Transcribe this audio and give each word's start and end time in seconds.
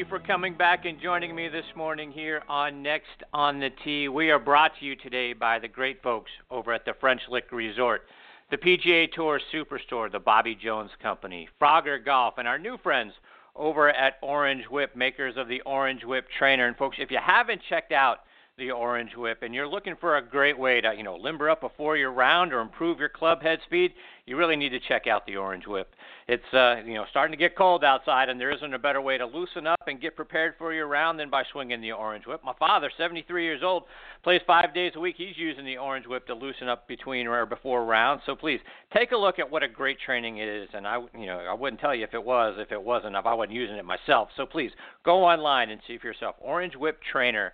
you 0.00 0.06
for 0.06 0.18
coming 0.18 0.54
back 0.54 0.86
and 0.86 0.98
joining 0.98 1.34
me 1.34 1.46
this 1.46 1.66
morning 1.76 2.10
here 2.10 2.42
on 2.48 2.82
Next 2.82 3.22
on 3.34 3.60
the 3.60 3.68
Tee. 3.84 4.08
We 4.08 4.30
are 4.30 4.38
brought 4.38 4.72
to 4.78 4.86
you 4.86 4.96
today 4.96 5.34
by 5.34 5.58
the 5.58 5.68
great 5.68 6.02
folks 6.02 6.30
over 6.50 6.72
at 6.72 6.86
the 6.86 6.94
French 6.98 7.20
Lick 7.28 7.52
Resort, 7.52 8.04
the 8.50 8.56
PGA 8.56 9.12
Tour 9.12 9.38
Superstore, 9.52 10.10
the 10.10 10.18
Bobby 10.18 10.54
Jones 10.54 10.90
Company, 11.02 11.50
Frogger 11.60 12.02
Golf, 12.02 12.38
and 12.38 12.48
our 12.48 12.58
new 12.58 12.78
friends 12.78 13.12
over 13.54 13.90
at 13.90 14.14
Orange 14.22 14.64
Whip, 14.70 14.96
makers 14.96 15.34
of 15.36 15.48
the 15.48 15.60
Orange 15.66 16.02
Whip 16.02 16.24
Trainer. 16.38 16.66
And 16.66 16.78
folks, 16.78 16.96
if 16.98 17.10
you 17.10 17.18
haven't 17.22 17.60
checked 17.68 17.92
out 17.92 18.20
the 18.60 18.70
Orange 18.70 19.16
Whip 19.16 19.38
and 19.42 19.52
you're 19.52 19.66
looking 19.66 19.96
for 19.98 20.18
a 20.18 20.22
great 20.22 20.56
way 20.56 20.80
to, 20.80 20.94
you 20.96 21.02
know, 21.02 21.16
limber 21.16 21.50
up 21.50 21.60
before 21.60 21.96
your 21.96 22.12
round 22.12 22.52
or 22.52 22.60
improve 22.60 23.00
your 23.00 23.08
club 23.08 23.42
head 23.42 23.58
speed, 23.66 23.92
you 24.26 24.36
really 24.36 24.54
need 24.54 24.68
to 24.68 24.78
check 24.78 25.08
out 25.08 25.26
the 25.26 25.34
Orange 25.34 25.66
Whip. 25.66 25.88
It's 26.28 26.54
uh, 26.54 26.76
you 26.86 26.94
know 26.94 27.04
starting 27.10 27.32
to 27.32 27.36
get 27.36 27.56
cold 27.56 27.82
outside, 27.82 28.28
and 28.28 28.40
there 28.40 28.52
isn't 28.52 28.72
a 28.72 28.78
better 28.78 29.00
way 29.00 29.18
to 29.18 29.26
loosen 29.26 29.66
up 29.66 29.80
and 29.88 30.00
get 30.00 30.14
prepared 30.14 30.54
for 30.56 30.72
your 30.72 30.86
round 30.86 31.18
than 31.18 31.28
by 31.28 31.42
swinging 31.50 31.80
the 31.80 31.90
Orange 31.90 32.24
Whip. 32.24 32.40
My 32.44 32.52
father, 32.56 32.92
73 32.96 33.42
years 33.42 33.62
old, 33.64 33.82
plays 34.22 34.40
five 34.46 34.72
days 34.72 34.92
a 34.94 35.00
week. 35.00 35.16
He's 35.18 35.36
using 35.36 35.64
the 35.64 35.78
Orange 35.78 36.06
Whip 36.06 36.28
to 36.28 36.34
loosen 36.34 36.68
up 36.68 36.86
between 36.86 37.26
or 37.26 37.44
before 37.46 37.84
rounds. 37.84 38.22
So 38.26 38.36
please 38.36 38.60
take 38.96 39.10
a 39.10 39.16
look 39.16 39.40
at 39.40 39.50
what 39.50 39.64
a 39.64 39.68
great 39.68 39.98
training 39.98 40.38
it 40.38 40.46
is. 40.46 40.68
And 40.72 40.86
I, 40.86 41.00
you 41.18 41.26
know, 41.26 41.38
I 41.38 41.54
wouldn't 41.54 41.80
tell 41.80 41.96
you 41.96 42.04
if 42.04 42.14
it 42.14 42.24
was, 42.24 42.54
if 42.58 42.70
it 42.70 42.80
wasn't, 42.80 43.16
if 43.16 43.26
I 43.26 43.34
wasn't 43.34 43.56
using 43.56 43.74
it 43.74 43.84
myself. 43.84 44.28
So 44.36 44.46
please 44.46 44.70
go 45.04 45.24
online 45.24 45.70
and 45.70 45.80
see 45.88 45.98
for 45.98 46.06
yourself. 46.06 46.36
Orange 46.38 46.76
Whip 46.76 47.00
Trainer 47.10 47.52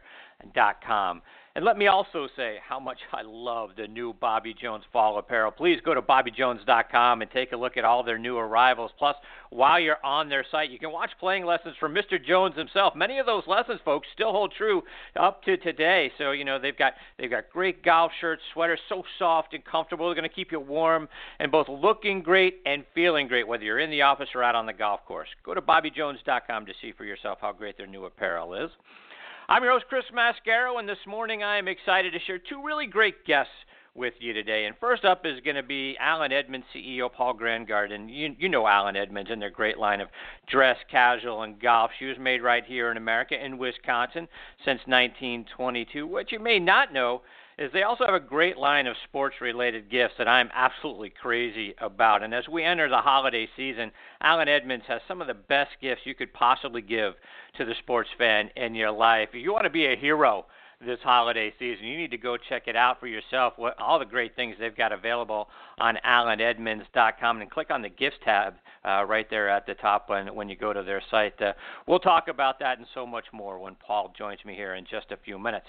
com. 0.87 1.23
And 1.57 1.65
let 1.65 1.79
me 1.79 1.87
also 1.87 2.29
say 2.37 2.57
how 2.69 2.79
much 2.79 2.99
I 3.15 3.23
love 3.25 3.71
the 3.79 3.89
new 3.89 4.13
Bobby 4.13 4.53
Jones 4.53 4.85
fall 4.93 5.19
apparel. 5.19 5.51
Please 5.51 5.81
go 5.83 5.95
to 5.95 6.03
bobbyjones.com 6.03 7.23
and 7.23 7.31
take 7.31 7.53
a 7.53 7.57
look 7.57 7.79
at 7.79 7.85
all 7.87 8.03
their 8.03 8.19
new 8.19 8.37
arrivals. 8.37 8.91
Plus, 8.99 9.17
while 9.49 9.81
you're 9.81 10.05
on 10.05 10.29
their 10.29 10.45
site, 10.51 10.69
you 10.69 10.79
can 10.79 10.93
watch 10.93 11.13
playing 11.19 11.47
lessons 11.47 11.75
from 11.81 11.95
Mr. 11.95 12.23
Jones 12.23 12.59
himself. 12.59 12.95
Many 12.95 13.19
of 13.19 13.25
those 13.25 13.45
lessons, 13.47 13.81
folks, 13.87 14.07
still 14.13 14.33
hold 14.33 14.53
true 14.55 14.83
up 15.19 15.43
to 15.45 15.57
today. 15.57 16.13
So, 16.19 16.33
you 16.33 16.45
know, 16.45 16.59
they've 16.59 16.77
got 16.77 16.93
they've 17.19 17.31
got 17.31 17.49
great 17.51 17.83
golf 17.83 18.13
shirts, 18.21 18.43
sweaters 18.53 18.81
so 18.91 19.03
soft 19.19 19.55
and 19.55 19.65
comfortable. 19.65 20.09
They're 20.09 20.15
going 20.15 20.29
to 20.29 20.35
keep 20.35 20.53
you 20.53 20.61
warm 20.61 21.09
and 21.39 21.51
both 21.51 21.71
looking 21.71 22.21
great 22.21 22.61
and 22.67 22.85
feeling 22.95 23.29
great 23.29 23.49
whether 23.49 23.65
you're 23.65 23.81
in 23.81 23.89
the 23.89 24.03
office 24.03 24.29
or 24.35 24.43
out 24.43 24.55
on 24.55 24.67
the 24.67 24.75
golf 24.75 25.07
course. 25.07 25.29
Go 25.43 25.55
to 25.55 25.63
bobbyjones.com 25.63 26.67
to 26.67 26.73
see 26.83 26.93
for 26.93 27.07
yourself 27.07 27.39
how 27.41 27.53
great 27.53 27.79
their 27.79 27.87
new 27.87 28.05
apparel 28.05 28.53
is. 28.53 28.71
I'm 29.49 29.63
your 29.63 29.75
host, 29.75 29.85
Chris 29.89 30.05
Mascaro, 30.13 30.81
and 30.81 30.89
this 30.89 30.99
morning 31.07 31.45
I 31.45 31.57
am 31.57 31.69
excited 31.69 32.13
to 32.13 32.19
share 32.19 32.37
two 32.37 32.65
really 32.65 32.87
great 32.89 33.25
guests 33.25 33.53
with 33.95 34.15
you 34.19 34.33
today. 34.33 34.65
And 34.65 34.75
first 34.81 35.05
up 35.05 35.25
is 35.25 35.39
going 35.45 35.55
to 35.55 35.63
be 35.63 35.97
Allen 36.01 36.33
Edmonds 36.33 36.67
CEO 36.75 37.09
Paul 37.13 37.33
Grangaard. 37.33 37.93
And 37.93 38.11
you, 38.11 38.35
you 38.41 38.49
know 38.49 38.67
Allen 38.67 38.97
Edmonds 38.97 39.31
and 39.31 39.41
their 39.41 39.51
great 39.51 39.79
line 39.79 40.01
of 40.01 40.09
dress, 40.49 40.77
casual, 40.91 41.43
and 41.43 41.61
golf 41.61 41.93
shoes 41.97 42.17
made 42.21 42.43
right 42.43 42.65
here 42.65 42.91
in 42.91 42.97
America 42.97 43.37
in 43.41 43.57
Wisconsin 43.57 44.27
since 44.65 44.81
1922. 44.87 46.09
What 46.09 46.33
you 46.33 46.41
may 46.41 46.59
not 46.59 46.93
know 46.93 47.23
is 47.59 47.73
they 47.73 47.83
also 47.83 48.05
have 48.05 48.15
a 48.15 48.21
great 48.21 48.59
line 48.59 48.87
of 48.87 48.97
sports 49.09 49.37
related 49.41 49.91
gifts 49.91 50.15
that 50.19 50.29
I'm 50.29 50.51
absolutely 50.55 51.11
crazy 51.11 51.75
about. 51.79 52.23
And 52.23 52.35
as 52.35 52.47
we 52.49 52.63
enter 52.63 52.89
the 52.89 52.99
holiday 52.99 53.49
season, 53.57 53.91
Allen 54.21 54.49
Edmonds 54.49 54.85
has 54.89 55.01
some 55.09 55.23
of 55.23 55.27
the 55.27 55.35
best 55.35 55.71
gifts 55.81 56.03
you 56.05 56.15
could 56.15 56.33
possibly 56.35 56.83
give 56.83 57.15
to 57.57 57.65
the 57.65 57.75
sports 57.79 58.11
fan 58.19 58.51
in 58.57 58.75
your 58.75 58.91
life. 58.91 59.31
If 59.33 59.43
you 59.43 59.53
want 59.53 59.65
to 59.65 59.71
be 59.71 59.87
a 59.87 59.97
hero 59.97 60.45
this 60.85 60.99
holiday 61.03 61.51
season, 61.59 61.87
you 61.87 61.97
need 61.97 62.11
to 62.11 62.19
go 62.19 62.37
check 62.37 62.65
it 62.67 62.77
out 62.77 63.01
for 63.01 63.07
yourself. 63.07 63.55
What 63.57 63.81
all 63.81 63.99
the 63.99 64.05
great 64.05 64.37
things 64.37 64.57
they've 64.61 64.77
got 64.77 64.93
available 64.93 65.49
on 65.79 65.97
AllenEdmonds.com 66.07 67.41
and 67.41 67.51
click 67.51 67.71
on 67.71 67.81
the 67.81 67.89
gifts 67.89 68.19
tab 68.23 68.57
uh, 68.85 69.05
right 69.05 69.29
there 69.31 69.49
at 69.49 69.65
the 69.67 69.75
top 69.75 70.11
when 70.11 70.35
when 70.35 70.51
you 70.51 70.57
go 70.57 70.75
to 70.75 70.83
their 70.83 71.03
site. 71.11 71.41
Uh, 71.41 71.55
we'll 71.87 71.99
talk 71.99 72.29
about 72.29 72.59
that 72.59 72.77
and 72.77 72.87
so 72.93 73.07
much 73.07 73.25
more 73.33 73.59
when 73.59 73.75
Paul 73.77 74.13
joins 74.17 74.45
me 74.45 74.55
here 74.55 74.75
in 74.75 74.85
just 74.85 75.11
a 75.11 75.17
few 75.17 75.39
minutes. 75.39 75.67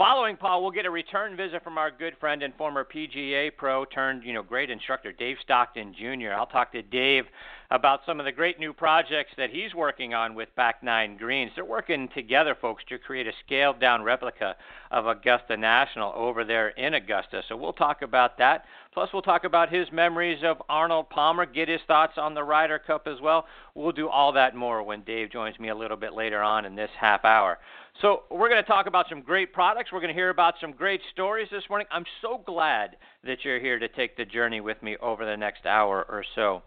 Following 0.00 0.38
Paul, 0.38 0.62
we'll 0.62 0.70
get 0.70 0.86
a 0.86 0.90
return 0.90 1.36
visit 1.36 1.62
from 1.62 1.76
our 1.76 1.90
good 1.90 2.16
friend 2.18 2.42
and 2.42 2.54
former 2.54 2.86
PGA 2.86 3.50
pro 3.54 3.84
turned, 3.84 4.24
you 4.24 4.32
know, 4.32 4.42
great 4.42 4.70
instructor 4.70 5.12
Dave 5.12 5.36
Stockton 5.42 5.92
Jr. 5.92 6.32
I'll 6.32 6.46
talk 6.46 6.72
to 6.72 6.80
Dave 6.80 7.26
about 7.70 8.00
some 8.06 8.18
of 8.18 8.24
the 8.24 8.32
great 8.32 8.58
new 8.58 8.72
projects 8.72 9.32
that 9.36 9.50
he's 9.50 9.74
working 9.74 10.14
on 10.14 10.34
with 10.34 10.48
Back 10.56 10.82
Nine 10.82 11.18
Greens. 11.18 11.52
They're 11.54 11.66
working 11.66 12.08
together, 12.14 12.56
folks, 12.58 12.82
to 12.88 12.96
create 12.96 13.26
a 13.26 13.32
scaled 13.44 13.78
down 13.78 14.02
replica 14.02 14.56
of 14.90 15.06
Augusta 15.06 15.54
National 15.54 16.14
over 16.16 16.44
there 16.44 16.70
in 16.70 16.94
Augusta. 16.94 17.42
So 17.46 17.54
we'll 17.54 17.74
talk 17.74 18.00
about 18.00 18.38
that. 18.38 18.64
Plus, 18.92 19.08
we'll 19.12 19.22
talk 19.22 19.44
about 19.44 19.72
his 19.72 19.86
memories 19.92 20.40
of 20.42 20.60
Arnold 20.68 21.10
Palmer, 21.10 21.46
get 21.46 21.68
his 21.68 21.80
thoughts 21.86 22.14
on 22.16 22.34
the 22.34 22.42
Ryder 22.42 22.80
Cup 22.80 23.06
as 23.06 23.20
well. 23.20 23.46
We'll 23.76 23.92
do 23.92 24.08
all 24.08 24.32
that 24.32 24.56
more 24.56 24.82
when 24.82 25.02
Dave 25.02 25.30
joins 25.30 25.60
me 25.60 25.68
a 25.68 25.74
little 25.76 25.96
bit 25.96 26.12
later 26.12 26.42
on 26.42 26.64
in 26.64 26.74
this 26.74 26.90
half 26.98 27.24
hour. 27.24 27.58
So, 28.02 28.24
we're 28.30 28.48
going 28.48 28.62
to 28.62 28.68
talk 28.68 28.86
about 28.86 29.06
some 29.08 29.20
great 29.20 29.52
products. 29.52 29.92
We're 29.92 30.00
going 30.00 30.12
to 30.12 30.18
hear 30.18 30.30
about 30.30 30.54
some 30.60 30.72
great 30.72 31.00
stories 31.12 31.46
this 31.52 31.62
morning. 31.68 31.86
I'm 31.92 32.04
so 32.20 32.42
glad 32.44 32.96
that 33.24 33.44
you're 33.44 33.60
here 33.60 33.78
to 33.78 33.88
take 33.88 34.16
the 34.16 34.24
journey 34.24 34.60
with 34.60 34.82
me 34.82 34.96
over 35.00 35.24
the 35.24 35.36
next 35.36 35.66
hour 35.66 36.04
or 36.08 36.24
so. 36.34 36.62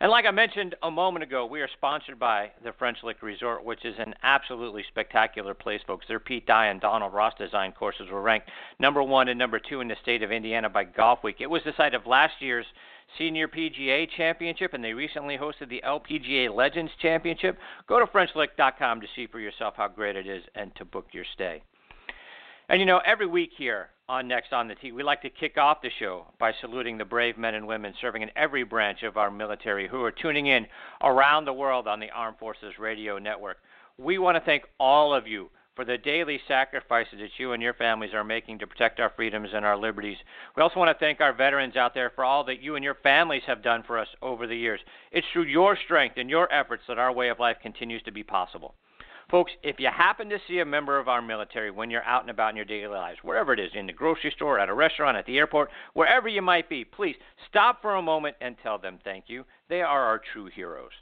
And 0.00 0.10
like 0.10 0.26
I 0.26 0.32
mentioned 0.32 0.74
a 0.82 0.90
moment 0.90 1.22
ago, 1.22 1.46
we 1.46 1.60
are 1.60 1.68
sponsored 1.76 2.18
by 2.18 2.50
the 2.64 2.72
French 2.72 2.98
Lick 3.04 3.22
Resort, 3.22 3.64
which 3.64 3.84
is 3.84 3.94
an 3.98 4.14
absolutely 4.22 4.84
spectacular 4.88 5.54
place, 5.54 5.80
folks. 5.86 6.06
Their 6.08 6.18
Pete 6.18 6.46
Dye 6.46 6.66
and 6.66 6.80
Donald 6.80 7.14
Ross 7.14 7.32
design 7.38 7.72
courses 7.72 8.08
were 8.10 8.20
ranked 8.20 8.50
number 8.80 9.02
one 9.02 9.28
and 9.28 9.38
number 9.38 9.60
two 9.60 9.80
in 9.80 9.88
the 9.88 9.96
state 10.02 10.22
of 10.22 10.32
Indiana 10.32 10.68
by 10.68 10.84
Golf 10.84 11.22
Week. 11.22 11.36
It 11.38 11.48
was 11.48 11.62
the 11.64 11.72
site 11.76 11.94
of 11.94 12.06
last 12.06 12.34
year's 12.40 12.66
Senior 13.18 13.46
PGA 13.46 14.08
Championship, 14.16 14.74
and 14.74 14.82
they 14.82 14.92
recently 14.92 15.38
hosted 15.38 15.68
the 15.68 15.82
LPGA 15.86 16.52
Legends 16.52 16.90
Championship. 17.00 17.56
Go 17.86 18.00
to 18.00 18.06
FrenchLick.com 18.06 19.00
to 19.00 19.06
see 19.14 19.28
for 19.28 19.38
yourself 19.38 19.74
how 19.76 19.86
great 19.86 20.16
it 20.16 20.26
is 20.26 20.42
and 20.56 20.74
to 20.76 20.84
book 20.84 21.06
your 21.12 21.24
stay. 21.34 21.62
And 22.68 22.80
you 22.80 22.86
know, 22.86 23.00
every 23.06 23.26
week 23.26 23.50
here 23.56 23.90
on 24.08 24.28
Next 24.28 24.52
on 24.52 24.68
the 24.68 24.74
Tee, 24.74 24.92
we 24.92 25.02
like 25.02 25.22
to 25.22 25.30
kick 25.30 25.56
off 25.56 25.80
the 25.80 25.90
show 25.98 26.26
by 26.38 26.52
saluting 26.60 26.98
the 26.98 27.04
brave 27.04 27.38
men 27.38 27.54
and 27.54 27.66
women 27.66 27.94
serving 28.00 28.22
in 28.22 28.30
every 28.36 28.62
branch 28.62 29.02
of 29.02 29.16
our 29.16 29.30
military 29.30 29.88
who 29.88 30.02
are 30.02 30.12
tuning 30.12 30.46
in 30.46 30.66
around 31.02 31.46
the 31.46 31.52
world 31.52 31.88
on 31.88 32.00
the 32.00 32.10
Armed 32.10 32.38
Forces 32.38 32.78
Radio 32.78 33.18
Network. 33.18 33.58
We 33.96 34.18
want 34.18 34.36
to 34.36 34.44
thank 34.44 34.64
all 34.78 35.14
of 35.14 35.26
you 35.26 35.48
for 35.74 35.86
the 35.86 35.96
daily 35.96 36.38
sacrifices 36.46 37.18
that 37.18 37.30
you 37.38 37.52
and 37.52 37.62
your 37.62 37.74
families 37.74 38.12
are 38.12 38.24
making 38.24 38.58
to 38.58 38.66
protect 38.66 39.00
our 39.00 39.10
freedoms 39.16 39.48
and 39.54 39.64
our 39.64 39.76
liberties. 39.76 40.18
We 40.54 40.62
also 40.62 40.78
want 40.78 40.96
to 40.96 41.04
thank 41.04 41.20
our 41.20 41.32
veterans 41.32 41.74
out 41.74 41.94
there 41.94 42.10
for 42.14 42.24
all 42.24 42.44
that 42.44 42.62
you 42.62 42.76
and 42.76 42.84
your 42.84 42.96
families 43.02 43.42
have 43.46 43.62
done 43.62 43.82
for 43.86 43.98
us 43.98 44.08
over 44.20 44.46
the 44.46 44.56
years. 44.56 44.80
It's 45.12 45.26
through 45.32 45.44
your 45.44 45.78
strength 45.82 46.16
and 46.18 46.28
your 46.28 46.52
efforts 46.52 46.84
that 46.88 46.98
our 46.98 47.12
way 47.12 47.30
of 47.30 47.40
life 47.40 47.56
continues 47.62 48.02
to 48.02 48.12
be 48.12 48.22
possible. 48.22 48.74
Folks, 49.30 49.52
if 49.62 49.80
you 49.80 49.88
happen 49.88 50.28
to 50.28 50.38
see 50.46 50.58
a 50.58 50.64
member 50.64 50.98
of 50.98 51.08
our 51.08 51.22
military 51.22 51.70
when 51.70 51.90
you're 51.90 52.04
out 52.04 52.22
and 52.22 52.30
about 52.30 52.50
in 52.50 52.56
your 52.56 52.64
daily 52.64 52.88
lives, 52.88 53.18
wherever 53.22 53.54
it 53.54 53.60
is, 53.60 53.70
in 53.74 53.86
the 53.86 53.92
grocery 53.92 54.32
store, 54.36 54.58
at 54.58 54.68
a 54.68 54.74
restaurant, 54.74 55.16
at 55.16 55.24
the 55.26 55.38
airport, 55.38 55.70
wherever 55.94 56.28
you 56.28 56.42
might 56.42 56.68
be, 56.68 56.84
please 56.84 57.16
stop 57.48 57.80
for 57.80 57.94
a 57.94 58.02
moment 58.02 58.36
and 58.40 58.56
tell 58.62 58.78
them 58.78 58.98
thank 59.02 59.24
you. 59.28 59.44
They 59.68 59.80
are 59.80 60.04
our 60.04 60.20
true 60.32 60.50
heroes. 60.54 60.92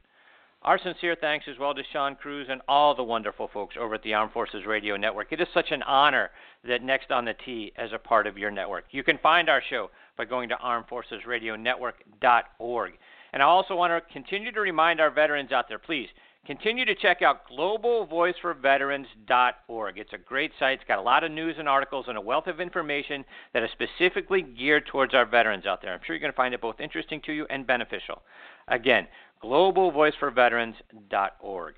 Our 0.63 0.79
sincere 0.79 1.17
thanks 1.21 1.47
as 1.49 1.59
well 1.59 1.75
to 1.75 1.83
Sean 1.93 2.15
Cruz 2.15 2.47
and 2.49 2.63
all 2.69 2.95
the 2.95 3.03
wonderful 3.03 3.51
folks 3.53 3.75
over 3.79 3.97
at 3.97 4.05
the 4.05 4.15
Armed 4.15 4.33
Forces 4.33 4.65
Radio 4.65 4.97
Network. 4.97 5.33
It 5.33 5.41
is 5.41 5.49
such 5.53 5.73
an 5.73 5.83
honor 5.83 6.31
that 6.63 6.85
Next 6.85 7.11
on 7.11 7.25
the 7.25 7.35
Tee 7.45 7.73
as 7.77 7.91
a 7.93 7.99
part 7.99 8.29
of 8.29 8.39
your 8.39 8.53
network. 8.53 8.85
You 8.93 9.03
can 9.03 9.19
find 9.19 9.49
our 9.49 9.61
show 9.69 9.91
by 10.17 10.25
going 10.25 10.49
to 10.51 10.55
armedforcesradionetwork.org. 10.55 12.93
And 13.33 13.43
I 13.43 13.47
also 13.47 13.75
want 13.75 13.91
to 13.91 14.01
continue 14.13 14.53
to 14.53 14.61
remind 14.61 15.01
our 15.01 15.11
veterans 15.11 15.51
out 15.51 15.69
there, 15.69 15.81
please 15.81 16.07
continue 16.47 16.85
to 16.85 16.95
check 16.95 17.23
out 17.23 17.49
globalvoiceforveterans.org. 17.51 19.99
It's 19.99 20.13
a 20.13 20.19
great 20.19 20.53
site. 20.59 20.81
It's 20.81 20.89
got 20.89 20.99
a 20.99 21.03
lot 21.03 21.25
of 21.25 21.31
news 21.31 21.55
and 21.59 21.67
articles 21.69 22.07
and 22.09 22.19
a 22.19 22.21
wealth 22.21 22.49
of 22.49 22.61
information 22.61 23.25
that 23.55 23.63
is 23.63 23.71
specifically 23.71 24.43
geared 24.43 24.87
towards 24.87 25.15
our 25.15 25.25
veterans 25.25 25.65
out 25.67 25.81
there. 25.83 25.93
I'm 25.93 26.01
sure 26.05 26.17
you're 26.17 26.21
going 26.21 26.33
to 26.33 26.37
find 26.37 26.53
it 26.55 26.61
both 26.61 26.81
interesting 26.81 27.21
to 27.27 27.33
you 27.33 27.47
and 27.51 27.65
beneficial. 27.67 28.23
Again, 28.69 29.09
globalvoiceforveterans.org. 29.43 31.75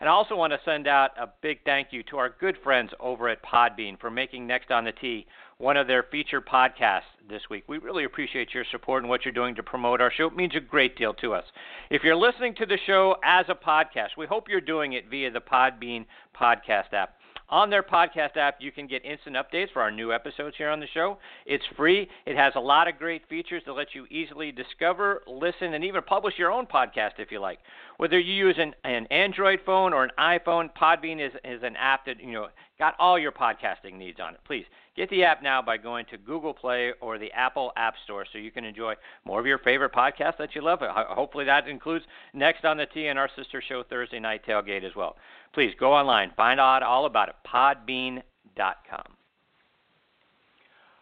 And 0.00 0.08
I 0.08 0.12
also 0.12 0.36
want 0.36 0.52
to 0.52 0.60
send 0.64 0.86
out 0.86 1.10
a 1.18 1.28
big 1.40 1.64
thank 1.64 1.92
you 1.92 2.04
to 2.04 2.18
our 2.18 2.28
good 2.28 2.56
friends 2.62 2.92
over 3.00 3.28
at 3.28 3.42
Podbean 3.42 3.98
for 3.98 4.10
making 4.10 4.46
Next 4.46 4.70
on 4.70 4.84
the 4.84 4.92
Tee 4.92 5.26
one 5.58 5.76
of 5.76 5.86
their 5.86 6.02
featured 6.02 6.46
podcasts 6.46 7.02
this 7.28 7.42
week. 7.50 7.64
We 7.68 7.78
really 7.78 8.04
appreciate 8.04 8.52
your 8.52 8.64
support 8.70 9.02
and 9.02 9.10
what 9.10 9.24
you're 9.24 9.32
doing 9.32 9.54
to 9.54 9.62
promote 9.62 10.00
our 10.00 10.12
show. 10.12 10.26
It 10.26 10.36
means 10.36 10.54
a 10.56 10.60
great 10.60 10.96
deal 10.96 11.14
to 11.14 11.34
us. 11.34 11.44
If 11.90 12.02
you're 12.02 12.16
listening 12.16 12.54
to 12.56 12.66
the 12.66 12.78
show 12.86 13.16
as 13.24 13.46
a 13.48 13.54
podcast, 13.54 14.16
we 14.16 14.26
hope 14.26 14.48
you're 14.48 14.60
doing 14.60 14.94
it 14.94 15.08
via 15.08 15.30
the 15.30 15.40
Podbean 15.40 16.06
podcast 16.38 16.92
app. 16.92 17.16
On 17.50 17.68
their 17.68 17.82
podcast 17.82 18.36
app, 18.36 18.56
you 18.58 18.72
can 18.72 18.86
get 18.86 19.04
instant 19.04 19.36
updates 19.36 19.70
for 19.72 19.82
our 19.82 19.90
new 19.90 20.12
episodes 20.12 20.56
here 20.56 20.70
on 20.70 20.80
the 20.80 20.86
show. 20.94 21.18
It's 21.44 21.64
free. 21.76 22.08
It 22.24 22.36
has 22.36 22.54
a 22.56 22.60
lot 22.60 22.88
of 22.88 22.98
great 22.98 23.28
features 23.28 23.62
to 23.66 23.74
let 23.74 23.94
you 23.94 24.06
easily 24.06 24.50
discover, 24.50 25.22
listen, 25.26 25.74
and 25.74 25.84
even 25.84 26.02
publish 26.02 26.34
your 26.38 26.50
own 26.50 26.66
podcast 26.66 27.18
if 27.18 27.30
you 27.30 27.40
like. 27.40 27.58
Whether 27.98 28.18
you 28.18 28.32
use 28.32 28.56
an, 28.58 28.74
an 28.84 29.06
Android 29.10 29.60
phone 29.64 29.92
or 29.92 30.04
an 30.04 30.10
iPhone, 30.18 30.70
Podbean 30.74 31.24
is, 31.24 31.32
is 31.44 31.62
an 31.62 31.76
app 31.76 32.06
that 32.06 32.18
you 32.18 32.32
know 32.32 32.48
got 32.78 32.94
all 32.98 33.18
your 33.18 33.32
podcasting 33.32 33.98
needs 33.98 34.18
on 34.20 34.34
it. 34.34 34.40
Please 34.46 34.64
get 34.96 35.10
the 35.10 35.24
app 35.24 35.42
now 35.42 35.60
by 35.60 35.76
going 35.76 36.06
to 36.10 36.18
Google 36.18 36.54
Play 36.54 36.92
or 37.00 37.18
the 37.18 37.32
Apple 37.32 37.72
App 37.76 37.94
Store 38.04 38.24
so 38.32 38.38
you 38.38 38.50
can 38.50 38.64
enjoy 38.64 38.94
more 39.24 39.40
of 39.40 39.46
your 39.46 39.58
favorite 39.58 39.92
podcasts 39.92 40.38
that 40.38 40.54
you 40.54 40.62
love. 40.62 40.80
Hopefully, 40.82 41.44
that 41.44 41.68
includes 41.68 42.04
Next 42.32 42.64
on 42.64 42.76
the 42.76 42.86
Tee 42.86 43.06
and 43.08 43.18
our 43.18 43.30
sister 43.36 43.62
show 43.66 43.82
Thursday 43.82 44.20
Night 44.20 44.42
Tailgate 44.46 44.84
as 44.84 44.94
well. 44.94 45.16
Please 45.52 45.72
go 45.78 45.92
online, 45.92 46.32
find 46.36 46.60
out 46.60 46.82
all 46.82 47.06
about 47.06 47.28
it. 47.28 47.36
Podbean.com. 47.46 48.22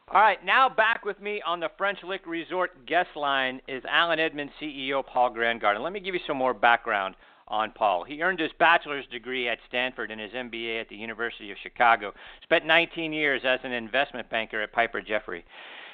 All 0.09 0.21
right, 0.21 0.45
now 0.45 0.69
back 0.69 1.07
with 1.07 1.21
me 1.23 1.41
on 1.47 1.59
the 1.59 1.71
French 1.79 1.99
Lick 2.03 2.27
Resort 2.27 2.85
guest 2.85 3.09
line 3.17 3.63
is 3.67 3.83
Allen 3.89 4.19
Edmonds 4.19 4.53
CEO 4.61 5.03
Paul 5.07 5.31
Grangaard. 5.31 5.81
Let 5.81 5.95
me 5.95 6.01
give 6.01 6.15
you 6.15 6.21
some 6.27 6.37
more 6.37 6.53
background 6.53 7.15
on 7.53 7.71
Paul. 7.71 8.03
He 8.03 8.23
earned 8.23 8.41
his 8.41 8.51
bachelor's 8.59 9.07
degree 9.13 9.49
at 9.49 9.59
Stanford 9.69 10.11
and 10.11 10.21
his 10.21 10.33
MBA 10.33 10.81
at 10.81 10.89
the 10.89 10.97
University 10.97 11.53
of 11.53 11.59
Chicago. 11.63 12.13
Spent 12.43 12.67
19 12.67 13.13
years 13.13 13.43
as 13.45 13.61
an 13.63 13.73
investment 13.73 14.29
banker 14.31 14.63
at 14.63 14.73
Piper 14.73 15.03
Jaffray. 15.03 15.43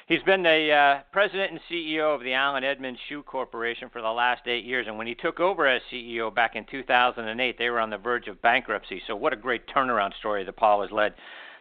He's 0.07 0.23
been 0.23 0.41
the 0.41 0.71
uh, 0.71 1.01
president 1.11 1.51
and 1.51 1.59
CEO 1.69 2.15
of 2.15 2.23
the 2.23 2.33
Allen 2.33 2.63
Edmonds 2.63 2.99
Shoe 3.07 3.21
Corporation 3.21 3.89
for 3.89 4.01
the 4.01 4.09
last 4.09 4.47
eight 4.47 4.63
years. 4.63 4.87
And 4.87 4.97
when 4.97 5.05
he 5.05 5.13
took 5.13 5.39
over 5.39 5.67
as 5.67 5.83
CEO 5.93 6.33
back 6.33 6.55
in 6.55 6.65
2008, 6.65 7.57
they 7.59 7.69
were 7.69 7.79
on 7.79 7.91
the 7.91 7.97
verge 7.99 8.27
of 8.27 8.41
bankruptcy. 8.41 9.03
So, 9.05 9.15
what 9.15 9.33
a 9.33 9.35
great 9.35 9.67
turnaround 9.67 10.15
story 10.17 10.43
that 10.45 10.55
Paul 10.55 10.81
has 10.81 10.89
led. 10.89 11.13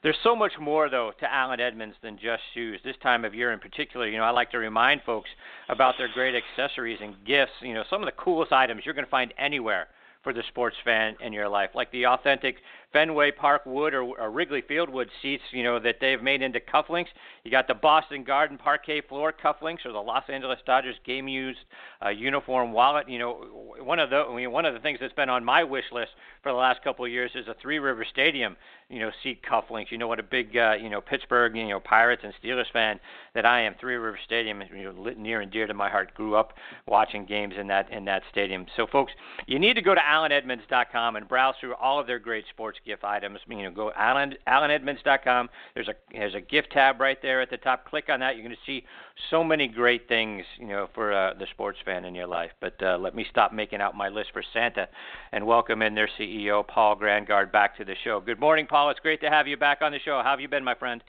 There's 0.03 0.17
so 0.23 0.37
much 0.37 0.53
more, 0.61 0.89
though, 0.89 1.13
to 1.19 1.33
Allen 1.33 1.61
Edmonds 1.61 1.97
than 2.03 2.19
just 2.19 2.43
shoes. 2.55 2.81
This 2.85 2.97
time 3.03 3.25
of 3.25 3.35
year 3.35 3.53
in 3.53 3.59
particular, 3.59 4.09
you 4.09 4.19
know, 4.19 4.25
I 4.25 4.31
like 4.31 4.51
to 4.53 4.59
remind 4.59 5.03
folks 5.05 5.29
about 5.69 5.97
their 5.99 6.09
great 6.13 6.35
accessories 6.35 7.01
and 7.03 7.17
gifts. 7.27 7.53
You 7.61 7.75
know, 7.75 7.85
some 7.91 8.03
of 8.03 8.07
the 8.07 8.13
coolest 8.13 8.53
items 8.53 8.83
you're 8.85 8.95
going 8.95 9.05
to 9.05 9.11
find 9.11 9.35
anywhere 9.39 9.89
for 10.23 10.33
the 10.33 10.43
sports 10.49 10.77
fan 10.85 11.17
in 11.21 11.33
your 11.33 11.49
life, 11.49 11.71
like 11.75 11.91
the 11.91 12.07
authentic 12.07 12.57
Fenway 12.93 13.31
Park 13.33 13.67
wood 13.67 13.93
or, 13.93 14.03
or 14.03 14.31
Wrigley 14.31 14.63
Field 14.67 14.89
wood 14.89 15.11
seats, 15.21 15.43
you 15.53 15.63
know, 15.63 15.79
that 15.79 15.97
they've 16.01 16.23
made 16.23 16.41
into 16.41 16.59
cufflinks. 16.61 17.09
You 17.45 17.51
got 17.51 17.69
the 17.69 17.75
Boston 17.75 18.25
Garden 18.25 18.57
parquet 18.57 19.03
floor 19.03 19.33
cufflinks 19.33 19.85
or 19.85 19.93
the 19.93 19.99
Los 19.99 20.25
Angeles 20.29 20.59
Dodgers 20.65 20.97
game 21.05 21.29
used 21.29 21.59
uh, 22.05 22.09
uniform 22.09 22.73
wallet. 22.73 23.09
You 23.09 23.19
know, 23.19 23.75
one 23.83 23.99
of 23.99 24.11
the 24.11 24.17
I 24.17 24.35
mean, 24.35 24.53
one 24.53 24.65
of 24.65 24.75
the 24.75 24.81
things 24.81 24.99
that's 25.01 25.13
been 25.13 25.29
on 25.29 25.45
my 25.45 25.65
wish 25.65 25.85
list 25.93 26.13
for 26.43 26.53
the 26.53 26.59
last 26.59 26.83
couple 26.83 27.05
of 27.05 27.11
years 27.11 27.31
is 27.35 27.47
a 27.47 27.55
Three 27.61 27.79
River 27.79 28.07
Stadium, 28.11 28.57
you 28.89 29.01
know, 29.01 29.11
seat 29.23 29.41
cufflinks. 29.43 29.91
You 29.91 29.99
know 29.99 30.09
what 30.09 30.21
a 30.21 30.23
big 30.23 30.57
uh, 30.57 30.75
you 30.81 30.89
know 30.89 31.01
Pittsburgh, 31.01 31.57
you 31.57 31.69
know, 31.69 31.81
Pirates 31.81 32.23
and 32.25 32.33
Steelers 32.43 32.71
fan 32.73 33.01
that 33.35 33.45
I 33.45 33.61
am. 33.63 33.75
Three 33.79 33.97
River 33.97 34.19
Stadium 34.25 34.63
is 34.63 34.69
you 34.75 34.85
know, 34.85 35.13
near 35.17 35.43
and 35.43 35.53
dear 35.53 35.67
to 35.67 35.75
my 35.75 35.91
heart. 35.91 36.15
Grew 36.15 36.37
up 36.37 36.55
watching 36.87 37.27
games 37.27 37.55
in 37.59 37.67
that 37.67 37.91
in 37.93 38.05
that 38.07 38.23
stadium. 38.31 38.67
So 38.77 38.87
folks, 38.87 39.13
you 39.47 39.59
need 39.59 39.75
to 39.75 39.83
go 39.83 39.95
to 39.95 40.01
AllenEdmonds.com 40.01 41.17
and 41.17 41.29
browse 41.29 41.55
through 41.61 41.75
all 41.75 42.01
of 42.01 42.07
their 42.07 42.19
great 42.19 42.45
sports 42.51 42.78
gift 42.85 43.05
items. 43.05 43.39
You 43.49 43.65
know, 43.65 43.71
go 43.71 43.93
Allen 43.97 44.35
AllenEdmonds.com. 44.47 45.49
There's 45.75 45.89
a 45.89 45.95
there's 46.13 46.35
a 46.35 46.41
gift 46.41 46.73
tab 46.73 47.01
right 47.01 47.19
there 47.23 47.41
at 47.41 47.51
the 47.51 47.57
top. 47.57 47.87
Click 47.87 48.09
on 48.09 48.21
that. 48.21 48.37
You're 48.37 48.45
going 48.45 48.57
to 48.57 48.71
see 48.71 48.85
so 49.31 49.43
many 49.43 49.69
great 49.69 50.09
things, 50.09 50.45
you 50.59 50.67
know, 50.67 50.89
for 50.95 51.13
uh, 51.13 51.35
the 51.35 51.47
sports 51.53 51.79
fan 51.85 52.05
in 52.05 52.15
your 52.15 52.27
life. 52.27 52.51
But 52.61 52.83
uh, 52.83 52.99
let 52.99 53.15
me 53.15 53.27
stop 53.31 53.53
making 53.53 53.81
out 53.81 53.97
my 53.97 54.09
list 54.09 54.31
for 54.33 54.43
Santa, 54.53 54.89
and 55.33 55.47
welcome 55.47 55.83
in 55.83 55.95
their 55.95 56.09
CEO 56.19 56.67
Paul 56.67 56.97
Grangaard 56.97 57.53
back 57.53 57.77
to 57.79 57.85
the 57.85 57.95
show. 58.05 58.21
Good 58.21 58.41
morning, 58.41 58.67
Paul. 58.67 58.91
It's 58.91 59.01
great 59.01 59.21
to 59.23 59.31
have 59.31 59.47
you 59.47 59.57
back 59.57 59.79
on 59.83 59.93
the 59.93 60.01
show. 60.05 60.21
How 60.23 60.31
have 60.31 60.41
you 60.41 60.49
been, 60.49 60.65
my 60.65 60.75
friend? 60.75 61.03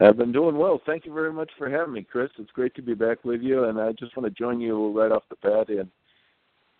I've 0.00 0.16
been 0.16 0.32
doing 0.32 0.56
well. 0.56 0.80
Thank 0.86 1.06
you 1.06 1.12
very 1.12 1.32
much 1.32 1.50
for 1.58 1.68
having 1.68 1.92
me, 1.92 2.06
Chris. 2.08 2.30
It's 2.38 2.52
great 2.52 2.74
to 2.76 2.82
be 2.82 2.94
back 2.94 3.24
with 3.24 3.42
you, 3.42 3.64
and 3.64 3.80
I 3.80 3.92
just 3.92 4.16
want 4.16 4.32
to 4.32 4.38
join 4.38 4.60
you 4.60 4.96
right 4.96 5.10
off 5.10 5.24
the 5.28 5.36
bat 5.42 5.68
in 5.70 5.90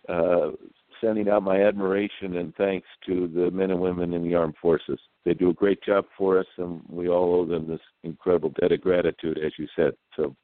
uh, 0.09 0.53
sending 1.00 1.29
out 1.29 1.43
my 1.43 1.62
admiration 1.62 2.37
and 2.37 2.55
thanks 2.56 2.87
to 3.06 3.29
the 3.29 3.50
men 3.50 3.71
and 3.71 3.81
women 3.81 4.15
in 4.15 4.23
the 4.23 4.35
armed 4.35 4.55
forces. 4.61 4.99
They 5.25 5.35
do 5.35 5.50
a 5.50 5.55
great 5.55 5.83
job 5.83 6.06
for 6.17 6.39
us, 6.39 6.47
and 6.56 6.81
we 6.89 7.09
all 7.09 7.35
owe 7.35 7.47
them 7.47 7.69
this 7.69 7.81
incredible 8.05 8.53
debt 8.61 8.73
of 8.73 8.81
gratitude, 8.81 9.39
as 9.39 9.53
you 9.59 9.67
said. 9.77 9.93
So, 10.17 10.35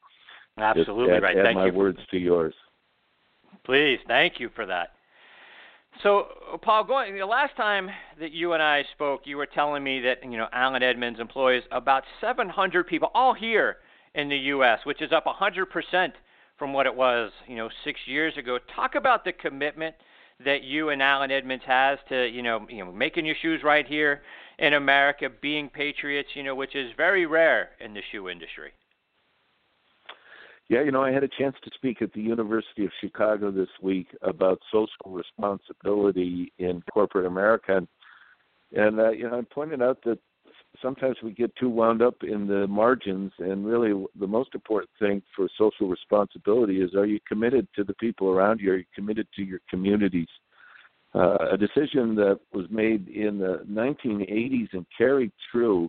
absolutely 0.58 1.14
add, 1.14 1.22
right. 1.22 1.36
Add 1.36 1.44
thank 1.44 1.56
my 1.56 1.66
you. 1.66 1.72
words 1.72 1.98
to 2.10 2.18
yours. 2.18 2.54
Please, 3.64 3.98
thank 4.06 4.40
you 4.40 4.50
for 4.54 4.66
that. 4.66 4.90
So, 6.02 6.26
Paul, 6.62 6.84
going 6.84 7.16
the 7.16 7.24
last 7.24 7.56
time 7.56 7.88
that 8.18 8.32
you 8.32 8.52
and 8.52 8.62
I 8.62 8.82
spoke, 8.94 9.22
you 9.24 9.36
were 9.36 9.46
telling 9.46 9.84
me 9.84 10.00
that 10.00 10.18
you 10.24 10.36
know 10.36 10.48
Allen 10.52 10.82
Edmonds 10.82 11.20
employs 11.20 11.62
about 11.70 12.02
700 12.20 12.86
people, 12.86 13.10
all 13.14 13.32
here 13.32 13.76
in 14.14 14.28
the 14.28 14.36
U.S., 14.36 14.80
which 14.84 15.00
is 15.00 15.12
up 15.12 15.26
100 15.26 15.66
percent 15.66 16.14
from 16.58 16.72
what 16.72 16.86
it 16.86 16.94
was, 16.94 17.30
you 17.46 17.56
know, 17.56 17.68
six 17.84 17.98
years 18.06 18.36
ago. 18.36 18.58
Talk 18.74 18.94
about 18.94 19.24
the 19.24 19.32
commitment 19.32 19.94
that 20.44 20.62
you 20.62 20.90
and 20.90 21.02
Allen 21.02 21.30
Edmonds 21.30 21.64
has 21.66 21.98
to, 22.08 22.26
you 22.26 22.42
know, 22.42 22.66
you 22.68 22.84
know, 22.84 22.92
making 22.92 23.26
your 23.26 23.36
shoes 23.40 23.62
right 23.62 23.86
here 23.86 24.22
in 24.58 24.74
America, 24.74 25.28
being 25.40 25.68
patriots, 25.68 26.28
you 26.34 26.42
know, 26.42 26.54
which 26.54 26.74
is 26.74 26.90
very 26.96 27.26
rare 27.26 27.70
in 27.80 27.94
the 27.94 28.00
shoe 28.12 28.28
industry. 28.28 28.72
Yeah, 30.68 30.82
you 30.82 30.92
know, 30.92 31.02
I 31.02 31.12
had 31.12 31.24
a 31.24 31.28
chance 31.28 31.56
to 31.62 31.70
speak 31.74 32.00
at 32.00 32.12
the 32.14 32.22
University 32.22 32.84
of 32.84 32.90
Chicago 33.00 33.50
this 33.50 33.68
week 33.82 34.08
about 34.22 34.60
social 34.72 35.12
responsibility 35.12 36.52
in 36.58 36.82
corporate 36.90 37.26
America, 37.26 37.76
and, 37.76 37.88
and 38.72 38.98
uh, 38.98 39.10
you 39.10 39.28
know, 39.28 39.38
I 39.38 39.42
pointed 39.42 39.82
out 39.82 39.98
that 40.04 40.18
sometimes 40.82 41.16
we 41.22 41.32
get 41.32 41.54
too 41.56 41.68
wound 41.68 42.02
up 42.02 42.16
in 42.22 42.46
the 42.46 42.66
margins 42.66 43.32
and 43.38 43.66
really 43.66 44.06
the 44.18 44.26
most 44.26 44.50
important 44.54 44.90
thing 44.98 45.22
for 45.34 45.48
social 45.58 45.88
responsibility 45.88 46.80
is 46.80 46.94
are 46.94 47.06
you 47.06 47.20
committed 47.26 47.66
to 47.74 47.84
the 47.84 47.94
people 47.94 48.28
around 48.28 48.60
you? 48.60 48.72
Are 48.72 48.76
you 48.76 48.84
committed 48.94 49.26
to 49.36 49.42
your 49.42 49.60
communities? 49.68 50.28
Uh, 51.14 51.36
a 51.52 51.56
decision 51.56 52.14
that 52.16 52.40
was 52.52 52.66
made 52.70 53.08
in 53.08 53.38
the 53.38 53.64
1980s 53.70 54.68
and 54.72 54.84
carried 54.96 55.30
through 55.50 55.88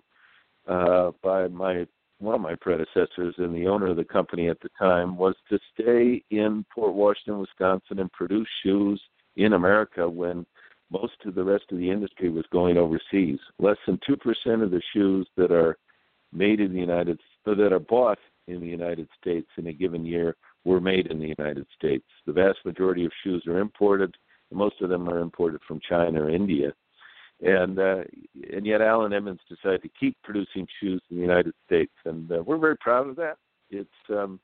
uh, 0.67 1.11
by 1.23 1.47
my 1.47 1.85
one 2.19 2.35
of 2.35 2.41
my 2.41 2.55
predecessors 2.55 3.35
and 3.37 3.53
the 3.53 3.67
owner 3.67 3.87
of 3.87 3.97
the 3.97 4.03
company 4.03 4.47
at 4.47 4.59
the 4.61 4.69
time 4.79 5.17
was 5.17 5.35
to 5.49 5.59
stay 5.73 6.23
in 6.31 6.65
Port 6.73 6.93
Washington, 6.93 7.39
Wisconsin, 7.39 7.99
and 7.99 8.11
produce 8.13 8.47
shoes 8.63 9.01
in 9.35 9.53
America 9.53 10.07
when 10.07 10.45
most 11.01 11.17
of 11.25 11.35
the 11.35 11.43
rest 11.43 11.65
of 11.71 11.77
the 11.77 11.89
industry 11.89 12.29
was 12.29 12.45
going 12.51 12.77
overseas. 12.77 13.39
Less 13.59 13.77
than 13.85 13.99
two 14.05 14.17
percent 14.17 14.61
of 14.61 14.71
the 14.71 14.81
shoes 14.93 15.27
that 15.37 15.51
are 15.51 15.77
made 16.31 16.59
in 16.59 16.73
the 16.73 16.79
United 16.79 17.19
that 17.45 17.73
are 17.73 17.79
bought 17.79 18.19
in 18.47 18.59
the 18.59 18.67
United 18.67 19.07
States 19.19 19.47
in 19.57 19.67
a 19.67 19.73
given 19.73 20.05
year 20.05 20.35
were 20.63 20.81
made 20.81 21.07
in 21.07 21.19
the 21.19 21.33
United 21.37 21.65
States. 21.77 22.05
The 22.25 22.33
vast 22.33 22.59
majority 22.65 23.05
of 23.05 23.11
shoes 23.23 23.43
are 23.47 23.59
imported. 23.59 24.15
Most 24.51 24.81
of 24.81 24.89
them 24.89 25.09
are 25.09 25.19
imported 25.19 25.61
from 25.67 25.79
China 25.87 26.23
or 26.23 26.29
India. 26.29 26.73
And 27.41 27.77
uh, 27.77 28.03
and 28.55 28.65
yet 28.65 28.81
Allen 28.81 29.13
Edmonds 29.13 29.41
decided 29.49 29.81
to 29.83 29.89
keep 29.99 30.15
producing 30.23 30.65
shoes 30.79 31.01
in 31.09 31.17
the 31.17 31.21
United 31.21 31.53
States, 31.65 31.91
and 32.05 32.31
uh, 32.31 32.41
we're 32.45 32.57
very 32.57 32.77
proud 32.77 33.09
of 33.09 33.17
that. 33.17 33.37
It's 33.69 33.89
um, 34.09 34.39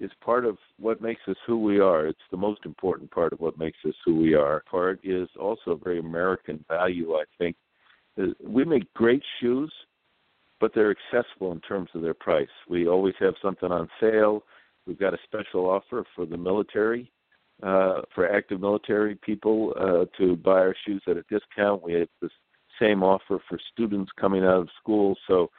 is 0.00 0.10
part 0.24 0.44
of 0.44 0.56
what 0.78 1.02
makes 1.02 1.20
us 1.28 1.36
who 1.46 1.62
we 1.62 1.78
are. 1.78 2.06
It's 2.06 2.18
the 2.30 2.36
most 2.36 2.64
important 2.64 3.10
part 3.10 3.32
of 3.32 3.40
what 3.40 3.58
makes 3.58 3.78
us 3.86 3.94
who 4.04 4.16
we 4.16 4.34
are. 4.34 4.64
Part 4.70 4.98
is 5.04 5.28
also 5.38 5.72
a 5.72 5.76
very 5.76 6.00
American 6.00 6.64
value, 6.68 7.14
I 7.14 7.24
think. 7.38 7.56
Uh, 8.20 8.28
we 8.42 8.64
make 8.64 8.92
great 8.94 9.22
shoes, 9.40 9.72
but 10.58 10.72
they're 10.74 10.94
accessible 10.96 11.52
in 11.52 11.60
terms 11.60 11.90
of 11.94 12.02
their 12.02 12.14
price. 12.14 12.48
We 12.68 12.88
always 12.88 13.14
have 13.20 13.34
something 13.42 13.70
on 13.70 13.88
sale. 14.00 14.42
We've 14.86 14.98
got 14.98 15.14
a 15.14 15.18
special 15.24 15.68
offer 15.68 16.04
for 16.16 16.26
the 16.26 16.36
military, 16.36 17.12
uh, 17.62 18.00
for 18.14 18.28
active 18.28 18.60
military 18.60 19.16
people 19.16 19.74
uh, 19.78 20.06
to 20.18 20.36
buy 20.36 20.60
our 20.60 20.74
shoes 20.86 21.02
at 21.08 21.18
a 21.18 21.24
discount. 21.30 21.82
We 21.82 21.92
have 21.94 22.08
the 22.22 22.30
same 22.80 23.02
offer 23.02 23.38
for 23.48 23.58
students 23.72 24.10
coming 24.18 24.44
out 24.44 24.60
of 24.60 24.68
school. 24.82 25.14
So 25.28 25.50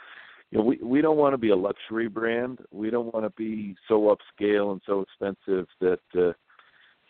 you 0.52 0.58
know, 0.58 0.66
we 0.66 0.78
we 0.84 1.02
don't 1.02 1.18
want 1.18 1.34
to 1.34 1.38
be 1.38 1.50
a 1.50 1.56
luxury 1.56 2.10
brand. 2.10 2.60
We 2.72 2.90
don't 2.90 3.14
want 3.14 3.26
to 3.26 3.32
be 3.32 3.76
so 3.88 4.16
upscale 4.16 4.74
and 4.74 4.82
so 4.86 5.02
expensive 5.02 5.66
that 5.80 6.00
uh, 6.18 6.34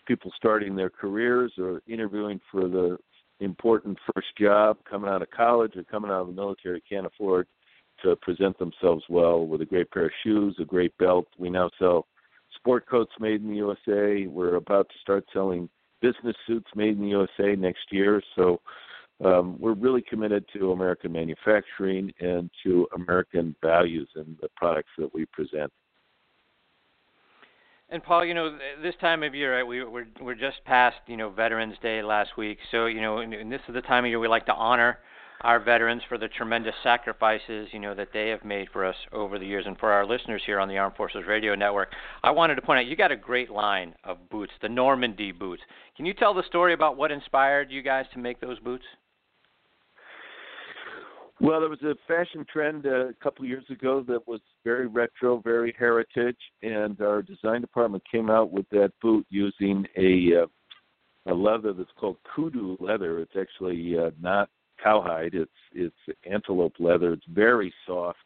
people 0.07 0.31
starting 0.35 0.75
their 0.75 0.91
careers 0.91 1.51
or 1.57 1.81
interviewing 1.87 2.39
for 2.51 2.67
the 2.67 2.97
important 3.39 3.97
first 4.13 4.27
job 4.39 4.77
coming 4.87 5.09
out 5.09 5.23
of 5.23 5.31
college 5.31 5.75
or 5.75 5.83
coming 5.83 6.11
out 6.11 6.21
of 6.21 6.27
the 6.27 6.33
military 6.33 6.81
can't 6.87 7.07
afford 7.07 7.47
to 8.03 8.15
present 8.17 8.57
themselves 8.59 9.03
well 9.09 9.45
with 9.45 9.61
a 9.61 9.65
great 9.65 9.89
pair 9.91 10.05
of 10.05 10.11
shoes, 10.23 10.55
a 10.59 10.65
great 10.65 10.95
belt. 10.97 11.27
We 11.37 11.49
now 11.49 11.71
sell 11.79 12.07
sport 12.55 12.87
coats 12.87 13.11
made 13.19 13.41
in 13.41 13.49
the 13.49 13.55
USA. 13.55 14.27
We're 14.27 14.55
about 14.55 14.87
to 14.89 14.95
start 15.01 15.25
selling 15.33 15.67
business 16.01 16.35
suits 16.47 16.69
made 16.75 16.97
in 16.97 17.01
the 17.01 17.09
USA 17.09 17.55
next 17.55 17.91
year. 17.91 18.21
So 18.35 18.61
um, 19.23 19.57
we're 19.59 19.73
really 19.73 20.01
committed 20.01 20.45
to 20.53 20.71
American 20.71 21.11
manufacturing 21.11 22.11
and 22.19 22.49
to 22.63 22.87
American 22.95 23.55
values 23.61 24.09
in 24.15 24.37
the 24.41 24.49
products 24.55 24.91
that 24.97 25.13
we 25.13 25.25
present. 25.27 25.71
And 27.89 28.01
Paul, 28.01 28.23
you 28.23 28.33
know, 28.33 28.57
this 28.81 28.95
time 29.01 29.21
of 29.21 29.35
year, 29.35 29.57
right, 29.57 29.67
we, 29.67 29.83
we're 29.83 30.07
we're 30.21 30.35
just 30.35 30.63
past, 30.63 30.95
you 31.07 31.17
know, 31.17 31.29
Veterans 31.29 31.75
Day 31.81 32.01
last 32.01 32.37
week. 32.37 32.57
So, 32.71 32.85
you 32.85 33.01
know, 33.01 33.17
and, 33.17 33.33
and 33.33 33.51
this 33.51 33.59
is 33.67 33.73
the 33.73 33.81
time 33.81 34.05
of 34.05 34.09
year 34.09 34.19
we 34.19 34.29
like 34.29 34.45
to 34.45 34.53
honor 34.53 34.99
our 35.41 35.59
veterans 35.59 36.01
for 36.07 36.17
the 36.17 36.27
tremendous 36.27 36.75
sacrifices, 36.83 37.67
you 37.71 37.79
know, 37.79 37.95
that 37.95 38.09
they 38.13 38.29
have 38.29 38.45
made 38.45 38.69
for 38.71 38.85
us 38.85 38.95
over 39.11 39.39
the 39.39 39.45
years. 39.45 39.65
And 39.67 39.77
for 39.77 39.91
our 39.91 40.05
listeners 40.05 40.41
here 40.45 40.59
on 40.59 40.69
the 40.69 40.77
Armed 40.77 40.95
Forces 40.95 41.23
Radio 41.27 41.55
Network, 41.55 41.89
I 42.23 42.31
wanted 42.31 42.55
to 42.55 42.61
point 42.61 42.79
out 42.79 42.85
you 42.85 42.95
got 42.95 43.11
a 43.11 43.17
great 43.17 43.49
line 43.49 43.93
of 44.03 44.17
boots, 44.29 44.53
the 44.61 44.69
Normandy 44.69 45.31
boots. 45.31 45.63
Can 45.97 46.05
you 46.05 46.13
tell 46.13 46.33
the 46.33 46.43
story 46.47 46.73
about 46.73 46.95
what 46.95 47.11
inspired 47.11 47.71
you 47.71 47.81
guys 47.81 48.05
to 48.13 48.19
make 48.19 48.39
those 48.39 48.59
boots? 48.59 48.85
Well, 51.41 51.59
there 51.59 51.69
was 51.69 51.81
a 51.81 51.95
fashion 52.07 52.45
trend 52.53 52.85
uh, 52.85 53.07
a 53.07 53.13
couple 53.13 53.43
of 53.43 53.49
years 53.49 53.65
ago 53.71 54.05
that 54.07 54.27
was 54.27 54.41
very 54.63 54.85
retro, 54.85 55.39
very 55.39 55.73
heritage, 55.77 56.37
and 56.61 57.01
our 57.01 57.23
design 57.23 57.61
department 57.61 58.03
came 58.11 58.29
out 58.29 58.51
with 58.51 58.69
that 58.69 58.91
boot 59.01 59.25
using 59.31 59.87
a 59.97 60.43
uh, 60.43 61.31
a 61.31 61.33
leather 61.33 61.73
that's 61.73 61.89
called 61.99 62.17
kudu 62.35 62.77
leather. 62.79 63.17
It's 63.19 63.35
actually 63.39 63.97
uh, 63.97 64.11
not 64.21 64.49
cowhide; 64.83 65.33
it's 65.33 65.51
it's 65.73 65.95
antelope 66.31 66.75
leather. 66.77 67.13
It's 67.13 67.25
very 67.27 67.73
soft 67.87 68.19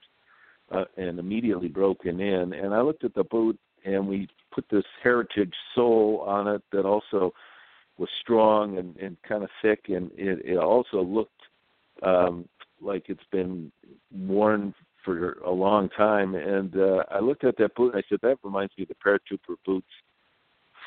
uh, 0.73 0.83
and 0.97 1.17
immediately 1.17 1.69
broken 1.69 2.19
in. 2.19 2.51
And 2.51 2.73
I 2.73 2.81
looked 2.81 3.05
at 3.05 3.15
the 3.15 3.23
boot, 3.23 3.57
and 3.85 4.05
we 4.05 4.27
put 4.53 4.65
this 4.69 4.83
heritage 5.01 5.53
sole 5.73 6.21
on 6.27 6.49
it 6.49 6.63
that 6.73 6.83
also 6.85 7.31
was 7.97 8.09
strong 8.19 8.77
and, 8.77 8.97
and 8.97 9.15
kind 9.25 9.45
of 9.45 9.49
thick, 9.61 9.85
and 9.87 10.11
it, 10.17 10.41
it 10.43 10.57
also 10.57 11.01
looked 11.01 11.31
um, 12.03 12.45
like 12.81 13.05
it's 13.07 13.21
been 13.31 13.71
worn 14.11 14.73
for 15.03 15.33
a 15.45 15.51
long 15.51 15.89
time. 15.89 16.35
And 16.35 16.75
uh, 16.75 17.03
I 17.09 17.19
looked 17.19 17.43
at 17.43 17.57
that 17.57 17.75
boot 17.75 17.93
and 17.93 18.03
I 18.03 18.07
said, 18.09 18.19
that 18.23 18.37
reminds 18.43 18.73
me 18.77 18.83
of 18.83 18.89
the 18.89 18.95
paratrooper 18.95 19.55
boots 19.65 19.87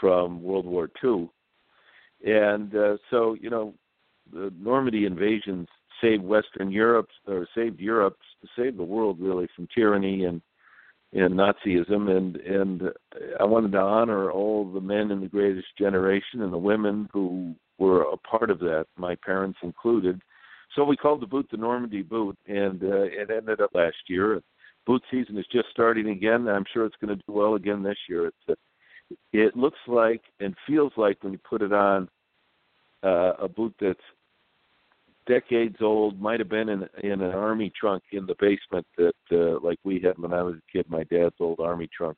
from 0.00 0.42
World 0.42 0.66
War 0.66 0.90
II. 1.02 1.30
And 2.24 2.74
uh, 2.74 2.96
so, 3.10 3.34
you 3.40 3.48
know, 3.48 3.74
the 4.32 4.52
Normandy 4.58 5.06
invasions 5.06 5.68
saved 6.00 6.22
Western 6.22 6.70
Europe 6.70 7.08
or 7.26 7.46
saved 7.54 7.80
Europe, 7.80 8.16
saved 8.56 8.78
the 8.78 8.84
world 8.84 9.18
really 9.20 9.48
from 9.54 9.68
tyranny 9.74 10.24
and 10.24 10.42
and 11.12 11.34
Nazism. 11.34 12.10
And 12.14 12.36
and 12.36 12.82
I 13.40 13.44
wanted 13.44 13.72
to 13.72 13.78
honor 13.78 14.30
all 14.30 14.70
the 14.70 14.80
men 14.80 15.10
in 15.10 15.20
the 15.20 15.28
greatest 15.28 15.68
generation 15.78 16.42
and 16.42 16.52
the 16.52 16.58
women 16.58 17.08
who 17.12 17.54
were 17.78 18.02
a 18.02 18.16
part 18.16 18.50
of 18.50 18.58
that, 18.60 18.86
my 18.96 19.14
parents 19.14 19.58
included. 19.62 20.20
So 20.78 20.84
we 20.84 20.96
called 20.96 21.20
the 21.20 21.26
boot 21.26 21.48
the 21.50 21.56
Normandy 21.56 22.02
boot, 22.02 22.38
and 22.46 22.80
uh, 22.84 23.02
it 23.02 23.30
ended 23.36 23.60
up 23.60 23.70
last 23.74 23.96
year. 24.06 24.40
Boot 24.86 25.02
season 25.10 25.36
is 25.36 25.44
just 25.50 25.66
starting 25.72 26.10
again. 26.10 26.46
I'm 26.46 26.64
sure 26.72 26.86
it's 26.86 26.94
going 27.04 27.18
to 27.18 27.24
do 27.26 27.32
well 27.32 27.56
again 27.56 27.82
this 27.82 27.98
year. 28.08 28.28
It's 28.28 28.36
a, 28.48 28.54
it 29.32 29.56
looks 29.56 29.80
like 29.88 30.22
and 30.38 30.54
feels 30.68 30.92
like 30.96 31.18
when 31.22 31.32
you 31.32 31.40
put 31.40 31.62
it 31.62 31.72
on 31.72 32.08
uh, 33.02 33.32
a 33.40 33.48
boot 33.48 33.74
that's 33.80 33.98
decades 35.26 35.78
old, 35.80 36.20
might 36.20 36.38
have 36.38 36.48
been 36.48 36.68
in 36.68 36.88
in 37.02 37.22
an 37.22 37.32
army 37.32 37.72
trunk 37.78 38.04
in 38.12 38.24
the 38.26 38.36
basement 38.38 38.86
that 38.96 39.14
uh, 39.32 39.58
like 39.60 39.80
we 39.82 40.00
had 40.00 40.16
when 40.16 40.32
I 40.32 40.42
was 40.42 40.54
a 40.54 40.72
kid, 40.72 40.86
my 40.88 41.02
dad's 41.10 41.34
old 41.40 41.58
army 41.58 41.88
trunk. 41.92 42.16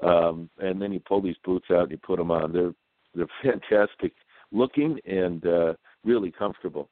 Um, 0.00 0.48
and 0.58 0.80
then 0.80 0.92
you 0.92 1.00
pull 1.00 1.20
these 1.20 1.36
boots 1.44 1.66
out 1.72 1.82
and 1.82 1.90
you 1.90 1.98
put 1.98 2.18
them 2.18 2.30
on. 2.30 2.52
They're 2.52 2.72
they're 3.16 3.26
fantastic 3.42 4.12
looking 4.52 5.00
and 5.06 5.44
uh, 5.44 5.74
really 6.04 6.30
comfortable. 6.30 6.88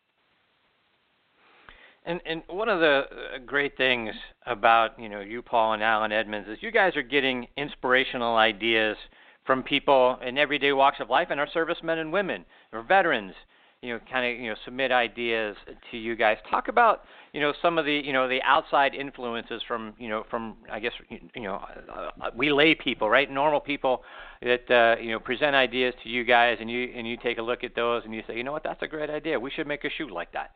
And 2.09 2.23
and 2.25 2.43
one 2.49 2.71
of 2.71 2.81
the 2.81 3.03
uh, 3.11 3.39
great 3.45 3.77
things 3.77 4.15
about 4.47 4.99
you 4.99 5.11
know 5.11 5.21
you 5.21 5.43
Paul 5.43 5.75
and 5.75 5.83
Allen 5.83 6.11
Edmonds 6.11 6.49
is 6.49 6.57
you 6.63 6.73
guys 6.73 6.97
are 6.97 7.03
getting 7.03 7.47
inspirational 7.59 8.37
ideas 8.37 8.97
from 9.45 9.63
people 9.63 10.19
in 10.27 10.39
everyday 10.39 10.73
walks 10.73 10.97
of 11.01 11.11
life 11.11 11.29
and 11.31 11.39
our 11.39 11.49
servicemen 11.53 11.99
and 11.99 12.11
women 12.11 12.47
or 12.73 12.83
veterans 12.83 13.35
you 13.83 13.93
know 13.93 14.01
kind 14.11 14.25
of 14.25 14.41
you 14.41 14.49
know 14.49 14.57
submit 14.65 14.91
ideas 14.91 15.55
to 15.91 15.99
you 15.99 16.17
guys. 16.17 16.39
Talk 16.51 16.69
about 16.69 17.03
you 17.35 17.43
know 17.43 17.53
some 17.61 17.77
of 17.77 17.85
the 17.85 17.93
you 17.93 18.15
know 18.15 18.27
the 18.27 18.41
outside 18.43 18.95
influences 18.95 19.61
from 19.69 19.93
you 19.99 20.09
know 20.09 20.25
from 20.31 20.57
i 20.73 20.81
guess 20.81 20.93
you 21.11 21.43
know 21.43 21.63
uh, 21.95 22.31
we 22.35 22.51
lay 22.51 22.75
people 22.75 23.11
right? 23.11 23.31
Normal 23.31 23.61
people 23.61 24.03
that 24.41 24.71
uh, 24.71 24.99
you 24.99 25.11
know 25.11 25.21
present 25.21 25.55
ideas 25.55 25.93
to 26.05 26.09
you 26.09 26.25
guys 26.25 26.57
and 26.59 26.71
you 26.71 26.91
and 26.97 27.07
you 27.07 27.19
take 27.19 27.37
a 27.37 27.43
look 27.43 27.65
at 27.65 27.75
those 27.75 28.03
and 28.07 28.15
you 28.15 28.23
say 28.27 28.35
you 28.35 28.45
know 28.45 28.53
what? 28.53 28.65
That's 28.65 28.81
a 28.81 28.89
great 28.89 29.11
idea. 29.11 29.39
We 29.39 29.51
should 29.51 29.67
make 29.67 29.85
a 29.85 29.91
shoe 29.91 30.09
like 30.09 30.33
that. 30.33 30.53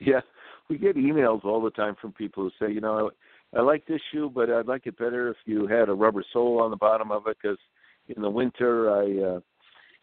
Yeah 0.00 0.20
we 0.68 0.78
get 0.78 0.96
emails 0.96 1.44
all 1.44 1.62
the 1.62 1.70
time 1.70 1.96
from 2.00 2.12
people 2.12 2.44
who 2.44 2.50
say, 2.66 2.72
you 2.72 2.80
know, 2.80 3.10
I, 3.54 3.58
I 3.58 3.62
like 3.62 3.86
this 3.86 4.00
shoe, 4.12 4.30
but 4.32 4.50
I'd 4.50 4.66
like 4.66 4.86
it 4.86 4.98
better 4.98 5.30
if 5.30 5.36
you 5.46 5.66
had 5.66 5.88
a 5.88 5.94
rubber 5.94 6.24
sole 6.32 6.60
on 6.60 6.70
the 6.70 6.76
bottom 6.76 7.10
of 7.10 7.26
it 7.26 7.36
because 7.42 7.58
in 8.14 8.22
the 8.22 8.30
winter 8.30 8.90
I, 8.90 9.36
uh, 9.36 9.40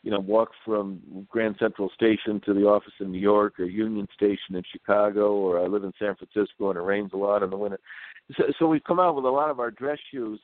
you 0.03 0.11
know, 0.11 0.19
walk 0.19 0.51
from 0.63 1.27
Grand 1.29 1.55
Central 1.59 1.89
Station 1.95 2.41
to 2.45 2.53
the 2.53 2.65
office 2.65 2.93
in 2.99 3.11
New 3.11 3.19
York 3.19 3.59
or 3.59 3.65
Union 3.65 4.07
Station 4.13 4.55
in 4.55 4.63
Chicago, 4.71 5.33
or 5.33 5.59
I 5.59 5.67
live 5.67 5.83
in 5.83 5.93
San 5.99 6.15
Francisco 6.15 6.69
and 6.69 6.77
it 6.77 6.83
rains 6.83 7.11
a 7.13 7.17
lot 7.17 7.43
in 7.43 7.49
the 7.49 7.57
winter. 7.57 7.79
So, 8.37 8.43
so 8.59 8.67
we've 8.67 8.83
come 8.83 8.99
out 8.99 9.15
with 9.15 9.25
a 9.25 9.29
lot 9.29 9.49
of 9.49 9.59
our 9.59 9.71
dress 9.71 9.99
shoes, 10.11 10.39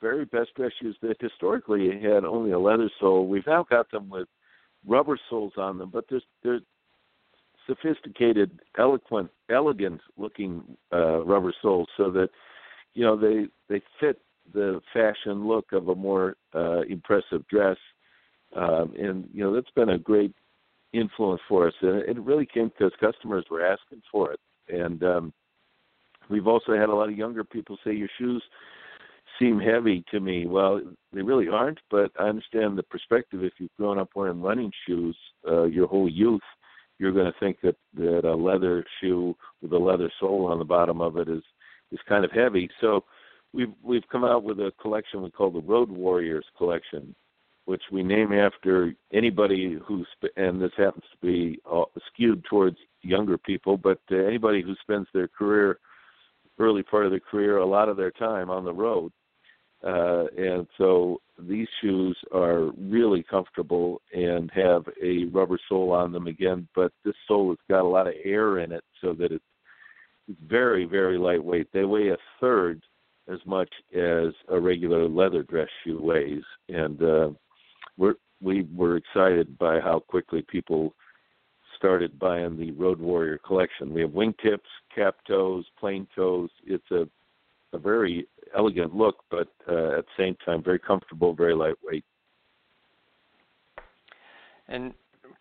very 0.00 0.24
best 0.24 0.54
dress 0.56 0.72
shoes 0.80 0.96
that 1.02 1.16
historically 1.20 1.90
had 2.00 2.24
only 2.24 2.52
a 2.52 2.58
leather 2.58 2.90
sole. 3.00 3.26
We've 3.26 3.46
now 3.46 3.64
got 3.68 3.90
them 3.90 4.08
with 4.08 4.28
rubber 4.86 5.18
soles 5.30 5.54
on 5.56 5.78
them, 5.78 5.90
but 5.92 6.04
there's 6.10 6.24
there's 6.42 6.62
sophisticated, 7.66 8.60
eloquent, 8.78 9.30
elegant 9.50 10.00
looking 10.16 10.62
uh, 10.92 11.24
rubber 11.24 11.54
soles 11.62 11.88
so 11.96 12.10
that 12.10 12.28
you 12.94 13.04
know 13.04 13.16
they 13.16 13.46
they 13.68 13.82
fit 14.00 14.20
the 14.52 14.80
fashion 14.92 15.46
look 15.46 15.72
of 15.72 15.88
a 15.88 15.94
more 15.94 16.36
uh, 16.54 16.82
impressive 16.82 17.46
dress. 17.48 17.76
Um, 18.54 18.94
and 18.98 19.28
you 19.32 19.42
know 19.42 19.54
that's 19.54 19.70
been 19.74 19.90
a 19.90 19.98
great 19.98 20.32
influence 20.92 21.40
for 21.48 21.66
us, 21.66 21.74
and 21.82 22.02
it 22.02 22.20
really 22.20 22.46
came 22.46 22.68
because 22.68 22.92
customers 23.00 23.44
were 23.50 23.64
asking 23.64 24.02
for 24.10 24.32
it. 24.32 24.40
And 24.68 25.02
um, 25.02 25.32
we've 26.30 26.46
also 26.46 26.72
had 26.72 26.88
a 26.88 26.94
lot 26.94 27.08
of 27.08 27.16
younger 27.16 27.44
people 27.44 27.76
say 27.84 27.92
your 27.92 28.08
shoes 28.18 28.42
seem 29.38 29.58
heavy 29.58 30.04
to 30.10 30.20
me. 30.20 30.46
Well, 30.46 30.80
they 31.12 31.22
really 31.22 31.48
aren't, 31.48 31.80
but 31.90 32.12
I 32.18 32.24
understand 32.24 32.78
the 32.78 32.84
perspective. 32.84 33.42
If 33.42 33.54
you've 33.58 33.74
grown 33.76 33.98
up 33.98 34.10
wearing 34.14 34.40
running 34.40 34.70
shoes 34.86 35.16
uh, 35.48 35.64
your 35.64 35.88
whole 35.88 36.08
youth, 36.08 36.42
you're 36.98 37.12
going 37.12 37.30
to 37.30 37.38
think 37.40 37.58
that 37.62 37.76
that 37.94 38.24
a 38.24 38.34
leather 38.34 38.84
shoe 39.00 39.36
with 39.62 39.72
a 39.72 39.78
leather 39.78 40.10
sole 40.20 40.46
on 40.46 40.58
the 40.58 40.64
bottom 40.64 41.00
of 41.00 41.16
it 41.16 41.28
is 41.28 41.42
is 41.92 41.98
kind 42.08 42.24
of 42.24 42.32
heavy. 42.32 42.68
So 42.80 43.04
we've 43.52 43.72
we've 43.82 44.08
come 44.10 44.24
out 44.24 44.44
with 44.44 44.58
a 44.60 44.72
collection 44.80 45.22
we 45.22 45.30
call 45.30 45.50
the 45.50 45.60
Road 45.60 45.90
Warriors 45.90 46.46
collection, 46.56 47.14
which 47.64 47.82
we 47.90 48.02
name 48.02 48.32
after 48.32 48.94
anybody 49.12 49.78
who's 49.86 50.06
and 50.36 50.60
this 50.60 50.72
happens 50.76 51.04
to 51.12 51.26
be 51.26 51.60
uh, 51.70 51.84
skewed 52.12 52.44
towards 52.48 52.76
younger 53.02 53.38
people, 53.38 53.76
but 53.76 54.00
uh, 54.10 54.16
anybody 54.16 54.62
who 54.62 54.74
spends 54.82 55.06
their 55.12 55.28
career 55.28 55.78
early 56.58 56.82
part 56.82 57.04
of 57.04 57.10
their 57.10 57.20
career 57.20 57.58
a 57.58 57.66
lot 57.66 57.88
of 57.88 57.96
their 57.96 58.12
time 58.12 58.48
on 58.48 58.64
the 58.64 58.72
road 58.72 59.12
uh, 59.84 60.24
and 60.36 60.66
so 60.78 61.20
these 61.38 61.68
shoes 61.80 62.16
are 62.32 62.70
really 62.78 63.22
comfortable 63.22 64.00
and 64.14 64.50
have 64.54 64.84
a 65.02 65.24
rubber 65.26 65.58
sole 65.68 65.92
on 65.92 66.10
them 66.10 66.26
again, 66.26 66.66
but 66.74 66.92
this 67.04 67.14
sole 67.28 67.50
has 67.50 67.58
got 67.68 67.82
a 67.82 67.88
lot 67.88 68.06
of 68.06 68.14
air 68.24 68.60
in 68.60 68.72
it 68.72 68.84
so 69.00 69.12
that 69.14 69.32
it's, 69.32 69.44
very, 70.48 70.86
very 70.86 71.18
lightweight. 71.18 71.70
They 71.70 71.84
weigh 71.84 72.08
a 72.08 72.16
third 72.40 72.82
as 73.30 73.40
much 73.44 73.68
as 73.94 74.32
a 74.48 74.58
regular 74.58 75.06
leather 75.06 75.42
dress 75.42 75.68
shoe 75.84 76.00
weighs. 76.00 76.42
And 76.70 77.02
uh, 77.02 77.28
we're, 77.98 78.14
we 78.40 78.66
were 78.74 78.96
excited 78.96 79.58
by 79.58 79.80
how 79.80 79.98
quickly 79.98 80.42
people 80.48 80.94
started 81.76 82.18
buying 82.18 82.56
the 82.56 82.70
Road 82.70 82.98
Warrior 83.00 83.36
collection. 83.36 83.92
We 83.92 84.00
have 84.00 84.12
wingtips, 84.12 84.60
cap 84.94 85.16
toes, 85.28 85.66
plain 85.78 86.06
toes. 86.16 86.48
It's 86.64 86.90
a 86.90 87.06
a 87.74 87.78
very 87.78 88.26
elegant 88.56 88.94
look, 88.94 89.16
but 89.30 89.48
uh, 89.68 89.98
at 89.98 90.04
the 90.04 90.14
same 90.16 90.36
time 90.44 90.62
very 90.62 90.78
comfortable, 90.78 91.34
very 91.34 91.54
lightweight. 91.54 92.04
And 94.68 94.94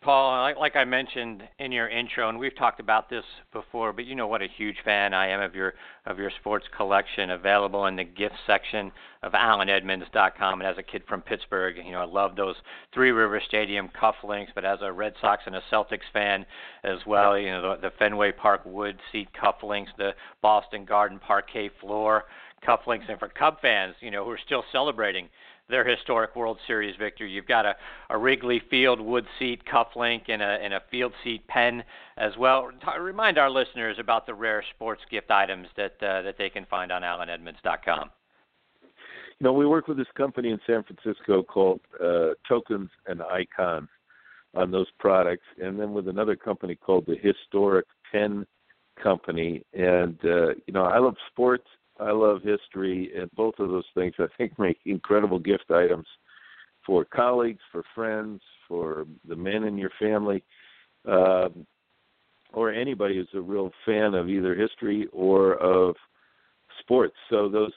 Paul, 0.03 0.53
like 0.59 0.75
I 0.75 0.83
mentioned 0.83 1.43
in 1.59 1.71
your 1.71 1.87
intro, 1.87 2.27
and 2.27 2.37
we've 2.37 2.55
talked 2.57 2.81
about 2.81 3.09
this 3.09 3.23
before, 3.53 3.93
but 3.93 4.05
you 4.05 4.15
know 4.15 4.27
what 4.27 4.41
a 4.41 4.47
huge 4.57 4.75
fan 4.83 5.13
I 5.13 5.29
am 5.29 5.39
of 5.39 5.55
your 5.55 5.75
of 6.05 6.19
your 6.19 6.29
sports 6.41 6.65
collection, 6.75 7.31
available 7.31 7.85
in 7.85 7.95
the 7.95 8.03
gift 8.03 8.35
section 8.45 8.91
of 9.21 9.31
AllenEdmonds.com. 9.31 10.59
And 10.59 10.69
as 10.69 10.77
a 10.77 10.83
kid 10.83 11.03
from 11.07 11.21
Pittsburgh, 11.21 11.77
you 11.77 11.93
know 11.93 12.01
I 12.01 12.05
love 12.05 12.35
those 12.35 12.55
Three 12.93 13.11
River 13.11 13.41
Stadium 13.47 13.89
cufflinks. 13.99 14.49
But 14.53 14.65
as 14.65 14.79
a 14.81 14.91
Red 14.91 15.13
Sox 15.21 15.43
and 15.45 15.55
a 15.55 15.61
Celtics 15.71 16.11
fan 16.11 16.45
as 16.83 16.99
well, 17.07 17.37
you 17.37 17.51
know 17.51 17.75
the, 17.75 17.89
the 17.89 17.95
Fenway 17.97 18.33
Park 18.33 18.61
wood 18.65 18.99
seat 19.11 19.29
cufflinks, 19.41 19.87
the 19.97 20.11
Boston 20.41 20.83
Garden 20.83 21.17
parquet 21.17 21.69
floor 21.79 22.25
cufflinks, 22.67 23.09
and 23.09 23.19
for 23.19 23.29
Cub 23.29 23.61
fans, 23.61 23.95
you 23.99 24.11
know 24.11 24.23
who 24.23 24.31
are 24.31 24.39
still 24.45 24.63
celebrating 24.71 25.29
their 25.69 25.87
historic 25.87 26.35
World 26.35 26.57
Series 26.67 26.95
victory. 26.97 27.31
You've 27.31 27.47
got 27.47 27.65
a, 27.65 27.75
a 28.09 28.17
Wrigley 28.17 28.61
Field 28.69 28.99
wood 28.99 29.25
seat 29.39 29.61
cufflink 29.65 30.23
and 30.27 30.41
a, 30.41 30.57
and 30.61 30.73
a 30.73 30.81
field 30.91 31.13
seat 31.23 31.47
pen 31.47 31.83
as 32.17 32.33
well. 32.37 32.69
Remind 32.99 33.37
our 33.37 33.49
listeners 33.49 33.97
about 33.99 34.25
the 34.25 34.33
rare 34.33 34.63
sports 34.75 35.01
gift 35.09 35.31
items 35.31 35.67
that 35.77 35.93
uh, 36.01 36.21
that 36.23 36.35
they 36.37 36.49
can 36.49 36.65
find 36.69 36.91
on 36.91 37.01
AllenEdmonds.com. 37.01 38.09
You 39.39 39.45
know, 39.45 39.53
we 39.53 39.65
work 39.65 39.87
with 39.87 39.97
this 39.97 40.07
company 40.15 40.49
in 40.51 40.59
San 40.67 40.83
Francisco 40.83 41.43
called 41.43 41.81
uh, 42.01 42.29
Tokens 42.47 42.89
and 43.07 43.21
Icons 43.21 43.89
on 44.55 44.69
those 44.69 44.87
products, 44.99 45.45
and 45.61 45.79
then 45.79 45.93
with 45.93 46.07
another 46.07 46.35
company 46.35 46.75
called 46.75 47.05
the 47.07 47.15
Historic 47.15 47.85
Pen 48.11 48.45
Company. 49.01 49.63
And 49.73 50.19
uh, 50.23 50.49
you 50.67 50.73
know, 50.73 50.83
I 50.83 50.99
love 50.99 51.15
sports 51.31 51.67
I 51.99 52.11
love 52.11 52.41
history, 52.43 53.11
and 53.15 53.29
both 53.35 53.55
of 53.59 53.69
those 53.69 53.85
things 53.93 54.13
I 54.19 54.27
think 54.37 54.57
make 54.59 54.79
incredible 54.85 55.39
gift 55.39 55.71
items 55.71 56.07
for 56.85 57.05
colleagues, 57.05 57.61
for 57.71 57.83
friends, 57.95 58.41
for 58.67 59.05
the 59.27 59.35
men 59.35 59.63
in 59.63 59.77
your 59.77 59.91
family. 59.99 60.43
Um, 61.05 61.65
or 62.53 62.71
anybody 62.71 63.15
who's 63.15 63.27
a 63.33 63.41
real 63.41 63.71
fan 63.85 64.13
of 64.13 64.29
either 64.29 64.55
history 64.55 65.07
or 65.11 65.55
of 65.55 65.95
sports. 66.79 67.15
So 67.29 67.49
those, 67.49 67.71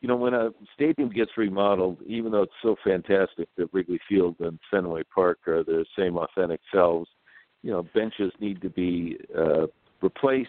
you 0.00 0.08
know, 0.08 0.16
when 0.16 0.34
a 0.34 0.50
stadium 0.74 1.10
gets 1.10 1.32
remodeled, 1.36 1.98
even 2.06 2.30
though 2.30 2.42
it's 2.42 2.52
so 2.62 2.76
fantastic 2.84 3.48
that 3.56 3.72
Wrigley 3.72 3.98
Field 4.08 4.36
and 4.40 4.58
Fenway 4.70 5.02
Park 5.14 5.38
are 5.46 5.64
the 5.64 5.84
same 5.98 6.16
authentic 6.16 6.60
selves, 6.72 7.08
you 7.62 7.70
know, 7.70 7.82
benches 7.94 8.32
need 8.40 8.60
to 8.62 8.70
be 8.70 9.18
uh, 9.36 9.66
replaced. 10.02 10.48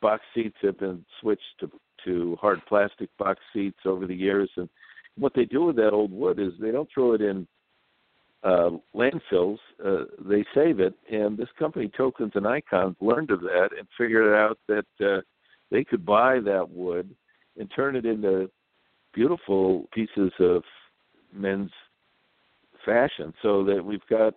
Box 0.00 0.22
seats 0.34 0.56
have 0.62 0.78
been 0.78 1.04
switched 1.20 1.42
to 1.60 1.70
to 2.04 2.36
hard 2.40 2.60
plastic 2.66 3.08
box 3.18 3.40
seats 3.52 3.80
over 3.84 4.06
the 4.06 4.14
years, 4.14 4.50
and 4.56 4.68
what 5.18 5.34
they 5.34 5.44
do 5.44 5.64
with 5.64 5.76
that 5.76 5.90
old 5.90 6.12
wood 6.12 6.38
is 6.38 6.52
they 6.60 6.70
don't 6.70 6.88
throw 6.92 7.12
it 7.12 7.20
in 7.20 7.46
uh, 8.42 8.70
landfills. 8.94 9.58
Uh, 9.84 10.04
they 10.20 10.44
save 10.54 10.80
it, 10.80 10.94
and 11.10 11.36
this 11.36 11.48
company, 11.58 11.90
Tokens 11.96 12.32
and 12.34 12.46
Icons, 12.46 12.96
learned 13.00 13.30
of 13.30 13.40
that 13.40 13.70
and 13.76 13.86
figured 13.98 14.34
out 14.34 14.58
that 14.68 14.86
uh, 15.00 15.20
they 15.70 15.84
could 15.84 16.06
buy 16.06 16.40
that 16.40 16.68
wood 16.70 17.14
and 17.58 17.70
turn 17.74 17.96
it 17.96 18.06
into 18.06 18.50
beautiful 19.12 19.88
pieces 19.92 20.32
of 20.38 20.62
men's 21.34 21.70
fashion. 22.84 23.34
So 23.42 23.64
that 23.64 23.84
we've 23.84 24.06
got 24.08 24.34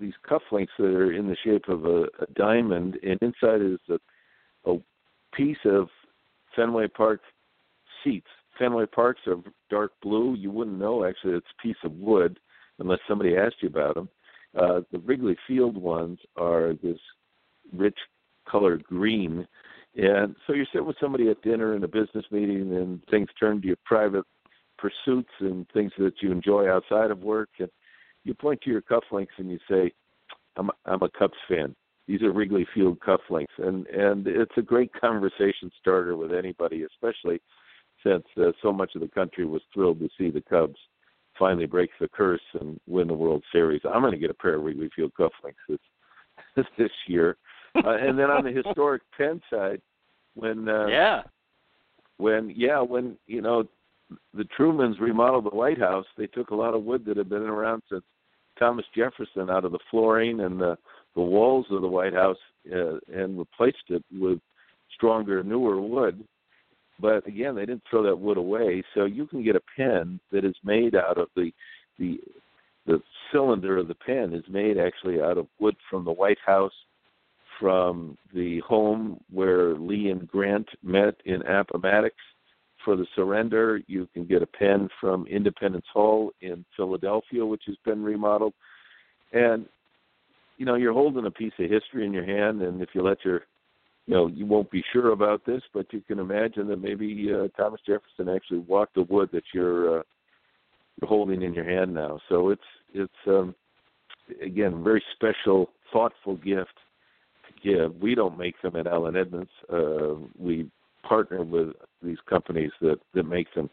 these 0.00 0.14
cufflinks 0.28 0.68
that 0.78 0.84
are 0.84 1.12
in 1.12 1.26
the 1.28 1.36
shape 1.44 1.68
of 1.68 1.84
a, 1.84 2.02
a 2.20 2.26
diamond, 2.34 2.98
and 3.02 3.18
inside 3.22 3.62
is 3.62 3.80
a, 3.88 4.70
a 4.70 4.78
piece 5.32 5.58
of 5.64 5.88
Fenway 6.58 6.88
Park 6.88 7.20
seats. 8.02 8.26
Fenway 8.58 8.86
Parks 8.86 9.20
are 9.28 9.36
dark 9.70 9.92
blue. 10.02 10.34
You 10.34 10.50
wouldn't 10.50 10.78
know 10.78 11.04
actually 11.04 11.34
it's 11.34 11.46
a 11.58 11.62
piece 11.62 11.76
of 11.84 11.92
wood 11.92 12.40
unless 12.80 12.98
somebody 13.06 13.36
asked 13.36 13.62
you 13.62 13.68
about 13.68 13.94
them. 13.94 14.08
Uh, 14.58 14.80
the 14.90 14.98
Wrigley 14.98 15.36
Field 15.46 15.76
ones 15.76 16.18
are 16.36 16.72
this 16.82 16.98
rich 17.72 17.98
colored 18.50 18.82
green. 18.84 19.46
And 19.96 20.34
so 20.46 20.52
you're 20.52 20.66
sitting 20.72 20.86
with 20.86 20.96
somebody 21.00 21.30
at 21.30 21.42
dinner 21.42 21.76
in 21.76 21.84
a 21.84 21.88
business 21.88 22.24
meeting 22.32 22.74
and 22.74 23.00
things 23.10 23.28
turn 23.38 23.60
to 23.60 23.66
your 23.66 23.76
private 23.84 24.24
pursuits 24.78 25.30
and 25.40 25.66
things 25.70 25.92
that 25.98 26.14
you 26.22 26.32
enjoy 26.32 26.68
outside 26.68 27.10
of 27.12 27.20
work. 27.20 27.50
And 27.60 27.70
you 28.24 28.34
point 28.34 28.60
to 28.62 28.70
your 28.70 28.82
cufflinks 28.82 29.38
and 29.38 29.50
you 29.50 29.58
say, 29.70 29.92
I'm, 30.56 30.70
I'm 30.86 31.02
a 31.02 31.10
Cubs 31.10 31.38
fan. 31.48 31.76
These 32.08 32.22
are 32.22 32.32
Wrigley 32.32 32.66
Field 32.74 32.98
cufflinks. 33.00 33.46
And, 33.58 33.86
and 33.86 34.26
it's 34.26 34.56
a 34.56 34.62
great 34.62 34.90
conversation 34.98 35.70
starter 35.78 36.16
with 36.16 36.32
anybody, 36.32 36.84
especially 36.84 37.40
since 38.02 38.24
uh, 38.38 38.52
so 38.62 38.72
much 38.72 38.94
of 38.94 39.02
the 39.02 39.08
country 39.08 39.44
was 39.44 39.62
thrilled 39.72 40.00
to 40.00 40.08
see 40.16 40.30
the 40.30 40.40
Cubs 40.40 40.78
finally 41.38 41.66
break 41.66 41.90
the 42.00 42.08
curse 42.08 42.40
and 42.60 42.80
win 42.86 43.08
the 43.08 43.14
World 43.14 43.44
Series. 43.52 43.82
I'm 43.84 44.00
going 44.00 44.12
to 44.12 44.18
get 44.18 44.30
a 44.30 44.34
pair 44.34 44.54
of 44.54 44.64
Wrigley 44.64 44.90
Field 44.96 45.12
cufflinks 45.18 45.78
this 46.56 46.66
this 46.78 46.90
year. 47.06 47.36
Uh, 47.76 47.90
and 47.90 48.18
then 48.18 48.30
on 48.30 48.42
the 48.42 48.50
historic 48.50 49.02
Pen 49.16 49.40
side, 49.52 49.80
when 50.34 50.68
uh, 50.68 50.86
yeah, 50.86 51.22
when 52.16 52.52
yeah, 52.56 52.80
when 52.80 53.16
you 53.26 53.42
know 53.42 53.64
the 54.34 54.48
Trumans 54.58 54.98
remodeled 54.98 55.44
the 55.44 55.56
White 55.56 55.78
House, 55.78 56.06
they 56.16 56.26
took 56.26 56.50
a 56.50 56.54
lot 56.54 56.74
of 56.74 56.84
wood 56.84 57.04
that 57.04 57.18
had 57.18 57.28
been 57.28 57.42
around 57.42 57.82
since 57.90 58.04
Thomas 58.58 58.86
Jefferson 58.96 59.50
out 59.50 59.64
of 59.64 59.72
the 59.72 59.78
flooring 59.90 60.40
and 60.40 60.60
the 60.60 60.76
the 61.18 61.24
walls 61.24 61.66
of 61.70 61.82
the 61.82 61.88
White 61.88 62.14
House 62.14 62.36
uh, 62.72 62.98
and 63.12 63.38
replaced 63.38 63.88
it 63.88 64.04
with 64.12 64.38
stronger, 64.94 65.42
newer 65.42 65.80
wood 65.80 66.24
but 67.00 67.26
again, 67.26 67.54
they 67.54 67.66
didn't 67.66 67.84
throw 67.88 68.02
that 68.02 68.18
wood 68.18 68.38
away, 68.38 68.82
so 68.94 69.04
you 69.04 69.26
can 69.26 69.44
get 69.44 69.56
a 69.56 69.62
pen 69.76 70.18
that 70.32 70.44
is 70.44 70.56
made 70.64 70.94
out 70.94 71.18
of 71.18 71.28
the 71.36 71.52
the 71.98 72.20
the 72.86 73.00
cylinder 73.32 73.76
of 73.76 73.88
the 73.88 73.94
pen 73.94 74.32
is 74.32 74.44
made 74.48 74.78
actually 74.78 75.20
out 75.20 75.36
of 75.36 75.46
wood 75.60 75.76
from 75.90 76.04
the 76.04 76.12
White 76.12 76.38
House, 76.44 76.72
from 77.60 78.16
the 78.34 78.60
home 78.60 79.20
where 79.30 79.74
Lee 79.74 80.08
and 80.08 80.26
Grant 80.26 80.68
met 80.82 81.14
in 81.26 81.42
Appomattox 81.42 82.14
for 82.84 82.96
the 82.96 83.06
surrender. 83.14 83.80
You 83.86 84.08
can 84.14 84.24
get 84.24 84.42
a 84.42 84.46
pen 84.46 84.88
from 85.00 85.26
Independence 85.26 85.84
Hall 85.92 86.32
in 86.40 86.64
Philadelphia, 86.76 87.44
which 87.44 87.64
has 87.66 87.76
been 87.84 88.02
remodeled. 88.02 88.54
And 89.32 89.66
you 90.58 90.66
know, 90.66 90.74
you're 90.74 90.92
holding 90.92 91.24
a 91.24 91.30
piece 91.30 91.52
of 91.58 91.70
history 91.70 92.04
in 92.04 92.12
your 92.12 92.26
hand, 92.26 92.60
and 92.62 92.82
if 92.82 92.90
you 92.92 93.02
let 93.02 93.24
your 93.24 93.42
you 94.06 94.14
know, 94.14 94.26
you 94.26 94.46
won't 94.46 94.70
be 94.70 94.82
sure 94.90 95.12
about 95.12 95.44
this, 95.44 95.62
but 95.74 95.92
you 95.92 96.00
can 96.00 96.18
imagine 96.18 96.66
that 96.68 96.80
maybe 96.80 97.30
uh, 97.30 97.48
Thomas 97.60 97.80
Jefferson 97.86 98.34
actually 98.34 98.60
walked 98.60 98.94
the 98.94 99.02
wood 99.02 99.28
that 99.32 99.42
you're 99.52 100.00
uh, 100.00 100.02
you're 101.00 101.08
holding 101.08 101.42
in 101.42 101.54
your 101.54 101.64
hand 101.64 101.94
now. 101.94 102.18
So 102.28 102.48
it's 102.48 102.60
it's 102.92 103.12
um, 103.26 103.54
again 104.42 104.82
very 104.82 105.02
special, 105.14 105.70
thoughtful 105.92 106.36
gift 106.36 106.72
to 107.46 107.62
give. 107.62 108.00
We 108.00 108.14
don't 108.14 108.38
make 108.38 108.60
them 108.62 108.76
at 108.76 108.86
Allen 108.86 109.16
Edmonds. 109.16 109.50
Uh, 109.70 110.14
we 110.38 110.70
partner 111.06 111.44
with 111.44 111.74
these 112.02 112.18
companies 112.28 112.72
that 112.80 112.96
that 113.14 113.24
make 113.24 113.52
them. 113.54 113.68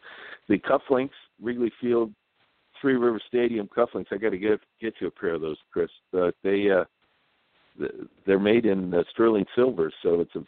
The 0.48 0.58
cufflinks, 0.58 1.10
Wrigley 1.42 1.72
Field, 1.80 2.12
Three 2.80 2.96
River 2.96 3.20
Stadium 3.26 3.68
cufflinks. 3.68 4.12
I 4.12 4.16
got 4.16 4.30
to 4.30 4.38
get 4.38 4.60
get 4.80 4.94
you 5.00 5.08
a 5.08 5.10
pair 5.10 5.34
of 5.34 5.40
those, 5.40 5.58
Chris. 5.72 5.90
But 6.12 6.34
they 6.42 6.70
uh, 6.70 6.84
they're 8.26 8.38
made 8.38 8.66
in 8.66 8.94
uh, 8.94 9.02
sterling 9.10 9.44
silver, 9.54 9.92
so 10.02 10.20
it's 10.20 10.34
a 10.34 10.44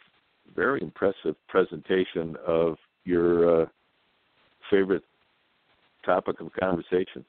very 0.55 0.81
impressive 0.81 1.35
presentation 1.47 2.35
of 2.45 2.77
your 3.05 3.63
uh, 3.63 3.65
favorite 4.69 5.03
topic 6.05 6.39
of 6.39 6.51
conversation. 6.59 7.23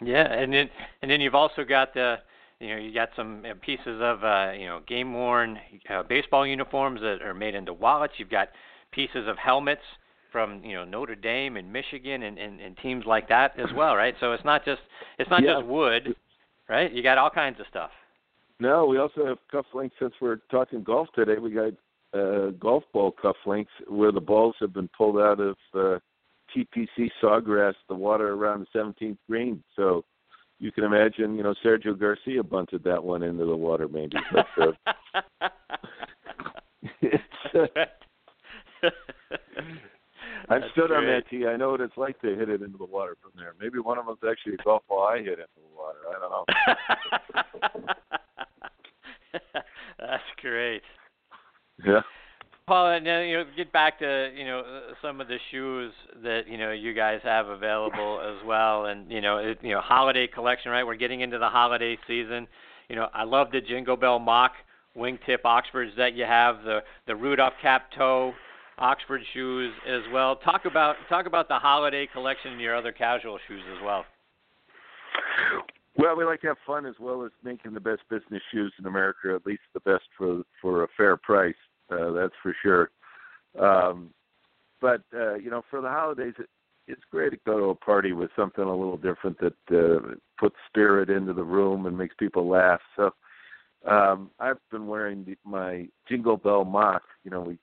Yeah, 0.00 0.32
and 0.32 0.52
then 0.52 0.70
and 1.02 1.10
then 1.10 1.20
you've 1.20 1.34
also 1.34 1.64
got 1.64 1.94
the 1.94 2.16
you 2.60 2.68
know 2.68 2.76
you 2.76 2.92
got 2.92 3.10
some 3.16 3.44
uh, 3.44 3.54
pieces 3.60 4.00
of 4.00 4.24
uh, 4.24 4.52
you 4.52 4.66
know 4.66 4.80
game 4.86 5.12
worn 5.12 5.58
uh, 5.90 6.02
baseball 6.02 6.46
uniforms 6.46 7.00
that 7.00 7.22
are 7.22 7.34
made 7.34 7.54
into 7.54 7.72
wallets. 7.72 8.14
You've 8.18 8.30
got 8.30 8.48
pieces 8.92 9.28
of 9.28 9.36
helmets 9.38 9.82
from 10.30 10.62
you 10.64 10.74
know 10.74 10.84
Notre 10.84 11.14
Dame 11.14 11.56
and 11.56 11.72
Michigan 11.72 12.22
and, 12.22 12.38
and, 12.38 12.60
and 12.60 12.76
teams 12.78 13.04
like 13.06 13.28
that 13.28 13.58
as 13.58 13.68
well, 13.74 13.96
right? 13.96 14.14
So 14.20 14.32
it's 14.32 14.44
not 14.44 14.64
just 14.64 14.80
it's 15.18 15.30
not 15.30 15.42
yeah. 15.42 15.54
just 15.54 15.66
wood, 15.66 16.14
right? 16.68 16.92
You 16.92 17.02
got 17.02 17.18
all 17.18 17.30
kinds 17.30 17.60
of 17.60 17.66
stuff. 17.70 17.90
No, 18.60 18.86
we 18.86 18.98
also 18.98 19.24
have 19.24 19.38
cufflinks. 19.52 19.92
Since 20.00 20.14
we're 20.20 20.40
talking 20.50 20.82
golf 20.82 21.08
today, 21.14 21.36
we 21.40 21.50
got 21.50 21.72
uh, 22.18 22.50
golf 22.58 22.84
ball 22.92 23.12
cufflinks 23.12 23.66
where 23.86 24.12
the 24.12 24.20
balls 24.20 24.56
have 24.60 24.72
been 24.72 24.88
pulled 24.96 25.18
out 25.18 25.40
of 25.40 25.56
uh, 25.74 25.98
TPC 26.56 27.10
sawgrass, 27.22 27.74
the 27.88 27.94
water 27.94 28.32
around 28.32 28.66
the 28.72 28.78
17th 28.78 29.18
green. 29.28 29.62
So 29.76 30.04
you 30.58 30.72
can 30.72 30.84
imagine, 30.84 31.36
you 31.36 31.42
know, 31.42 31.54
Sergio 31.64 31.98
Garcia 31.98 32.42
bunted 32.42 32.82
that 32.84 33.02
one 33.02 33.22
into 33.22 33.44
the 33.44 33.56
water, 33.56 33.86
maybe. 33.86 34.16
But, 34.32 34.46
uh, 34.60 35.48
it's, 37.00 37.22
uh, 37.54 37.84
I've 40.50 40.62
stood 40.72 40.88
great. 40.88 40.98
on 40.98 41.06
that 41.06 41.28
tee. 41.30 41.46
I 41.46 41.56
know 41.56 41.70
what 41.70 41.80
it's 41.80 41.96
like 41.96 42.20
to 42.22 42.34
hit 42.34 42.48
it 42.48 42.62
into 42.62 42.78
the 42.78 42.86
water 42.86 43.16
from 43.20 43.32
there. 43.36 43.54
Maybe 43.60 43.78
one 43.78 43.98
of 43.98 44.06
them's 44.06 44.18
actually 44.28 44.54
a 44.54 44.62
golf 44.64 44.82
ball 44.88 45.04
I 45.04 45.18
hit 45.18 45.38
into 45.38 45.46
the 45.56 45.76
water. 45.76 45.98
I 46.08 46.18
don't 46.20 46.30
know. 46.30 47.94
That's 49.98 50.22
great. 50.40 50.82
Yeah. 51.84 52.00
Paul, 52.66 52.90
and 52.92 53.06
then, 53.06 53.26
you 53.28 53.38
know, 53.38 53.44
get 53.56 53.72
back 53.72 53.98
to 54.00 54.30
you 54.36 54.44
know 54.44 54.62
some 55.00 55.22
of 55.22 55.28
the 55.28 55.38
shoes 55.50 55.92
that 56.22 56.42
you 56.46 56.58
know 56.58 56.70
you 56.70 56.92
guys 56.92 57.20
have 57.24 57.48
available 57.48 58.20
as 58.20 58.46
well, 58.46 58.86
and 58.86 59.10
you 59.10 59.22
know, 59.22 59.38
it, 59.38 59.58
you 59.62 59.70
know, 59.72 59.80
holiday 59.80 60.26
collection. 60.26 60.70
Right, 60.70 60.84
we're 60.84 60.96
getting 60.96 61.22
into 61.22 61.38
the 61.38 61.48
holiday 61.48 61.96
season. 62.06 62.46
You 62.90 62.96
know, 62.96 63.08
I 63.14 63.24
love 63.24 63.50
the 63.52 63.62
Jingle 63.62 63.96
Bell 63.96 64.18
Mock 64.18 64.52
wingtip 64.94 65.38
Oxfords 65.44 65.92
that 65.96 66.14
you 66.14 66.24
have, 66.24 66.62
the 66.62 66.80
the 67.06 67.16
Rudolph 67.16 67.54
cap 67.62 67.90
toe 67.96 68.34
Oxford 68.78 69.20
shoes 69.32 69.72
as 69.86 70.02
well. 70.12 70.36
Talk 70.36 70.64
about 70.64 70.96
talk 71.08 71.26
about 71.26 71.48
the 71.48 71.58
holiday 71.58 72.06
collection 72.12 72.52
and 72.52 72.60
your 72.60 72.76
other 72.76 72.92
casual 72.92 73.38
shoes 73.48 73.62
as 73.76 73.84
well. 73.84 74.04
Well, 75.96 76.16
we 76.16 76.24
like 76.24 76.40
to 76.42 76.48
have 76.48 76.58
fun 76.64 76.86
as 76.86 76.94
well 77.00 77.24
as 77.24 77.32
making 77.42 77.74
the 77.74 77.80
best 77.80 78.02
business 78.08 78.42
shoes 78.52 78.72
in 78.78 78.86
America, 78.86 79.34
at 79.34 79.44
least 79.44 79.62
the 79.74 79.80
best 79.80 80.04
for 80.16 80.42
for 80.62 80.84
a 80.84 80.88
fair 80.96 81.16
price. 81.16 81.54
Uh, 81.90 82.12
that's 82.12 82.34
for 82.42 82.54
sure. 82.62 82.90
Um, 83.58 84.10
but 84.80 85.02
uh, 85.14 85.34
you 85.34 85.50
know, 85.50 85.62
for 85.68 85.80
the 85.80 85.88
holidays, 85.88 86.34
it, 86.38 86.48
it's 86.86 87.02
great 87.10 87.30
to 87.30 87.38
go 87.44 87.58
to 87.58 87.64
a 87.66 87.74
party 87.74 88.12
with 88.12 88.30
something 88.36 88.64
a 88.64 88.76
little 88.76 88.96
different 88.96 89.38
that 89.40 89.54
uh, 89.76 90.14
puts 90.38 90.56
spirit 90.68 91.10
into 91.10 91.32
the 91.32 91.42
room 91.42 91.86
and 91.86 91.98
makes 91.98 92.14
people 92.18 92.48
laugh. 92.48 92.80
So 92.96 93.10
um, 93.86 94.30
I've 94.38 94.58
been 94.70 94.86
wearing 94.86 95.24
the, 95.24 95.36
my 95.44 95.88
Jingle 96.08 96.36
Bell 96.36 96.64
mock. 96.64 97.02
You 97.24 97.30
know, 97.30 97.40
we 97.40 97.58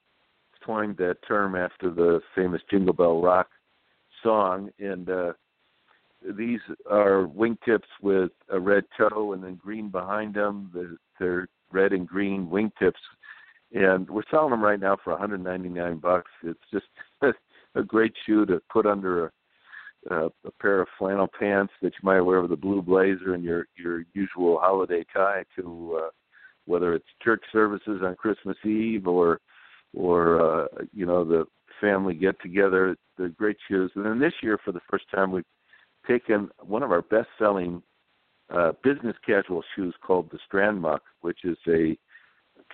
coined 0.65 0.97
that 0.97 1.17
term 1.27 1.55
after 1.55 1.89
the 1.91 2.21
famous 2.33 2.61
Jingle 2.69 2.93
Bell 2.93 3.21
Rock 3.21 3.47
song, 4.23 4.69
and 4.79 5.09
uh, 5.09 5.33
these 6.37 6.59
are 6.89 7.27
wingtips 7.27 7.87
with 8.01 8.31
a 8.49 8.59
red 8.59 8.83
toe 8.97 9.33
and 9.33 9.43
then 9.43 9.55
green 9.55 9.89
behind 9.89 10.33
them. 10.33 10.71
They're 11.19 11.47
red 11.71 11.93
and 11.93 12.07
green 12.07 12.47
wingtips, 12.47 12.93
and 13.73 14.09
we're 14.09 14.23
selling 14.31 14.51
them 14.51 14.63
right 14.63 14.79
now 14.79 14.97
for 15.03 15.11
199 15.11 15.97
bucks. 15.97 16.31
It's 16.43 16.59
just 16.71 16.85
a 17.75 17.83
great 17.83 18.13
shoe 18.25 18.45
to 18.47 18.61
put 18.71 18.85
under 18.85 19.25
a, 19.25 19.31
a, 20.09 20.25
a 20.25 20.51
pair 20.59 20.81
of 20.81 20.87
flannel 20.97 21.29
pants 21.39 21.73
that 21.81 21.93
you 21.93 21.99
might 22.03 22.21
wear 22.21 22.41
with 22.41 22.51
a 22.51 22.57
blue 22.57 22.81
blazer 22.81 23.33
and 23.33 23.43
your 23.43 23.67
your 23.77 24.03
usual 24.13 24.59
holiday 24.59 25.05
tie 25.13 25.43
to 25.57 25.99
uh, 26.03 26.09
whether 26.65 26.93
it's 26.93 27.05
church 27.23 27.43
services 27.51 28.01
on 28.03 28.15
Christmas 28.15 28.57
Eve 28.65 29.07
or 29.07 29.39
or 29.95 30.41
uh, 30.41 30.67
you 30.93 31.05
know 31.05 31.23
the 31.23 31.45
family 31.81 32.13
get 32.13 32.39
together. 32.41 32.95
They're 33.17 33.29
great 33.29 33.57
shoes. 33.67 33.91
And 33.95 34.05
then 34.05 34.19
this 34.19 34.33
year, 34.41 34.59
for 34.63 34.71
the 34.71 34.81
first 34.89 35.05
time, 35.13 35.31
we've 35.31 35.43
taken 36.07 36.49
one 36.59 36.83
of 36.83 36.91
our 36.91 37.01
best 37.01 37.27
selling 37.39 37.81
uh, 38.53 38.73
business 38.83 39.15
casual 39.25 39.63
shoes 39.75 39.95
called 40.01 40.29
the 40.31 40.39
Strandmok, 40.51 40.99
which 41.21 41.39
is 41.43 41.57
a 41.67 41.97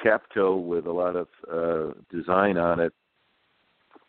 cap 0.01 0.23
toe 0.34 0.57
with 0.57 0.86
a 0.86 0.91
lot 0.91 1.15
of 1.15 1.27
uh, 1.51 1.93
design 2.12 2.57
on 2.57 2.79
it. 2.79 2.93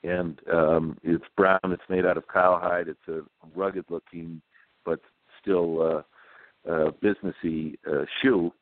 And 0.02 0.40
um, 0.52 0.98
it's 1.04 1.24
brown. 1.36 1.60
It's 1.64 1.82
made 1.88 2.04
out 2.04 2.16
of 2.16 2.26
cowhide. 2.26 2.88
It's 2.88 3.08
a 3.08 3.20
rugged 3.54 3.84
looking, 3.88 4.42
but 4.84 5.00
still 5.40 5.80
uh, 5.80 6.70
uh, 6.70 6.90
businessy 7.02 7.76
uh, 7.88 8.04
shoe. 8.20 8.52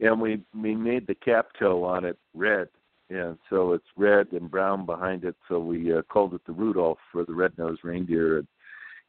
And 0.00 0.20
we 0.20 0.42
we 0.60 0.74
made 0.74 1.06
the 1.06 1.14
cap 1.14 1.48
toe 1.58 1.84
on 1.84 2.04
it 2.04 2.18
red, 2.34 2.68
and 3.10 3.38
so 3.48 3.72
it's 3.72 3.86
red 3.96 4.32
and 4.32 4.50
brown 4.50 4.84
behind 4.84 5.24
it. 5.24 5.34
So 5.48 5.58
we 5.58 5.96
uh, 5.96 6.02
called 6.02 6.34
it 6.34 6.42
the 6.46 6.52
Rudolph 6.52 6.98
for 7.10 7.24
the 7.24 7.34
red-nosed 7.34 7.80
reindeer. 7.84 8.38
And 8.38 8.46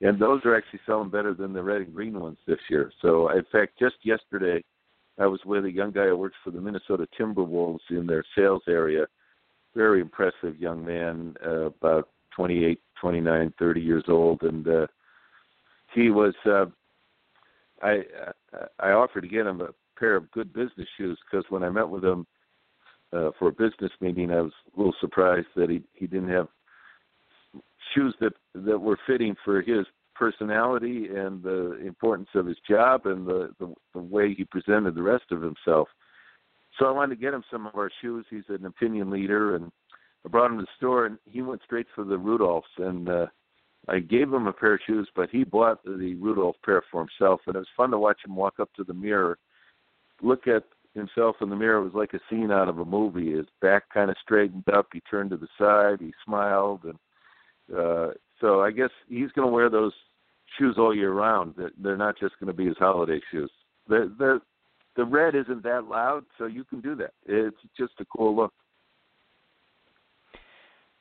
and 0.02 0.20
those 0.20 0.42
are 0.46 0.56
actually 0.56 0.80
selling 0.86 1.10
better 1.10 1.34
than 1.34 1.52
the 1.52 1.64
red 1.64 1.82
and 1.82 1.94
green 1.94 2.20
ones 2.20 2.38
this 2.48 2.60
year. 2.70 2.92
So, 3.02 3.30
in 3.30 3.44
fact, 3.52 3.78
just 3.78 3.96
yesterday, 4.04 4.64
I 5.20 5.26
was 5.26 5.42
with 5.46 5.66
a 5.66 5.72
young 5.72 5.92
guy 5.92 6.08
who 6.08 6.16
works 6.16 6.38
for 6.44 6.52
the 6.52 6.62
Minnesota 6.62 7.06
Timberwolves 7.20 7.80
in 7.90 8.08
their 8.08 8.24
sales 8.36 8.64
area. 8.68 9.08
Very 9.76 10.00
impressive 10.00 10.58
young 10.58 10.86
man, 10.86 11.36
uh, 11.46 11.66
about 11.66 12.08
28, 12.34 12.80
29, 13.02 13.54
30 13.60 13.82
years 13.82 14.06
old, 14.08 14.42
and 14.44 14.68
uh, 14.68 14.88
he 15.94 16.10
was. 16.10 16.34
Uh, 16.46 16.66
I 17.82 18.04
I 18.80 18.92
offered 18.92 19.22
to 19.22 19.28
get 19.28 19.46
him 19.46 19.62
a 19.62 19.70
pair 19.98 20.16
of 20.16 20.32
good 20.32 20.54
business 20.54 20.88
shoes 20.98 21.20
because 21.30 21.46
when 21.50 21.64
I 21.64 21.70
met 21.70 21.88
with 21.88 22.04
him 22.04 22.26
uh, 23.12 23.32
for 23.38 23.50
a 23.50 23.52
business 23.52 23.92
meeting, 24.02 24.32
I 24.32 24.42
was 24.42 24.54
a 24.74 24.78
little 24.78 24.96
surprised 25.00 25.48
that 25.56 25.70
he 25.70 25.82
he 25.94 26.08
didn't 26.08 26.30
have 26.30 26.48
shoes 27.94 28.16
that 28.20 28.34
that 28.54 28.80
were 28.80 29.00
fitting 29.08 29.36
for 29.44 29.62
his 29.62 29.86
personality 30.16 31.08
and 31.16 31.42
the 31.42 31.80
importance 31.86 32.28
of 32.36 32.46
his 32.46 32.58
job 32.70 33.06
and 33.06 33.26
the, 33.26 33.50
the 33.60 33.74
the 33.94 34.00
way 34.00 34.34
he 34.34 34.44
presented 34.46 34.96
the 34.96 35.02
rest 35.02 35.26
of 35.32 35.42
himself. 35.42 35.88
So 36.78 36.86
I 36.86 36.92
wanted 36.92 37.16
to 37.16 37.22
get 37.22 37.34
him 37.34 37.44
some 37.52 37.66
of 37.66 37.76
our 37.76 37.90
shoes. 38.02 38.26
He's 38.30 38.44
an 38.50 38.66
opinion 38.66 39.10
leader, 39.10 39.56
and 39.56 39.72
I 40.26 40.30
brought 40.30 40.52
him 40.52 40.58
to 40.58 40.64
the 40.64 40.68
store, 40.78 41.06
and 41.06 41.18
he 41.26 41.42
went 41.42 41.62
straight 41.64 41.88
for 41.96 42.04
the 42.04 42.18
Rudolphs. 42.18 42.62
And 42.78 43.10
uh, 43.10 43.26
I 43.88 44.00
gave 44.00 44.32
him 44.32 44.48
a 44.48 44.54
pair 44.54 44.76
of 44.76 44.82
shoes, 44.86 45.10
but 45.16 45.30
he 45.30 45.44
bought 45.44 45.84
the 45.84 46.16
Rudolph 46.16 46.58
pair 46.64 46.84
for 46.92 47.02
himself, 47.02 47.42
and 47.48 47.56
it 47.56 47.60
was 47.60 47.68
fun 47.76 47.92
to 47.92 47.98
watch 47.98 48.20
him 48.26 48.36
walk 48.36 48.60
up 48.60 48.70
to 48.76 48.84
the 48.84 48.94
mirror, 48.94 49.38
look 50.22 50.48
at 50.48 50.64
himself 50.96 51.38
in 51.42 51.50
the 51.50 51.56
mirror. 51.56 51.82
Was 51.82 51.94
like 51.94 52.14
a 52.14 52.20
scene 52.30 52.52
out 52.52 52.70
of 52.70 52.80
a 52.80 52.86
movie. 52.86 53.36
His 53.36 53.46
back 53.62 53.84
kind 53.94 54.10
of 54.10 54.18
straightened 54.22 54.68
up. 54.74 54.88
He 54.94 55.02
turned 55.02 55.30
to 55.32 55.38
the 55.38 55.48
side. 55.58 56.00
He 56.00 56.14
smiled, 56.26 56.84
and 56.84 57.78
uh, 57.78 58.14
so 58.42 58.62
I 58.62 58.72
guess 58.72 58.90
he's 59.08 59.32
going 59.32 59.48
to 59.48 59.54
wear 59.54 59.70
those 59.70 59.94
shoes 60.58 60.76
all 60.78 60.96
year 60.96 61.12
round. 61.12 61.56
They're 61.82 61.98
not 61.98 62.20
just 62.20 62.40
going 62.40 62.48
to 62.48 62.54
be 62.54 62.66
his 62.66 62.78
holiday 62.78 63.20
shoes. 63.32 63.52
The 63.88 64.12
the 64.18 64.42
the 64.96 65.06
red 65.06 65.36
isn't 65.36 65.64
that 65.64 65.86
loud, 65.86 66.26
so 66.38 66.46
you 66.46 66.64
can 66.64 66.82
do 66.82 66.96
that. 66.96 67.12
It's 67.26 67.58
just 67.78 67.94
a 68.00 68.06
cool 68.06 68.36
look. 68.36 68.54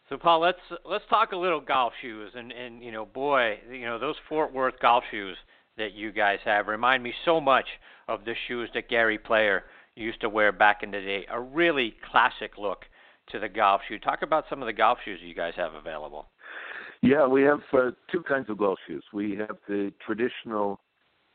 So 0.08 0.16
Paul, 0.16 0.40
let's 0.40 0.58
let's 0.84 1.04
talk 1.10 1.32
a 1.32 1.36
little 1.36 1.60
golf 1.60 1.92
shoes, 2.00 2.32
and 2.34 2.50
and 2.52 2.82
you 2.82 2.92
know, 2.92 3.06
boy, 3.06 3.58
you 3.70 3.84
know 3.84 3.98
those 3.98 4.16
Fort 4.28 4.52
Worth 4.52 4.78
golf 4.80 5.04
shoes 5.10 5.36
that 5.76 5.92
you 5.92 6.12
guys 6.12 6.38
have 6.44 6.66
remind 6.66 7.02
me 7.02 7.12
so 7.24 7.40
much 7.40 7.66
of 8.08 8.24
the 8.24 8.34
shoes 8.46 8.70
that 8.74 8.88
Gary 8.88 9.18
Player 9.18 9.64
used 9.98 10.20
to 10.22 10.28
wear 10.28 10.52
back 10.52 10.82
in 10.82 10.90
the 10.90 11.00
day. 11.00 11.26
A 11.30 11.40
really 11.40 11.94
classic 12.10 12.58
look 12.58 12.84
to 13.30 13.38
the 13.38 13.48
golf 13.48 13.80
shoe. 13.88 13.98
Talk 13.98 14.22
about 14.22 14.44
some 14.48 14.62
of 14.62 14.66
the 14.66 14.72
golf 14.72 14.98
shoes 15.04 15.20
you 15.22 15.34
guys 15.34 15.54
have 15.56 15.74
available. 15.74 16.26
Yeah, 17.02 17.26
we 17.26 17.42
have 17.42 17.60
uh, 17.72 17.90
two 18.10 18.22
kinds 18.22 18.50
of 18.50 18.58
golf 18.58 18.78
shoes. 18.86 19.04
We 19.12 19.36
have 19.36 19.56
the 19.68 19.92
traditional 20.04 20.80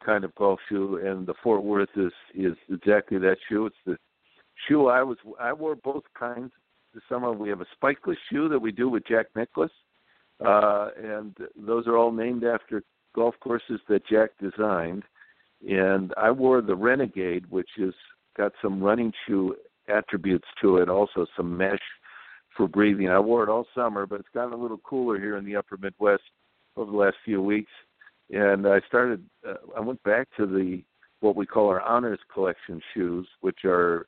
kind 0.06 0.24
of 0.24 0.36
golf 0.36 0.60
shoe, 0.68 1.00
and 1.04 1.26
the 1.26 1.34
Fort 1.42 1.64
Worth 1.64 1.90
is 1.96 2.12
is 2.36 2.54
exactly 2.70 3.18
that 3.20 3.38
shoe. 3.48 3.68
It's 3.68 3.76
the 3.86 3.98
shoe 4.68 4.88
I 4.88 5.04
was 5.04 5.18
I 5.40 5.54
wore 5.54 5.76
both 5.76 6.04
kinds 6.18 6.52
this 6.94 7.04
summer. 7.08 7.32
We 7.32 7.50
have 7.50 7.62
a 7.62 7.66
spikeless 7.82 8.18
shoe 8.30 8.50
that 8.50 8.60
we 8.60 8.72
do 8.72 8.90
with 8.90 9.08
Jack 9.08 9.28
Nicklaus, 9.36 9.72
uh, 10.46 10.90
and 11.02 11.36
those 11.56 11.88
are 11.88 11.98
all 11.98 12.12
named 12.12 12.44
after 12.44 12.84
golf 13.16 13.36
courses 13.40 13.80
that 13.88 14.06
Jack 14.08 14.32
designed. 14.42 15.04
And 15.68 16.14
I 16.18 16.30
wore 16.30 16.62
the 16.62 16.76
Renegade, 16.76 17.50
which 17.50 17.70
has 17.78 17.94
got 18.38 18.54
some 18.62 18.82
running 18.82 19.14
shoe 19.28 19.56
attributes 19.88 20.48
to 20.62 20.78
it, 20.78 20.90
also 20.90 21.26
some 21.36 21.56
mesh 21.58 21.80
for 22.56 22.68
breathing. 22.68 23.10
I 23.10 23.20
wore 23.20 23.44
it 23.44 23.50
all 23.50 23.66
summer, 23.76 24.06
but 24.06 24.20
it's 24.20 24.30
gotten 24.34 24.54
a 24.54 24.62
little 24.62 24.80
cooler 24.80 25.20
here 25.20 25.38
in 25.38 25.46
the 25.46 25.56
upper 25.56 25.78
Midwest 25.78 26.24
over 26.76 26.92
the 26.92 26.98
last 26.98 27.18
few 27.26 27.42
weeks. 27.42 27.72
And 28.32 28.68
I 28.68 28.80
started, 28.88 29.24
uh, 29.48 29.56
I 29.76 29.80
went 29.80 30.02
back 30.04 30.28
to 30.38 30.46
the 30.46 30.84
what 31.20 31.36
we 31.36 31.46
call 31.46 31.70
our 31.70 31.82
honors 31.82 32.20
collection 32.34 32.82
shoes, 32.94 33.28
which 33.42 33.60
are 33.64 34.08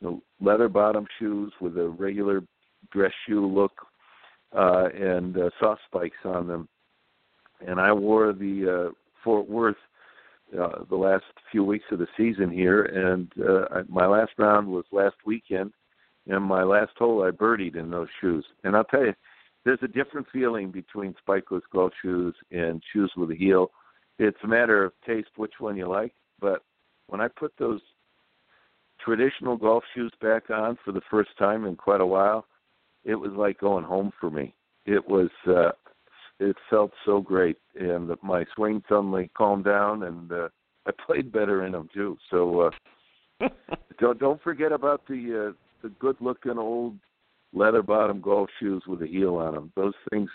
you 0.00 0.08
know, 0.08 0.22
leather 0.40 0.68
bottom 0.68 1.06
shoes 1.18 1.52
with 1.60 1.76
a 1.78 1.88
regular 1.88 2.42
dress 2.92 3.12
shoe 3.26 3.46
look 3.46 3.72
uh, 4.56 4.88
and 4.94 5.36
uh, 5.36 5.50
soft 5.60 5.82
spikes 5.86 6.16
on 6.24 6.48
them. 6.48 6.68
And 7.66 7.80
I 7.80 7.92
wore 7.92 8.32
the 8.32 8.88
uh, 8.88 8.92
Fort 9.22 9.48
Worth 9.48 9.76
uh, 10.58 10.84
the 10.88 10.96
last 10.96 11.24
few 11.50 11.64
weeks 11.64 11.84
of 11.90 11.98
the 11.98 12.06
season 12.16 12.50
here, 12.50 12.82
and 12.82 13.32
uh, 13.42 13.82
my 13.88 14.06
last 14.06 14.32
round 14.38 14.68
was 14.68 14.84
last 14.92 15.16
weekend 15.26 15.72
and 16.28 16.44
my 16.44 16.62
last 16.62 16.92
hole 16.96 17.24
I 17.24 17.30
birdied 17.30 17.76
in 17.76 17.90
those 17.90 18.08
shoes. 18.20 18.44
And 18.62 18.76
I'll 18.76 18.84
tell 18.84 19.04
you, 19.04 19.14
there's 19.64 19.78
a 19.82 19.88
different 19.88 20.26
feeling 20.32 20.70
between 20.70 21.14
spikeless 21.26 21.62
golf 21.72 21.92
shoes 22.00 22.34
and 22.50 22.82
shoes 22.92 23.10
with 23.16 23.30
a 23.30 23.34
heel. 23.34 23.70
It's 24.18 24.38
a 24.44 24.48
matter 24.48 24.84
of 24.84 24.92
taste 25.06 25.30
which 25.36 25.54
one 25.58 25.76
you 25.76 25.88
like. 25.88 26.12
But 26.40 26.62
when 27.08 27.20
I 27.20 27.28
put 27.28 27.52
those 27.58 27.80
traditional 29.04 29.56
golf 29.56 29.84
shoes 29.94 30.12
back 30.20 30.50
on 30.50 30.78
for 30.84 30.92
the 30.92 31.00
first 31.10 31.30
time 31.38 31.64
in 31.64 31.76
quite 31.76 32.00
a 32.00 32.06
while, 32.06 32.46
it 33.04 33.14
was 33.14 33.32
like 33.32 33.58
going 33.58 33.84
home 33.84 34.12
for 34.20 34.30
me. 34.30 34.54
It 34.86 35.06
was 35.08 35.30
uh 35.46 35.70
it 36.40 36.56
felt 36.70 36.92
so 37.04 37.20
great 37.20 37.58
and 37.78 38.10
my 38.22 38.44
swing 38.54 38.82
suddenly 38.88 39.30
calmed 39.36 39.64
down 39.64 40.04
and 40.04 40.32
uh 40.32 40.48
I 40.86 40.90
played 41.06 41.30
better 41.30 41.66
in 41.66 41.72
them 41.72 41.88
too. 41.92 42.16
So 42.30 42.60
uh 43.40 43.48
don't 43.98 44.18
don't 44.18 44.42
forget 44.42 44.72
about 44.72 45.06
the 45.06 45.48
uh 45.48 45.52
the 45.82 45.90
good 45.98 46.16
looking 46.20 46.58
old 46.58 46.96
leather 47.52 47.82
bottom 47.82 48.20
golf 48.20 48.50
shoes 48.60 48.82
with 48.86 49.02
a 49.02 49.06
heel 49.06 49.36
on 49.36 49.54
them. 49.54 49.72
Those 49.76 49.94
things 50.10 50.30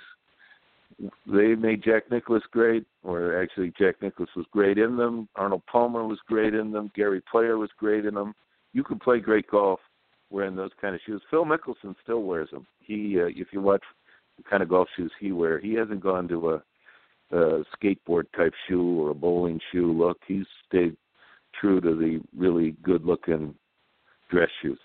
they 1.25 1.55
made 1.55 1.83
Jack 1.83 2.11
Nicklaus 2.11 2.43
great, 2.51 2.85
or 3.03 3.41
actually 3.41 3.73
Jack 3.77 3.95
Nicklaus 4.01 4.29
was 4.35 4.45
great 4.51 4.77
in 4.77 4.95
them. 4.95 5.27
Arnold 5.35 5.63
Palmer 5.65 6.05
was 6.05 6.19
great 6.27 6.53
in 6.53 6.71
them. 6.71 6.91
Gary 6.95 7.21
Player 7.31 7.57
was 7.57 7.69
great 7.77 8.05
in 8.05 8.13
them. 8.13 8.33
You 8.73 8.83
can 8.83 8.99
play 8.99 9.19
great 9.19 9.47
golf 9.49 9.79
wearing 10.29 10.55
those 10.55 10.71
kind 10.79 10.95
of 10.95 11.01
shoes. 11.05 11.21
Phil 11.29 11.45
Mickelson 11.45 11.95
still 12.03 12.23
wears 12.23 12.49
them. 12.51 12.65
He, 12.79 13.19
uh, 13.19 13.27
if 13.27 13.47
you 13.51 13.61
watch 13.61 13.83
kind 14.49 14.63
of 14.63 14.69
golf 14.69 14.87
shoes 14.95 15.11
he 15.19 15.31
wears, 15.31 15.63
he 15.63 15.73
hasn't 15.73 16.01
gone 16.01 16.27
to 16.27 16.51
a, 16.51 16.63
a 17.31 17.63
skateboard 17.75 18.25
type 18.35 18.53
shoe 18.67 19.01
or 19.01 19.11
a 19.11 19.15
bowling 19.15 19.59
shoe 19.71 19.91
look. 19.91 20.17
He's 20.27 20.45
stayed 20.67 20.97
true 21.59 21.81
to 21.81 21.95
the 21.95 22.21
really 22.35 22.75
good 22.83 23.05
looking 23.05 23.55
dress 24.29 24.49
shoes. 24.61 24.79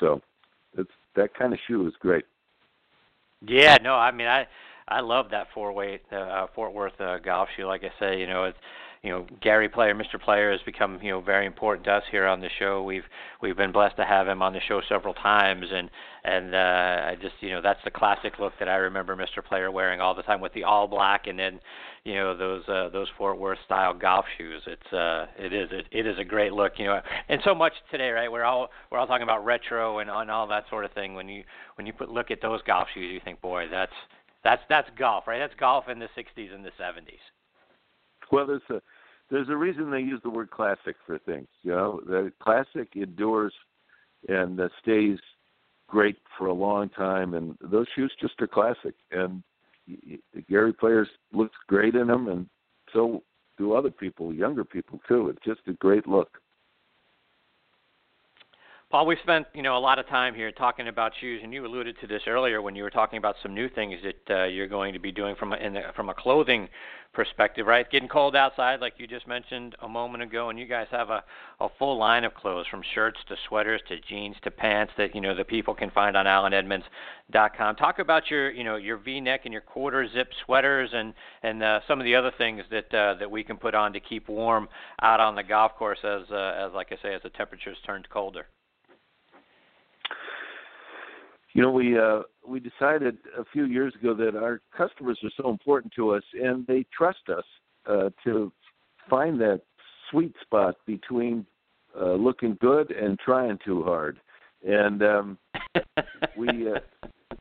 So 0.00 0.20
it's 0.76 0.90
that 1.16 1.34
kind 1.34 1.52
of 1.52 1.58
shoe 1.66 1.86
is 1.86 1.94
great. 2.00 2.24
Yeah, 3.46 3.76
no, 3.82 3.94
I 3.94 4.10
mean 4.10 4.26
I 4.26 4.46
I 4.88 5.00
love 5.00 5.26
that 5.30 5.48
four 5.54 5.72
weight 5.72 6.02
uh, 6.12 6.46
Fort 6.54 6.72
Worth 6.72 7.00
uh, 7.00 7.18
golf 7.18 7.48
shoe. 7.56 7.66
Like 7.66 7.82
I 7.84 7.92
say, 8.00 8.18
you 8.18 8.26
know, 8.26 8.44
it's 8.44 8.58
you 9.02 9.10
know 9.10 9.26
Gary 9.40 9.68
Player, 9.68 9.94
Mr. 9.94 10.20
Player 10.20 10.50
has 10.50 10.60
become 10.66 10.98
you 11.02 11.10
know 11.10 11.20
very 11.20 11.46
important 11.46 11.84
to 11.86 11.92
us 11.92 12.04
here 12.10 12.26
on 12.26 12.40
the 12.40 12.48
show. 12.58 12.82
We've 12.82 13.04
we've 13.40 13.56
been 13.56 13.72
blessed 13.72 13.96
to 13.96 14.04
have 14.04 14.26
him 14.26 14.42
on 14.42 14.52
the 14.52 14.60
show 14.66 14.80
several 14.88 15.14
times, 15.14 15.66
and 15.72 15.90
and 16.24 16.54
uh, 16.54 17.10
I 17.10 17.16
just 17.20 17.34
you 17.40 17.50
know 17.50 17.62
that's 17.62 17.80
the 17.84 17.90
classic 17.90 18.38
look 18.38 18.52
that 18.58 18.68
I 18.68 18.76
remember 18.76 19.16
Mr. 19.16 19.44
Player 19.44 19.70
wearing 19.70 20.00
all 20.00 20.14
the 20.14 20.22
time 20.22 20.40
with 20.40 20.52
the 20.52 20.64
all 20.64 20.88
black, 20.88 21.26
and 21.26 21.38
then 21.38 21.60
you 22.04 22.14
know 22.14 22.36
those 22.36 22.68
uh, 22.68 22.88
those 22.88 23.08
Fort 23.16 23.38
Worth 23.38 23.58
style 23.64 23.94
golf 23.94 24.24
shoes. 24.36 24.62
It's 24.66 24.92
uh, 24.92 25.26
it 25.38 25.52
is 25.52 25.68
it, 25.70 25.86
it 25.92 26.06
is 26.06 26.18
a 26.18 26.24
great 26.24 26.52
look, 26.52 26.72
you 26.78 26.86
know, 26.86 27.00
and 27.28 27.40
so 27.44 27.54
much 27.54 27.74
today, 27.90 28.10
right? 28.10 28.30
We're 28.30 28.44
all 28.44 28.70
we're 28.90 28.98
all 28.98 29.06
talking 29.06 29.22
about 29.22 29.44
retro 29.44 30.00
and 30.00 30.10
on 30.10 30.28
all 30.28 30.48
that 30.48 30.64
sort 30.70 30.84
of 30.84 30.92
thing. 30.92 31.14
When 31.14 31.28
you 31.28 31.44
when 31.76 31.86
you 31.86 31.92
put 31.92 32.08
look 32.08 32.30
at 32.30 32.42
those 32.42 32.62
golf 32.62 32.88
shoes, 32.94 33.12
you 33.12 33.20
think, 33.24 33.40
boy, 33.40 33.66
that's 33.70 33.92
that's 34.42 34.62
that's 34.68 34.88
golf, 34.98 35.26
right? 35.26 35.38
That's 35.38 35.54
golf 35.54 35.88
in 35.88 35.98
the 35.98 36.08
'60s 36.16 36.54
and 36.54 36.64
the 36.64 36.72
'70s. 36.80 37.20
Well, 38.30 38.46
there's 38.46 38.62
a 38.70 38.80
there's 39.30 39.48
a 39.48 39.56
reason 39.56 39.90
they 39.90 40.00
use 40.00 40.20
the 40.22 40.30
word 40.30 40.50
classic 40.50 40.96
for 41.06 41.18
things. 41.18 41.48
You 41.62 41.72
know, 41.72 42.00
the 42.06 42.32
classic 42.42 42.88
endures 42.96 43.52
and 44.28 44.58
uh, 44.58 44.68
stays 44.80 45.18
great 45.86 46.16
for 46.36 46.46
a 46.46 46.52
long 46.52 46.88
time, 46.90 47.34
and 47.34 47.56
those 47.60 47.86
shoes 47.94 48.12
just 48.20 48.40
are 48.40 48.46
classic. 48.46 48.94
And 49.10 49.42
Gary 50.48 50.72
Players 50.72 51.08
looks 51.32 51.56
great 51.66 51.94
in 51.94 52.06
them, 52.06 52.28
and 52.28 52.46
so 52.92 53.22
do 53.58 53.74
other 53.74 53.90
people, 53.90 54.32
younger 54.32 54.64
people 54.64 55.00
too. 55.08 55.28
It's 55.28 55.44
just 55.44 55.60
a 55.66 55.72
great 55.74 56.06
look. 56.06 56.38
Paul, 58.90 59.04
we 59.04 59.16
spent 59.22 59.46
you 59.52 59.62
know 59.62 59.76
a 59.76 59.78
lot 59.78 59.98
of 59.98 60.06
time 60.06 60.34
here 60.34 60.50
talking 60.50 60.88
about 60.88 61.12
shoes, 61.20 61.42
and 61.44 61.52
you 61.52 61.66
alluded 61.66 61.96
to 62.00 62.06
this 62.06 62.22
earlier 62.26 62.62
when 62.62 62.74
you 62.74 62.82
were 62.82 62.90
talking 62.90 63.18
about 63.18 63.36
some 63.42 63.52
new 63.52 63.68
things 63.68 64.00
that 64.02 64.34
uh, 64.34 64.44
you're 64.46 64.66
going 64.66 64.94
to 64.94 64.98
be 64.98 65.12
doing 65.12 65.36
from 65.36 65.52
a, 65.52 65.58
the, 65.58 65.82
from 65.94 66.08
a 66.08 66.14
clothing 66.14 66.70
perspective, 67.12 67.66
right? 67.66 67.90
Getting 67.90 68.08
cold 68.08 68.34
outside, 68.34 68.80
like 68.80 68.94
you 68.96 69.06
just 69.06 69.28
mentioned 69.28 69.76
a 69.82 69.88
moment 69.88 70.22
ago, 70.22 70.48
and 70.48 70.58
you 70.58 70.64
guys 70.64 70.86
have 70.90 71.10
a, 71.10 71.22
a 71.60 71.68
full 71.78 71.98
line 71.98 72.24
of 72.24 72.32
clothes 72.32 72.64
from 72.70 72.80
shirts 72.94 73.18
to 73.28 73.36
sweaters 73.46 73.82
to 73.88 74.00
jeans 74.08 74.36
to 74.42 74.50
pants 74.50 74.94
that 74.96 75.14
you 75.14 75.20
know 75.20 75.34
the 75.34 75.44
people 75.44 75.74
can 75.74 75.90
find 75.90 76.16
on 76.16 76.24
AllenEdmonds.com. 76.24 77.76
Talk 77.76 77.98
about 77.98 78.30
your 78.30 78.50
you 78.50 78.64
know 78.64 78.76
your 78.76 78.96
V-neck 78.96 79.42
and 79.44 79.52
your 79.52 79.60
quarter 79.60 80.08
zip 80.10 80.30
sweaters 80.46 80.88
and 80.94 81.12
and 81.42 81.62
uh, 81.62 81.80
some 81.86 82.00
of 82.00 82.06
the 82.06 82.14
other 82.14 82.32
things 82.38 82.62
that 82.70 82.94
uh, 82.94 83.16
that 83.18 83.30
we 83.30 83.44
can 83.44 83.58
put 83.58 83.74
on 83.74 83.92
to 83.92 84.00
keep 84.00 84.30
warm 84.30 84.66
out 85.02 85.20
on 85.20 85.34
the 85.34 85.42
golf 85.42 85.74
course 85.74 85.98
as 86.04 86.22
uh, 86.32 86.66
as 86.66 86.72
like 86.72 86.90
I 86.90 86.96
say 87.02 87.12
as 87.12 87.20
the 87.22 87.28
temperatures 87.28 87.76
turned 87.84 88.08
colder. 88.08 88.46
You 91.54 91.62
know, 91.62 91.70
we 91.70 91.98
uh, 91.98 92.20
we 92.46 92.60
decided 92.60 93.18
a 93.38 93.44
few 93.52 93.64
years 93.64 93.94
ago 93.94 94.14
that 94.14 94.36
our 94.36 94.60
customers 94.76 95.18
are 95.24 95.30
so 95.40 95.50
important 95.50 95.92
to 95.94 96.10
us, 96.10 96.22
and 96.34 96.66
they 96.66 96.84
trust 96.96 97.28
us 97.34 97.44
uh, 97.86 98.10
to 98.24 98.52
find 99.08 99.40
that 99.40 99.62
sweet 100.10 100.34
spot 100.42 100.76
between 100.86 101.46
uh, 101.98 102.12
looking 102.12 102.56
good 102.60 102.90
and 102.90 103.18
trying 103.18 103.58
too 103.64 103.82
hard. 103.82 104.20
And 104.66 105.02
um, 105.02 105.38
we, 106.36 106.48
uh, 106.48 106.80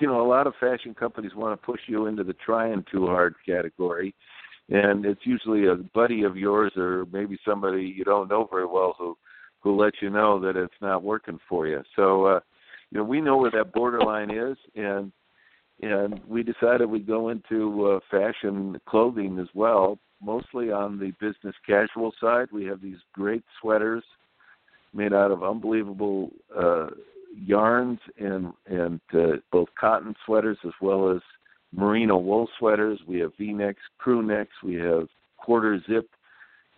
you 0.00 0.06
know, 0.06 0.22
a 0.22 0.28
lot 0.28 0.46
of 0.46 0.54
fashion 0.58 0.94
companies 0.94 1.34
want 1.34 1.60
to 1.60 1.66
push 1.66 1.80
you 1.86 2.06
into 2.06 2.24
the 2.24 2.34
trying 2.44 2.84
too 2.90 3.06
hard 3.06 3.34
category, 3.46 4.14
and 4.70 5.04
it's 5.04 5.20
usually 5.24 5.66
a 5.66 5.74
buddy 5.74 6.22
of 6.22 6.38
yours 6.38 6.72
or 6.76 7.06
maybe 7.12 7.38
somebody 7.46 7.82
you 7.82 8.04
don't 8.04 8.30
know 8.30 8.48
very 8.50 8.66
well 8.66 8.94
who 8.98 9.16
who 9.60 9.76
lets 9.76 9.96
you 10.00 10.10
know 10.10 10.40
that 10.40 10.56
it's 10.56 10.74
not 10.80 11.02
working 11.02 11.38
for 11.50 11.66
you. 11.66 11.82
So. 11.96 12.24
uh 12.24 12.40
you 12.94 13.00
know, 13.00 13.04
we 13.04 13.20
know 13.20 13.36
where 13.36 13.50
that 13.50 13.72
borderline 13.72 14.30
is, 14.30 14.56
and 14.76 15.12
and 15.82 16.20
we 16.28 16.44
decided 16.44 16.88
we'd 16.88 17.06
go 17.06 17.28
into 17.30 17.86
uh, 17.86 17.98
fashion 18.08 18.80
clothing 18.88 19.40
as 19.40 19.48
well, 19.52 19.98
mostly 20.22 20.70
on 20.70 21.00
the 21.00 21.12
business 21.20 21.56
casual 21.66 22.12
side. 22.20 22.46
We 22.52 22.64
have 22.66 22.80
these 22.80 22.98
great 23.12 23.42
sweaters 23.60 24.04
made 24.94 25.12
out 25.12 25.32
of 25.32 25.42
unbelievable 25.42 26.30
uh, 26.56 26.90
yarns 27.36 27.98
and 28.16 28.52
and 28.66 29.00
uh, 29.12 29.38
both 29.50 29.68
cotton 29.78 30.14
sweaters 30.24 30.58
as 30.64 30.72
well 30.80 31.10
as 31.10 31.20
merino 31.72 32.16
wool 32.16 32.48
sweaters. 32.60 33.00
We 33.08 33.18
have 33.18 33.32
V-necks, 33.36 33.82
crew 33.98 34.22
necks. 34.22 34.54
We 34.62 34.74
have 34.76 35.08
quarter 35.36 35.80
zip 35.90 36.08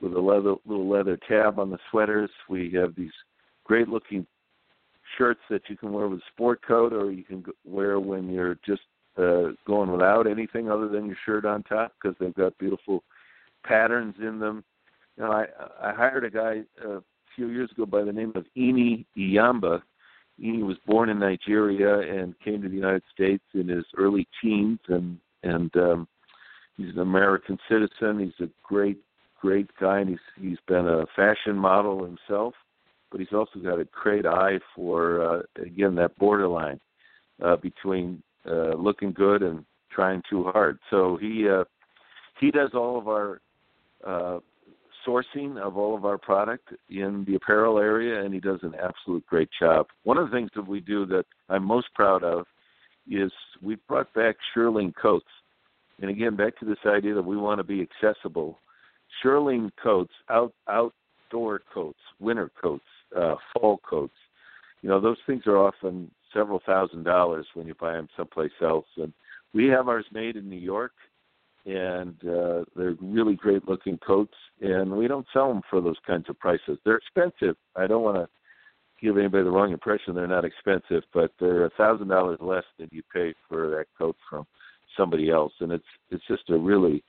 with 0.01 0.15
a 0.15 0.21
leather, 0.21 0.55
little 0.65 0.89
leather 0.89 1.19
tab 1.29 1.59
on 1.59 1.71
the 1.71 1.79
sweaters. 1.91 2.31
We 2.49 2.71
have 2.73 2.95
these 2.97 3.13
great 3.65 3.89
looking 3.89 4.27
shirts 5.17 5.41
that 5.51 5.63
you 5.69 5.77
can 5.77 5.93
wear 5.93 6.09
with 6.09 6.21
a 6.21 6.33
sport 6.33 6.61
coat 6.67 6.93
or 6.93 7.11
you 7.11 7.25
can 7.25 7.45
wear 7.65 8.01
when 8.01 8.31
you're 8.31 8.59
just 8.67 8.83
uh, 9.19 9.49
going 9.67 9.91
without 9.91 10.27
anything 10.27 10.71
other 10.71 10.89
than 10.89 11.07
your 11.07 11.17
shirt 11.25 11.45
on 11.45 11.63
top 11.63 11.93
because 12.01 12.17
they've 12.21 12.35
got 12.35 12.57
beautiful 12.59 13.03
patterns 13.65 14.15
in 14.19 14.39
them. 14.39 14.65
You 15.17 15.25
know, 15.25 15.33
I 15.33 15.47
I 15.83 15.95
hired 15.95 16.25
a 16.25 16.31
guy 16.31 16.63
a 16.85 17.01
few 17.35 17.49
years 17.49 17.71
ago 17.73 17.87
by 17.87 18.03
the 18.03 18.13
name 18.13 18.33
of 18.35 18.45
Ini 18.57 19.07
Iyamba. 19.17 19.83
Ini 20.43 20.63
was 20.63 20.77
born 20.87 21.09
in 21.09 21.19
Nigeria 21.19 22.01
and 22.01 22.39
came 22.41 22.61
to 22.63 22.69
the 22.69 22.75
United 22.75 23.03
States 23.13 23.45
in 23.55 23.69
his 23.69 23.85
early 23.97 24.29
teens, 24.43 24.81
and 24.89 25.19
and 25.43 25.75
um, 25.77 26.09
he's 26.77 26.93
an 26.93 27.01
American 27.01 27.59
citizen. 27.69 28.21
He's 28.21 28.47
a 28.47 28.51
great 28.63 28.99
great 29.41 29.71
guy, 29.81 30.01
and 30.01 30.11
he's 30.11 30.19
he's 30.39 30.59
been 30.69 30.87
a 30.87 31.07
fashion 31.17 31.57
model 31.57 32.05
himself 32.05 32.55
but 33.17 33.21
he's 33.21 33.33
also 33.33 33.59
got 33.61 33.81
a 33.81 33.87
great 33.87 34.27
eye 34.27 34.59
for 34.75 35.25
uh, 35.25 35.63
again 35.63 35.95
that 35.95 36.15
borderline 36.19 36.79
uh, 37.43 37.57
between 37.57 38.23
uh, 38.47 38.75
looking 38.75 39.11
good 39.11 39.43
and 39.43 39.65
trying 39.91 40.21
too 40.29 40.45
hard. 40.45 40.79
So 40.91 41.17
he 41.19 41.49
uh, 41.49 41.65
he 42.39 42.51
does 42.51 42.73
all 42.75 42.99
of 42.99 43.09
our 43.09 43.41
uh, 44.07 44.41
sourcing 45.09 45.57
of 45.57 45.79
all 45.79 45.97
of 45.97 46.05
our 46.05 46.19
product 46.19 46.69
in 46.91 47.25
the 47.27 47.37
apparel 47.37 47.79
area, 47.79 48.23
and 48.23 48.35
he 48.35 48.41
does 48.41 48.61
an 48.63 48.75
absolute 48.75 49.25
great 49.25 49.49
job. 49.59 49.87
One 50.05 50.19
of 50.19 50.29
the 50.29 50.37
things 50.37 50.51
that 50.55 50.69
we 50.69 50.81
do 50.81 51.07
that 51.07 51.25
I'm 51.49 51.65
most 51.65 51.87
proud 51.95 52.23
of 52.23 52.45
is 53.11 53.33
we've 53.63 53.87
brought 53.89 54.13
back 54.13 54.37
shearling 54.55 54.93
coats. 55.01 55.25
And 56.03 56.11
again, 56.11 56.37
back 56.37 56.59
to 56.59 56.67
this 56.67 56.77
idea 56.85 57.15
that 57.15 57.25
we 57.25 57.39
want 57.39 57.61
to 57.61 57.65
be 57.65 57.81
accessible. 57.81 58.59
Shearling 59.25 59.71
coats, 59.83 60.13
out 60.29 60.53
outdoor 60.69 61.63
coats, 61.73 61.99
winter 62.21 62.51
coats, 62.61 62.85
uh, 63.17 63.37
fall 63.53 63.81
coats. 63.89 64.15
You 64.83 64.89
know, 64.89 65.01
those 65.01 65.19
things 65.27 65.43
are 65.47 65.59
often 65.59 66.11
several 66.33 66.61
thousand 66.65 67.05
dollars 67.05 67.47
when 67.55 67.67
you 67.67 67.75
buy 67.75 67.93
them 67.93 68.09
someplace 68.17 68.53
else. 68.63 68.87
And 68.97 69.13
we 69.55 69.67
have 69.67 69.89
ours 69.89 70.05
made 70.13 70.37
in 70.37 70.49
New 70.49 70.57
York, 70.57 70.93
and 71.65 72.15
uh, 72.25 72.65
they're 72.77 72.97
really 73.01 73.35
great 73.35 73.69
looking 73.69 73.99
coats. 73.99 74.35
And 74.61 74.93
we 74.93 75.09
don't 75.09 75.27
sell 75.33 75.49
them 75.49 75.63
for 75.69 75.81
those 75.81 75.97
kinds 76.07 76.29
of 76.29 76.39
prices. 76.39 76.79
They're 76.85 76.99
expensive. 76.99 77.57
I 77.75 77.87
don't 77.87 78.03
want 78.03 78.17
to 78.17 78.29
give 79.01 79.19
anybody 79.19 79.45
the 79.45 79.51
wrong 79.51 79.73
impression. 79.73 80.15
They're 80.15 80.27
not 80.27 80.45
expensive, 80.45 81.03
but 81.13 81.33
they're 81.41 81.67
a 81.67 81.71
thousand 81.71 82.09
dollars 82.09 82.39
less 82.41 82.65
than 82.79 82.89
you 82.93 83.03
pay 83.13 83.35
for 83.49 83.71
that 83.71 83.87
coat 83.99 84.17
from 84.29 84.47
somebody 84.97 85.31
else. 85.31 85.53
And 85.61 85.73
it's 85.73 85.85
it's 86.11 86.27
just 86.29 86.49
a 86.51 86.57
really 86.57 87.03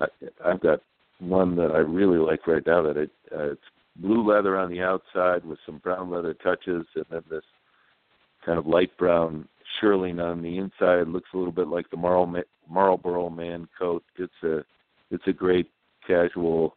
I, 0.00 0.06
I've 0.44 0.60
got 0.60 0.80
one 1.18 1.56
that 1.56 1.72
I 1.72 1.78
really 1.78 2.18
like 2.18 2.46
right 2.46 2.62
now 2.66 2.82
that 2.82 2.96
it, 2.96 3.10
uh, 3.34 3.52
it's 3.52 3.60
blue 4.00 4.26
leather 4.26 4.56
on 4.56 4.70
the 4.70 4.82
outside 4.82 5.44
with 5.44 5.58
some 5.64 5.78
brown 5.78 6.10
leather 6.10 6.34
touches, 6.34 6.86
and 6.94 7.04
then 7.10 7.22
this 7.30 7.44
kind 8.44 8.58
of 8.58 8.66
light 8.66 8.96
brown 8.96 9.48
shearling 9.80 10.20
on 10.20 10.42
the 10.42 10.58
inside. 10.58 11.08
Looks 11.08 11.30
a 11.34 11.36
little 11.36 11.52
bit 11.52 11.68
like 11.68 11.90
the 11.90 11.96
Marl- 11.96 12.42
Marlboro 12.68 13.30
Man 13.30 13.68
coat. 13.78 14.04
It's 14.16 14.32
a 14.42 14.64
it's 15.10 15.26
a 15.26 15.32
great 15.32 15.70
casual 16.06 16.76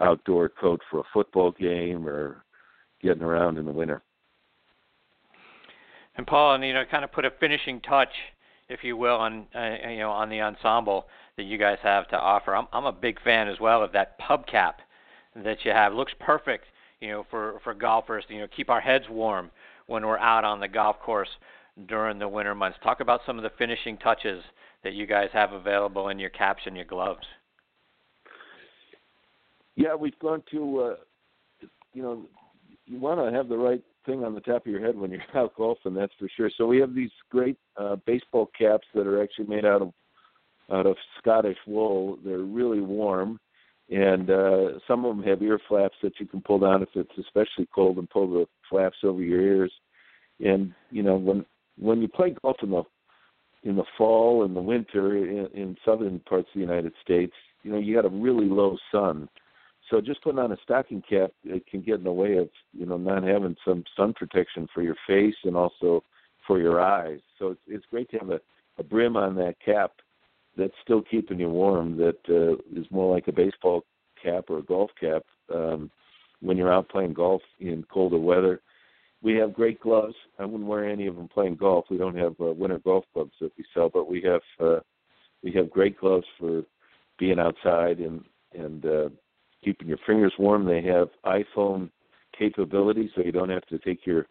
outdoor 0.00 0.48
coat 0.48 0.80
for 0.90 1.00
a 1.00 1.04
football 1.12 1.52
game 1.52 2.06
or 2.06 2.44
getting 3.02 3.22
around 3.22 3.58
in 3.58 3.64
the 3.64 3.72
winter. 3.72 4.02
And 6.16 6.26
Paul, 6.26 6.54
and 6.54 6.64
you 6.64 6.72
know, 6.72 6.84
kind 6.90 7.04
of 7.04 7.12
put 7.12 7.24
a 7.24 7.30
finishing 7.40 7.80
touch, 7.80 8.08
if 8.68 8.80
you 8.82 8.96
will, 8.96 9.16
on 9.16 9.46
uh, 9.54 9.88
you 9.88 9.98
know 9.98 10.10
on 10.10 10.30
the 10.30 10.40
ensemble 10.40 11.06
that 11.36 11.44
you 11.44 11.58
guys 11.58 11.78
have 11.82 12.08
to 12.08 12.16
offer. 12.16 12.54
I'm 12.54 12.66
I'm 12.72 12.86
a 12.86 12.92
big 12.92 13.20
fan 13.22 13.48
as 13.48 13.58
well 13.60 13.82
of 13.82 13.92
that 13.92 14.18
pub 14.18 14.46
cap 14.46 14.80
that 15.36 15.58
you 15.64 15.72
have. 15.72 15.94
Looks 15.94 16.12
perfect, 16.20 16.64
you 17.00 17.08
know, 17.08 17.26
for 17.30 17.60
for 17.64 17.74
golfers. 17.74 18.24
You 18.28 18.40
know, 18.40 18.46
keep 18.54 18.70
our 18.70 18.80
heads 18.80 19.04
warm 19.10 19.50
when 19.86 20.06
we're 20.06 20.18
out 20.18 20.44
on 20.44 20.60
the 20.60 20.68
golf 20.68 20.98
course 21.00 21.28
during 21.88 22.18
the 22.18 22.28
winter 22.28 22.54
months. 22.54 22.78
Talk 22.82 23.00
about 23.00 23.20
some 23.26 23.36
of 23.36 23.42
the 23.42 23.50
finishing 23.58 23.96
touches 23.98 24.42
that 24.82 24.94
you 24.94 25.06
guys 25.06 25.28
have 25.32 25.52
available 25.52 26.08
in 26.08 26.18
your 26.18 26.30
caps 26.30 26.62
and 26.66 26.76
your 26.76 26.84
gloves. 26.84 27.26
Yeah, 29.76 29.94
we've 29.94 30.18
gone 30.20 30.42
to, 30.52 30.80
uh, 30.80 31.66
you 31.92 32.02
know, 32.02 32.26
you 32.86 33.00
want 33.00 33.18
to 33.18 33.36
have 33.36 33.48
the 33.48 33.56
right 33.56 33.82
thing 34.06 34.22
on 34.22 34.34
the 34.34 34.40
top 34.40 34.66
of 34.66 34.70
your 34.70 34.84
head 34.84 34.96
when 34.96 35.10
you're 35.10 35.22
out 35.34 35.54
golfing, 35.56 35.94
that's 35.94 36.12
for 36.18 36.28
sure. 36.36 36.50
So 36.56 36.66
we 36.66 36.78
have 36.78 36.94
these 36.94 37.10
great 37.30 37.56
uh, 37.76 37.96
baseball 38.06 38.50
caps 38.56 38.86
that 38.94 39.06
are 39.06 39.22
actually 39.22 39.46
made 39.46 39.64
out 39.64 39.82
of 39.82 39.92
out 40.70 40.86
of 40.86 40.96
Scottish 41.18 41.58
wool. 41.66 42.18
They're 42.24 42.38
really 42.38 42.80
warm, 42.80 43.38
and 43.90 44.30
uh, 44.30 44.78
some 44.88 45.04
of 45.04 45.16
them 45.16 45.26
have 45.26 45.42
ear 45.42 45.60
flaps 45.68 45.96
that 46.02 46.18
you 46.18 46.26
can 46.26 46.40
pull 46.40 46.58
down 46.58 46.82
if 46.82 46.88
it's 46.94 47.18
especially 47.18 47.68
cold 47.74 47.98
and 47.98 48.08
pull 48.08 48.32
the 48.32 48.46
flaps 48.68 48.96
over 49.02 49.20
your 49.20 49.40
ears. 49.40 49.72
And 50.44 50.72
you 50.90 51.02
know 51.02 51.16
when 51.16 51.44
when 51.78 52.00
you 52.00 52.08
play 52.08 52.34
golf 52.42 52.56
in 52.62 52.70
the 52.70 52.82
in 53.62 53.76
the 53.76 53.84
fall 53.96 54.44
and 54.44 54.54
the 54.54 54.60
winter 54.60 55.16
in, 55.16 55.46
in 55.54 55.76
southern 55.84 56.20
parts 56.20 56.48
of 56.48 56.54
the 56.54 56.60
United 56.60 56.92
States, 57.02 57.32
you 57.62 57.70
know 57.70 57.78
you 57.78 57.94
got 57.94 58.06
a 58.06 58.08
really 58.08 58.48
low 58.48 58.76
sun. 58.90 59.28
So 59.90 60.00
just 60.00 60.22
putting 60.22 60.38
on 60.38 60.52
a 60.52 60.56
stocking 60.62 61.02
cap 61.02 61.30
it 61.44 61.66
can 61.66 61.82
get 61.82 61.96
in 61.96 62.04
the 62.04 62.12
way 62.12 62.36
of 62.38 62.48
you 62.72 62.86
know 62.86 62.96
not 62.96 63.22
having 63.22 63.56
some 63.66 63.84
sun 63.96 64.14
protection 64.14 64.66
for 64.72 64.82
your 64.82 64.96
face 65.06 65.36
and 65.44 65.56
also 65.56 66.02
for 66.46 66.58
your 66.58 66.80
eyes. 66.80 67.20
So 67.38 67.48
it's 67.48 67.60
it's 67.68 67.86
great 67.90 68.10
to 68.10 68.18
have 68.18 68.30
a, 68.30 68.40
a 68.78 68.82
brim 68.82 69.16
on 69.16 69.34
that 69.36 69.56
cap 69.64 69.92
that's 70.56 70.74
still 70.82 71.02
keeping 71.02 71.40
you 71.40 71.48
warm 71.48 71.96
that 71.96 72.18
uh, 72.28 72.56
is 72.78 72.86
more 72.90 73.14
like 73.14 73.28
a 73.28 73.32
baseball 73.32 73.84
cap 74.22 74.44
or 74.48 74.58
a 74.58 74.62
golf 74.62 74.90
cap 74.98 75.22
um, 75.52 75.90
when 76.40 76.56
you're 76.56 76.72
out 76.72 76.88
playing 76.88 77.12
golf 77.12 77.42
in 77.60 77.84
colder 77.92 78.18
weather. 78.18 78.60
We 79.22 79.34
have 79.36 79.54
great 79.54 79.80
gloves. 79.80 80.14
I 80.38 80.44
wouldn't 80.44 80.68
wear 80.68 80.88
any 80.88 81.06
of 81.06 81.16
them 81.16 81.28
playing 81.28 81.56
golf. 81.56 81.86
We 81.90 81.96
don't 81.96 82.16
have 82.16 82.34
uh, 82.40 82.52
winter 82.52 82.78
golf 82.78 83.04
clubs 83.12 83.32
that 83.40 83.52
we 83.56 83.64
sell, 83.72 83.88
but 83.88 84.08
we 84.08 84.22
have 84.22 84.42
uh, 84.60 84.80
we 85.42 85.52
have 85.52 85.70
great 85.70 85.98
gloves 85.98 86.26
for 86.38 86.62
being 87.18 87.38
outside 87.38 87.98
and 87.98 88.22
and 88.52 88.84
uh, 88.84 89.08
keeping 89.64 89.88
your 89.88 89.98
fingers 90.06 90.34
warm. 90.38 90.66
They 90.66 90.82
have 90.82 91.08
iPhone 91.24 91.90
capability, 92.38 93.10
so 93.14 93.22
you 93.22 93.32
don't 93.32 93.50
have 93.50 93.66
to 93.66 93.78
take 93.78 94.06
your 94.06 94.26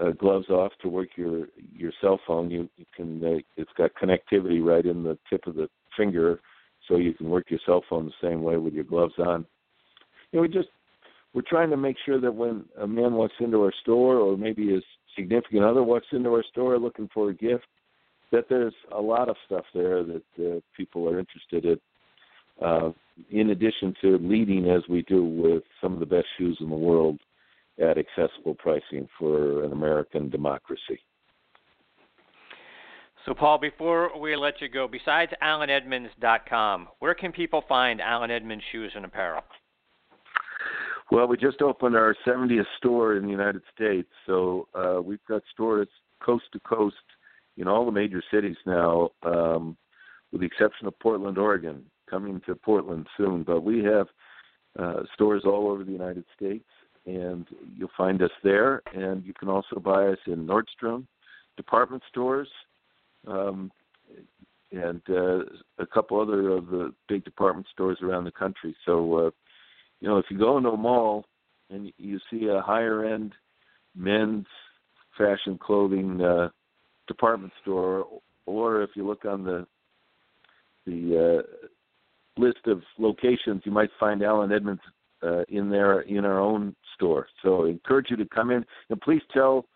uh, 0.00 0.10
gloves 0.12 0.48
off 0.48 0.72
to 0.82 0.88
work 0.88 1.08
your 1.16 1.46
your 1.72 1.92
cell 2.00 2.18
phone. 2.26 2.50
You, 2.50 2.68
you 2.76 2.86
can 2.94 3.22
uh, 3.24 3.38
it's 3.56 3.70
got 3.76 3.90
connectivity 4.00 4.64
right 4.64 4.84
in 4.84 5.02
the 5.02 5.18
tip 5.28 5.46
of 5.46 5.54
the 5.54 5.68
finger, 5.96 6.40
so 6.88 6.96
you 6.96 7.12
can 7.14 7.28
work 7.28 7.50
your 7.50 7.60
cell 7.66 7.84
phone 7.88 8.06
the 8.06 8.28
same 8.28 8.42
way 8.42 8.56
with 8.56 8.72
your 8.72 8.84
gloves 8.84 9.14
on. 9.18 9.46
You 10.32 10.38
know, 10.38 10.42
we 10.42 10.48
just 10.48 10.68
we're 11.34 11.42
trying 11.42 11.70
to 11.70 11.76
make 11.76 11.96
sure 12.04 12.20
that 12.20 12.34
when 12.34 12.64
a 12.80 12.86
man 12.86 13.14
walks 13.14 13.34
into 13.40 13.62
our 13.62 13.72
store, 13.82 14.16
or 14.16 14.36
maybe 14.36 14.72
his 14.72 14.82
significant 15.16 15.64
other 15.64 15.82
walks 15.82 16.06
into 16.12 16.30
our 16.30 16.44
store 16.50 16.78
looking 16.78 17.08
for 17.12 17.30
a 17.30 17.34
gift, 17.34 17.66
that 18.32 18.46
there's 18.48 18.74
a 18.96 19.00
lot 19.00 19.28
of 19.28 19.36
stuff 19.46 19.64
there 19.74 20.02
that 20.04 20.22
uh, 20.38 20.60
people 20.76 21.08
are 21.08 21.18
interested 21.18 21.64
in. 21.64 21.80
Uh, 22.64 22.92
in 23.30 23.50
addition 23.50 23.94
to 24.02 24.18
leading 24.18 24.68
as 24.68 24.82
we 24.88 25.00
do 25.02 25.24
with 25.24 25.62
some 25.80 25.94
of 25.94 26.00
the 26.00 26.06
best 26.06 26.26
shoes 26.36 26.58
in 26.60 26.68
the 26.68 26.76
world 26.76 27.18
at 27.80 27.98
accessible 27.98 28.54
pricing 28.54 29.08
for 29.18 29.64
an 29.64 29.72
American 29.72 30.28
democracy. 30.28 31.00
So, 33.26 33.34
Paul, 33.34 33.58
before 33.58 34.18
we 34.18 34.34
let 34.34 34.60
you 34.60 34.68
go, 34.68 34.88
besides 34.88 35.32
AllenEdmonds.com, 35.42 36.88
where 37.00 37.14
can 37.14 37.32
people 37.32 37.62
find 37.68 38.00
Allen 38.00 38.30
Edmonds 38.30 38.64
shoes 38.72 38.92
and 38.94 39.04
apparel? 39.04 39.42
Well, 41.10 41.26
we 41.26 41.36
just 41.36 41.60
opened 41.60 41.96
our 41.96 42.16
70th 42.26 42.64
store 42.78 43.16
in 43.16 43.24
the 43.24 43.30
United 43.30 43.62
States, 43.74 44.08
so 44.26 44.68
uh, 44.74 45.02
we've 45.02 45.24
got 45.28 45.42
stores 45.52 45.88
coast 46.24 46.44
to 46.52 46.60
coast 46.60 46.96
in 47.56 47.66
all 47.66 47.84
the 47.84 47.92
major 47.92 48.22
cities 48.32 48.56
now, 48.64 49.10
um, 49.24 49.76
with 50.32 50.40
the 50.40 50.46
exception 50.46 50.86
of 50.86 50.98
Portland, 51.00 51.36
Oregon, 51.36 51.84
coming 52.08 52.40
to 52.46 52.54
Portland 52.54 53.06
soon. 53.16 53.42
But 53.42 53.62
we 53.62 53.82
have 53.84 54.06
uh, 54.78 55.02
stores 55.14 55.42
all 55.44 55.68
over 55.68 55.84
the 55.84 55.92
United 55.92 56.24
States, 56.34 56.68
and 57.16 57.46
you'll 57.76 57.90
find 57.96 58.22
us 58.22 58.30
there. 58.42 58.82
And 58.94 59.24
you 59.24 59.34
can 59.34 59.48
also 59.48 59.80
buy 59.80 60.06
us 60.06 60.18
in 60.26 60.46
Nordstrom 60.46 61.06
department 61.56 62.02
stores, 62.08 62.48
um, 63.26 63.70
and 64.72 65.02
uh, 65.10 65.40
a 65.78 65.86
couple 65.92 66.20
other 66.20 66.50
of 66.50 66.68
the 66.68 66.94
big 67.08 67.24
department 67.24 67.66
stores 67.72 67.98
around 68.02 68.24
the 68.24 68.30
country. 68.30 68.74
So, 68.86 69.14
uh, 69.18 69.30
you 70.00 70.08
know, 70.08 70.18
if 70.18 70.26
you 70.30 70.38
go 70.38 70.56
into 70.56 70.70
a 70.70 70.76
mall 70.76 71.26
and 71.70 71.92
you 71.98 72.18
see 72.30 72.46
a 72.46 72.62
higher 72.62 73.04
end 73.04 73.32
men's 73.94 74.46
fashion 75.18 75.58
clothing 75.58 76.22
uh, 76.22 76.48
department 77.08 77.52
store, 77.60 78.06
or 78.46 78.82
if 78.82 78.90
you 78.94 79.06
look 79.06 79.24
on 79.24 79.44
the 79.44 79.66
the 80.86 81.44
uh, 81.44 82.40
list 82.40 82.66
of 82.66 82.80
locations, 82.98 83.62
you 83.64 83.72
might 83.72 83.90
find 83.98 84.22
Allen 84.22 84.52
Edmonds 84.52 84.80
uh, 85.22 85.42
in 85.48 85.70
there 85.70 86.00
in 86.02 86.24
our 86.24 86.40
own 86.40 86.74
store. 86.94 87.26
So 87.42 87.66
I 87.66 87.70
encourage 87.70 88.06
you 88.10 88.16
to 88.16 88.26
come 88.26 88.50
in 88.50 88.64
and 88.88 89.00
please 89.00 89.22
tell 89.32 89.66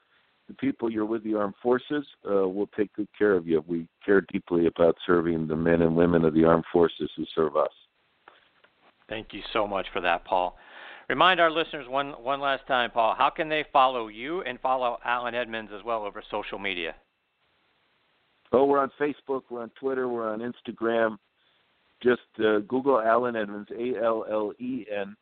the 0.48 0.54
people 0.54 0.90
you're 0.90 1.06
with 1.06 1.24
the 1.24 1.34
armed 1.34 1.54
forces. 1.62 2.04
Uh, 2.28 2.46
we'll 2.48 2.70
take 2.76 2.92
good 2.94 3.08
care 3.16 3.34
of 3.34 3.46
you. 3.46 3.64
We 3.66 3.86
care 4.04 4.20
deeply 4.32 4.66
about 4.66 4.96
serving 5.06 5.46
the 5.46 5.56
men 5.56 5.82
and 5.82 5.96
women 5.96 6.24
of 6.24 6.34
the 6.34 6.44
armed 6.44 6.64
forces 6.72 7.10
who 7.16 7.24
serve 7.34 7.56
us. 7.56 7.70
Thank 9.08 9.28
you 9.32 9.40
so 9.52 9.66
much 9.66 9.86
for 9.92 10.00
that, 10.00 10.24
Paul. 10.24 10.56
Remind 11.08 11.38
our 11.38 11.50
listeners 11.50 11.86
one 11.86 12.12
one 12.12 12.40
last 12.40 12.66
time, 12.66 12.90
Paul. 12.90 13.14
How 13.16 13.28
can 13.28 13.50
they 13.50 13.64
follow 13.72 14.08
you 14.08 14.40
and 14.42 14.58
follow 14.60 14.98
Allen 15.04 15.34
Edmonds 15.34 15.70
as 15.76 15.84
well 15.84 16.04
over 16.04 16.22
social 16.30 16.58
media? 16.58 16.94
Oh, 18.52 18.64
we're 18.64 18.78
on 18.78 18.90
Facebook, 18.98 19.42
we're 19.50 19.62
on 19.62 19.70
Twitter, 19.78 20.08
we're 20.08 20.32
on 20.32 20.40
Instagram. 20.40 21.18
Just 22.02 22.22
uh, 22.38 22.60
Google 22.60 23.00
Allen 23.00 23.36
Edmonds, 23.36 23.68
A 23.78 24.02
L 24.02 24.24
L 24.30 24.52
E 24.58 24.86
N 24.90 25.14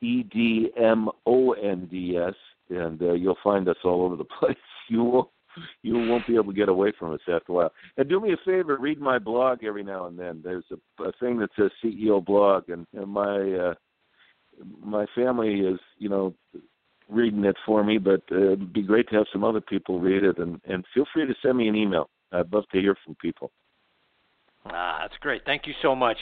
E 0.00 0.22
D 0.22 0.70
M 0.76 1.08
O 1.26 1.52
N 1.52 1.88
D 1.90 2.16
S, 2.16 2.34
and 2.70 3.00
uh, 3.02 3.12
you'll 3.12 3.38
find 3.42 3.68
us 3.68 3.76
all 3.84 4.02
over 4.02 4.16
the 4.16 4.24
place. 4.38 4.56
You 4.88 5.04
will 5.04 5.32
you 5.82 5.94
won't 5.94 6.26
be 6.26 6.34
able 6.34 6.52
to 6.52 6.52
get 6.52 6.68
away 6.68 6.92
from 6.98 7.12
us 7.12 7.20
after 7.22 7.52
a 7.52 7.54
while. 7.54 7.72
And 7.96 8.08
do 8.08 8.20
me 8.20 8.32
a 8.32 8.36
favor, 8.44 8.76
read 8.76 9.00
my 9.00 9.18
blog 9.18 9.64
every 9.64 9.82
now 9.82 10.06
and 10.06 10.18
then. 10.18 10.40
There's 10.42 10.64
a, 10.70 11.02
a 11.02 11.12
thing 11.20 11.38
that 11.38 11.50
says 11.58 11.70
CEO 11.84 12.24
blog, 12.24 12.68
and, 12.68 12.86
and 12.94 13.08
my 13.08 13.52
uh, 13.52 13.74
my 14.82 15.06
family 15.14 15.60
is 15.60 15.78
you 15.98 16.08
know 16.08 16.34
reading 17.08 17.44
it 17.44 17.56
for 17.64 17.82
me, 17.82 17.98
but 17.98 18.22
uh, 18.30 18.52
it'd 18.52 18.72
be 18.72 18.82
great 18.82 19.08
to 19.08 19.16
have 19.16 19.26
some 19.32 19.44
other 19.44 19.60
people 19.60 20.00
read 20.00 20.24
it. 20.24 20.38
And 20.38 20.60
and 20.68 20.84
feel 20.94 21.06
free 21.12 21.26
to 21.26 21.34
send 21.42 21.56
me 21.56 21.68
an 21.68 21.76
email. 21.76 22.08
I'd 22.32 22.52
love 22.52 22.64
to 22.72 22.80
hear 22.80 22.96
from 23.04 23.14
people. 23.16 23.50
Ah, 24.66 24.98
that's 25.02 25.16
great. 25.20 25.42
Thank 25.46 25.66
you 25.66 25.74
so 25.80 25.94
much, 25.94 26.18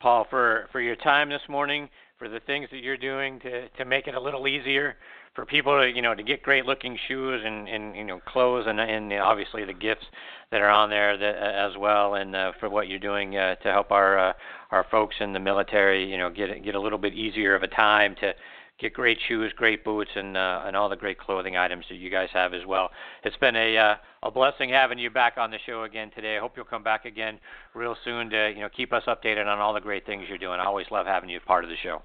Paul, 0.00 0.26
for 0.30 0.68
for 0.72 0.80
your 0.80 0.96
time 0.96 1.28
this 1.28 1.42
morning, 1.48 1.88
for 2.20 2.28
the 2.28 2.40
things 2.40 2.68
that 2.70 2.82
you're 2.82 2.98
doing 2.98 3.40
to 3.40 3.66
to 3.70 3.84
make 3.86 4.06
it 4.06 4.14
a 4.14 4.20
little 4.20 4.46
easier 4.46 4.94
for 5.34 5.46
people 5.46 5.80
to 5.80 5.88
you 5.88 6.02
know 6.02 6.14
to 6.14 6.22
get 6.22 6.42
great 6.42 6.66
looking 6.66 6.96
shoes 7.08 7.40
and 7.42 7.66
and 7.66 7.96
you 7.96 8.04
know 8.04 8.20
clothes 8.28 8.66
and 8.68 8.78
and 8.78 9.10
obviously 9.14 9.64
the 9.64 9.72
gifts 9.72 10.04
that 10.50 10.60
are 10.60 10.68
on 10.68 10.90
there 10.90 11.16
that, 11.16 11.36
uh, 11.36 11.70
as 11.70 11.78
well 11.78 12.16
and 12.16 12.36
uh, 12.36 12.52
for 12.60 12.68
what 12.68 12.88
you're 12.88 12.98
doing 12.98 13.38
uh, 13.38 13.54
to 13.56 13.72
help 13.72 13.90
our 13.90 14.18
uh, 14.18 14.32
our 14.70 14.84
folks 14.90 15.16
in 15.20 15.32
the 15.32 15.40
military 15.40 16.04
you 16.04 16.18
know 16.18 16.28
get 16.28 16.62
get 16.62 16.74
a 16.74 16.80
little 16.80 16.98
bit 16.98 17.14
easier 17.14 17.54
of 17.54 17.62
a 17.62 17.68
time 17.68 18.14
to 18.20 18.34
get 18.80 18.94
great 18.94 19.18
shoes, 19.28 19.52
great 19.56 19.84
boots, 19.84 20.10
and 20.14 20.36
uh, 20.36 20.62
and 20.64 20.76
all 20.76 20.88
the 20.88 20.96
great 20.96 21.18
clothing 21.18 21.56
items 21.56 21.84
that 21.88 21.96
you 21.96 22.10
guys 22.10 22.28
have 22.32 22.54
as 22.54 22.64
well. 22.66 22.90
It's 23.24 23.36
been 23.36 23.56
a 23.56 23.76
uh, 23.76 23.94
a 24.22 24.30
blessing 24.30 24.70
having 24.70 24.98
you 24.98 25.10
back 25.10 25.34
on 25.36 25.50
the 25.50 25.58
show 25.66 25.84
again 25.84 26.10
today. 26.14 26.36
I 26.36 26.40
hope 26.40 26.52
you'll 26.56 26.64
come 26.64 26.82
back 26.82 27.04
again 27.04 27.38
real 27.74 27.96
soon 28.04 28.30
to 28.30 28.52
you 28.54 28.60
know 28.60 28.68
keep 28.74 28.92
us 28.92 29.04
updated 29.06 29.46
on 29.46 29.58
all 29.58 29.74
the 29.74 29.80
great 29.80 30.06
things 30.06 30.24
you're 30.28 30.38
doing. 30.38 30.60
I 30.60 30.64
always 30.64 30.86
love 30.90 31.06
having 31.06 31.28
you 31.28 31.40
part 31.40 31.64
of 31.64 31.70
the 31.70 31.76
show. 31.82 32.02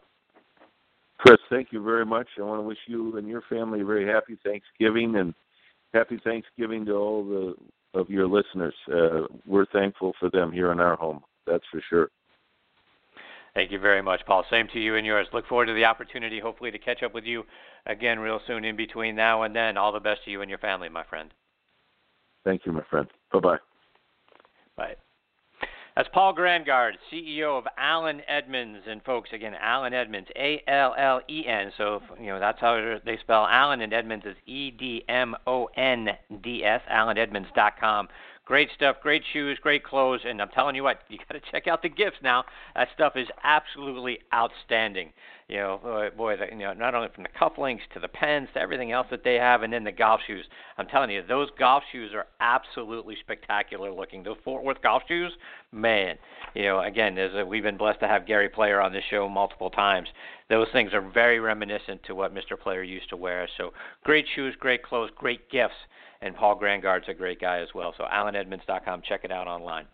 Chris, 1.17 1.37
thank 1.49 1.69
you 1.71 1.83
very 1.83 2.05
much. 2.05 2.27
I 2.37 2.43
want 2.43 2.59
to 2.59 2.67
wish 2.67 2.77
you 2.87 3.17
and 3.17 3.27
your 3.27 3.41
family 3.49 3.81
a 3.81 3.85
very 3.85 4.05
happy 4.05 4.37
Thanksgiving 4.43 5.15
and 5.15 5.33
happy 5.93 6.19
Thanksgiving 6.23 6.85
to 6.85 6.93
all 6.93 7.23
the 7.23 7.55
of 7.99 8.09
your 8.09 8.27
listeners. 8.27 8.75
Uh, 8.91 9.21
we're 9.45 9.65
thankful 9.67 10.13
for 10.19 10.29
them 10.29 10.51
here 10.51 10.71
in 10.71 10.79
our 10.79 10.97
home. 10.97 11.21
That's 11.47 11.63
for 11.71 11.81
sure. 11.89 12.09
Thank 13.55 13.71
you 13.71 13.79
very 13.79 14.01
much, 14.01 14.19
Paul. 14.27 14.43
Same 14.49 14.67
to 14.73 14.79
you 14.79 14.97
and 14.97 15.05
yours. 15.05 15.27
Look 15.31 15.47
forward 15.47 15.67
to 15.67 15.73
the 15.73 15.85
opportunity, 15.85 16.39
hopefully, 16.41 16.71
to 16.71 16.77
catch 16.77 17.01
up 17.03 17.13
with 17.13 17.23
you 17.23 17.45
again 17.85 18.19
real 18.19 18.41
soon 18.45 18.65
in 18.65 18.75
between 18.75 19.15
now 19.15 19.43
and 19.43 19.55
then. 19.55 19.77
All 19.77 19.93
the 19.93 19.99
best 19.99 20.25
to 20.25 20.31
you 20.31 20.41
and 20.41 20.49
your 20.49 20.59
family, 20.59 20.89
my 20.89 21.03
friend. 21.05 21.33
Thank 22.43 22.65
you, 22.65 22.73
my 22.73 22.83
friend. 22.89 23.07
Bye-bye. 23.31 23.57
Bye. 24.75 24.95
That's 25.95 26.09
Paul 26.13 26.33
Grangaard, 26.33 26.97
CEO 27.09 27.57
of 27.57 27.65
Allen 27.77 28.21
Edmonds, 28.27 28.81
and 28.85 29.01
folks, 29.05 29.29
again, 29.31 29.53
Allen 29.61 29.93
Edmonds, 29.93 30.27
A 30.35 30.61
L 30.67 30.93
L 30.97 31.21
E 31.29 31.47
N. 31.47 31.71
So 31.77 32.01
you 32.19 32.27
know 32.27 32.39
that's 32.39 32.59
how 32.59 32.97
they 33.05 33.17
spell 33.19 33.47
Allen, 33.49 33.79
and 33.79 33.93
Edmonds 33.93 34.25
is 34.25 34.35
E 34.45 34.71
D 34.71 35.05
M 35.07 35.33
O 35.47 35.69
N 35.77 36.09
D 36.43 36.65
S. 36.65 36.81
AllenEdmonds.com. 36.91 38.09
Great 38.45 38.69
stuff, 38.75 38.97
great 39.01 39.23
shoes, 39.33 39.57
great 39.59 39.83
clothes, 39.83 40.21
and 40.23 40.39
I'm 40.39 40.49
telling 40.49 40.75
you 40.75 40.83
what, 40.83 40.99
you 41.09 41.17
got 41.17 41.33
to 41.33 41.51
check 41.51 41.67
out 41.67 41.81
the 41.81 41.89
gifts 41.89 42.17
now. 42.21 42.43
That 42.75 42.89
stuff 42.93 43.13
is 43.15 43.27
absolutely 43.43 44.19
outstanding. 44.33 45.13
You 45.47 45.57
know, 45.57 45.79
oh, 45.83 46.09
boy, 46.17 46.37
the, 46.37 46.47
you 46.49 46.57
know, 46.57 46.73
not 46.73 46.95
only 46.95 47.09
from 47.13 47.23
the 47.23 47.29
cufflinks 47.29 47.81
to 47.93 47.99
the 47.99 48.07
pens 48.07 48.49
to 48.55 48.59
everything 48.59 48.91
else 48.91 49.05
that 49.11 49.23
they 49.23 49.35
have, 49.35 49.61
and 49.61 49.71
then 49.71 49.83
the 49.83 49.91
golf 49.91 50.21
shoes. 50.25 50.45
I'm 50.77 50.87
telling 50.87 51.11
you, 51.11 51.21
those 51.21 51.49
golf 51.59 51.83
shoes 51.91 52.11
are 52.15 52.25
absolutely 52.39 53.15
spectacular 53.19 53.91
looking. 53.91 54.23
Those 54.23 54.37
Fort 54.43 54.63
Worth 54.63 54.81
golf 54.81 55.03
shoes, 55.07 55.31
man. 55.71 56.17
You 56.55 56.63
know, 56.63 56.81
again, 56.81 57.17
as 57.19 57.31
a, 57.35 57.45
we've 57.45 57.61
been 57.61 57.77
blessed 57.77 57.99
to 57.99 58.07
have 58.07 58.25
Gary 58.25 58.49
Player 58.49 58.81
on 58.81 58.91
this 58.91 59.03
show 59.09 59.29
multiple 59.29 59.69
times. 59.69 60.07
Those 60.49 60.67
things 60.73 60.93
are 60.93 61.01
very 61.01 61.39
reminiscent 61.39 62.01
to 62.05 62.15
what 62.15 62.33
Mr. 62.33 62.59
Player 62.59 62.81
used 62.81 63.09
to 63.09 63.17
wear. 63.17 63.47
So, 63.57 63.71
great 64.03 64.25
shoes, 64.33 64.55
great 64.59 64.81
clothes, 64.81 65.11
great 65.15 65.49
gifts 65.51 65.75
and 66.21 66.35
Paul 66.35 66.55
Grangaard's 66.55 67.07
a 67.07 67.13
great 67.13 67.39
guy 67.39 67.59
as 67.59 67.69
well. 67.75 67.93
So 67.97 68.03
AllenEdmonds.com, 68.05 69.03
check 69.07 69.21
it 69.23 69.31
out 69.31 69.47
online. 69.47 69.85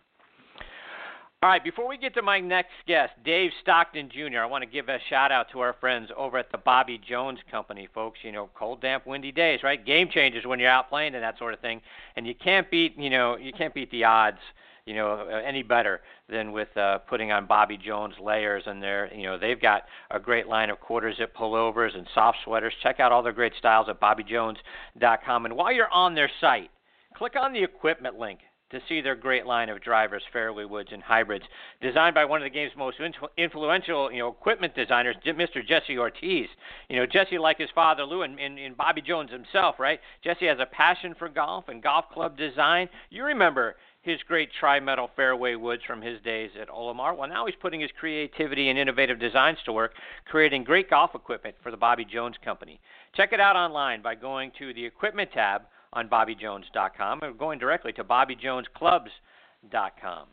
All 1.42 1.48
right, 1.48 1.64
before 1.64 1.88
we 1.88 1.98
get 1.98 2.14
to 2.14 2.22
my 2.22 2.38
next 2.38 2.70
guest, 2.86 3.14
Dave 3.24 3.50
Stockton 3.62 4.08
Jr., 4.12 4.38
I 4.38 4.46
want 4.46 4.62
to 4.62 4.70
give 4.70 4.88
a 4.88 4.98
shout 5.10 5.32
out 5.32 5.46
to 5.50 5.58
our 5.58 5.72
friends 5.80 6.08
over 6.16 6.38
at 6.38 6.52
the 6.52 6.58
Bobby 6.58 7.00
Jones 7.08 7.40
Company, 7.50 7.88
folks. 7.92 8.20
You 8.22 8.30
know, 8.30 8.48
cold, 8.54 8.80
damp, 8.80 9.08
windy 9.08 9.32
days, 9.32 9.58
right? 9.64 9.84
Game 9.84 10.08
changers 10.08 10.46
when 10.46 10.60
you're 10.60 10.70
out 10.70 10.88
playing 10.88 11.16
and 11.16 11.24
that 11.24 11.38
sort 11.38 11.52
of 11.52 11.58
thing. 11.58 11.80
And 12.14 12.28
you 12.28 12.36
can't 12.36 12.70
beat, 12.70 12.96
you 12.96 13.10
know, 13.10 13.36
you 13.36 13.52
can't 13.52 13.74
beat 13.74 13.90
the 13.90 14.04
odds 14.04 14.38
you 14.86 14.94
know, 14.94 15.28
uh, 15.30 15.36
any 15.44 15.62
better 15.62 16.00
than 16.28 16.52
with 16.52 16.76
uh, 16.76 16.98
putting 16.98 17.30
on 17.30 17.46
Bobby 17.46 17.76
Jones 17.76 18.14
layers. 18.20 18.64
And 18.66 18.82
they're, 18.82 19.12
you 19.14 19.24
know, 19.24 19.38
they've 19.38 19.60
got 19.60 19.82
a 20.10 20.20
great 20.20 20.46
line 20.46 20.70
of 20.70 20.80
quarter 20.80 21.12
zip 21.14 21.34
pullovers 21.36 21.96
and 21.96 22.06
soft 22.14 22.38
sweaters. 22.44 22.72
Check 22.82 23.00
out 23.00 23.12
all 23.12 23.22
their 23.22 23.32
great 23.32 23.52
styles 23.58 23.88
at 23.88 24.00
BobbyJones.com. 24.00 25.44
And 25.44 25.56
while 25.56 25.72
you're 25.72 25.90
on 25.92 26.14
their 26.14 26.30
site, 26.40 26.70
click 27.16 27.34
on 27.36 27.52
the 27.52 27.62
equipment 27.62 28.18
link 28.18 28.40
to 28.72 28.80
see 28.88 29.00
their 29.00 29.14
great 29.14 29.46
line 29.46 29.68
of 29.68 29.80
drivers, 29.80 30.22
fairway 30.32 30.64
woods, 30.64 30.90
and 30.92 31.02
hybrids, 31.02 31.44
designed 31.80 32.14
by 32.14 32.24
one 32.24 32.42
of 32.42 32.46
the 32.46 32.50
game's 32.50 32.72
most 32.76 32.96
influential, 33.38 34.10
you 34.10 34.18
know, 34.18 34.28
equipment 34.28 34.74
designers, 34.74 35.16
Mr. 35.24 35.66
Jesse 35.66 35.98
Ortiz. 35.98 36.48
You 36.88 36.96
know, 36.96 37.06
Jesse, 37.06 37.38
like 37.38 37.58
his 37.58 37.70
father 37.74 38.04
Lou, 38.04 38.22
and, 38.22 38.38
and, 38.40 38.58
and 38.58 38.76
Bobby 38.76 39.02
Jones 39.02 39.30
himself, 39.30 39.76
right? 39.78 40.00
Jesse 40.24 40.46
has 40.46 40.58
a 40.58 40.66
passion 40.66 41.14
for 41.18 41.28
golf 41.28 41.68
and 41.68 41.82
golf 41.82 42.06
club 42.12 42.36
design. 42.36 42.88
You 43.10 43.24
remember 43.24 43.76
his 44.02 44.18
great 44.26 44.50
tri-metal 44.58 45.10
fairway 45.14 45.54
woods 45.54 45.82
from 45.86 46.02
his 46.02 46.20
days 46.22 46.50
at 46.60 46.68
Orlimar. 46.68 47.16
Well, 47.16 47.28
now 47.28 47.46
he's 47.46 47.54
putting 47.60 47.80
his 47.80 47.90
creativity 47.98 48.68
and 48.68 48.78
innovative 48.78 49.20
designs 49.20 49.58
to 49.64 49.72
work, 49.72 49.92
creating 50.26 50.64
great 50.64 50.90
golf 50.90 51.14
equipment 51.14 51.54
for 51.62 51.70
the 51.70 51.76
Bobby 51.76 52.04
Jones 52.04 52.34
Company. 52.44 52.80
Check 53.14 53.32
it 53.32 53.40
out 53.40 53.54
online 53.54 54.02
by 54.02 54.16
going 54.16 54.50
to 54.58 54.74
the 54.74 54.84
equipment 54.84 55.30
tab 55.32 55.62
on 55.92 56.08
BobbyJones.com 56.08 57.20
or 57.22 57.32
going 57.32 57.58
directly 57.58 57.92
to 57.94 58.04
BobbyJonesClubs.com. 58.04 60.26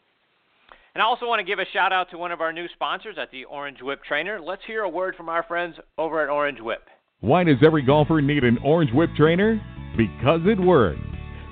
And 0.95 1.03
I 1.03 1.05
also 1.05 1.27
want 1.27 1.39
to 1.39 1.45
give 1.45 1.59
a 1.59 1.65
shout 1.71 1.93
out 1.93 2.09
to 2.11 2.17
one 2.17 2.31
of 2.31 2.41
our 2.41 2.51
new 2.51 2.67
sponsors 2.73 3.17
at 3.21 3.29
the 3.31 3.45
Orange 3.45 3.81
Whip 3.81 4.03
Trainer. 4.03 4.41
Let's 4.41 4.63
hear 4.65 4.83
a 4.83 4.89
word 4.89 5.15
from 5.15 5.29
our 5.29 5.43
friends 5.43 5.75
over 5.97 6.23
at 6.23 6.29
Orange 6.29 6.59
Whip. 6.59 6.81
Why 7.21 7.43
does 7.43 7.57
every 7.63 7.83
golfer 7.83 8.21
need 8.21 8.43
an 8.43 8.57
Orange 8.63 8.91
Whip 8.93 9.11
Trainer? 9.15 9.61
Because 9.95 10.41
it 10.45 10.59
works. 10.59 10.99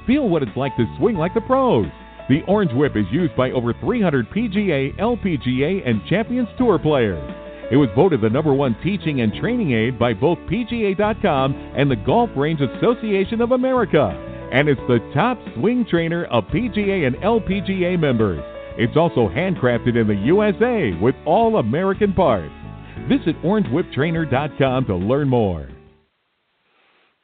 Feel 0.08 0.30
what 0.30 0.41
it's 0.41 0.55
like 0.55 0.76
to 0.78 0.95
swing 0.97 1.18
like 1.18 1.34
the 1.34 1.41
pros. 1.41 1.88
The 2.30 2.41
Orange 2.47 2.72
Whip 2.74 2.95
is 2.95 3.05
used 3.12 3.36
by 3.36 3.51
over 3.51 3.74
300 3.74 4.30
PGA, 4.32 4.97
LPGA, 4.99 5.88
and 5.88 6.01
Champions 6.10 6.47
Tour 6.58 6.80
players. 6.80 7.47
It 7.70 7.76
was 7.76 7.89
voted 7.95 8.22
the 8.22 8.30
number 8.30 8.53
one 8.53 8.78
teaching 8.82 9.20
and 9.22 9.34
training 9.34 9.74
aid 9.74 9.99
by 9.99 10.13
both 10.13 10.38
PGA.com 10.49 11.53
and 11.76 11.91
the 11.91 11.97
Golf 11.97 12.30
Range 12.36 12.61
Association 12.61 13.41
of 13.41 13.51
America. 13.51 14.24
And 14.53 14.70
it's 14.70 14.80
the 14.88 14.99
top 15.13 15.38
swing 15.55 15.86
trainer 15.89 16.24
of 16.26 16.45
PGA 16.45 17.05
and 17.05 17.18
LPGA 17.18 17.99
members. 17.99 18.41
It's 18.78 18.95
also 18.95 19.28
handcrafted 19.28 19.99
in 19.99 20.07
the 20.07 20.15
USA 20.15 20.93
with 21.01 21.15
all 21.26 21.57
American 21.57 22.13
parts. 22.13 22.53
Visit 23.09 23.36
orangewhiptrainer.com 23.43 24.86
to 24.86 24.95
learn 24.95 25.28
more. 25.28 25.68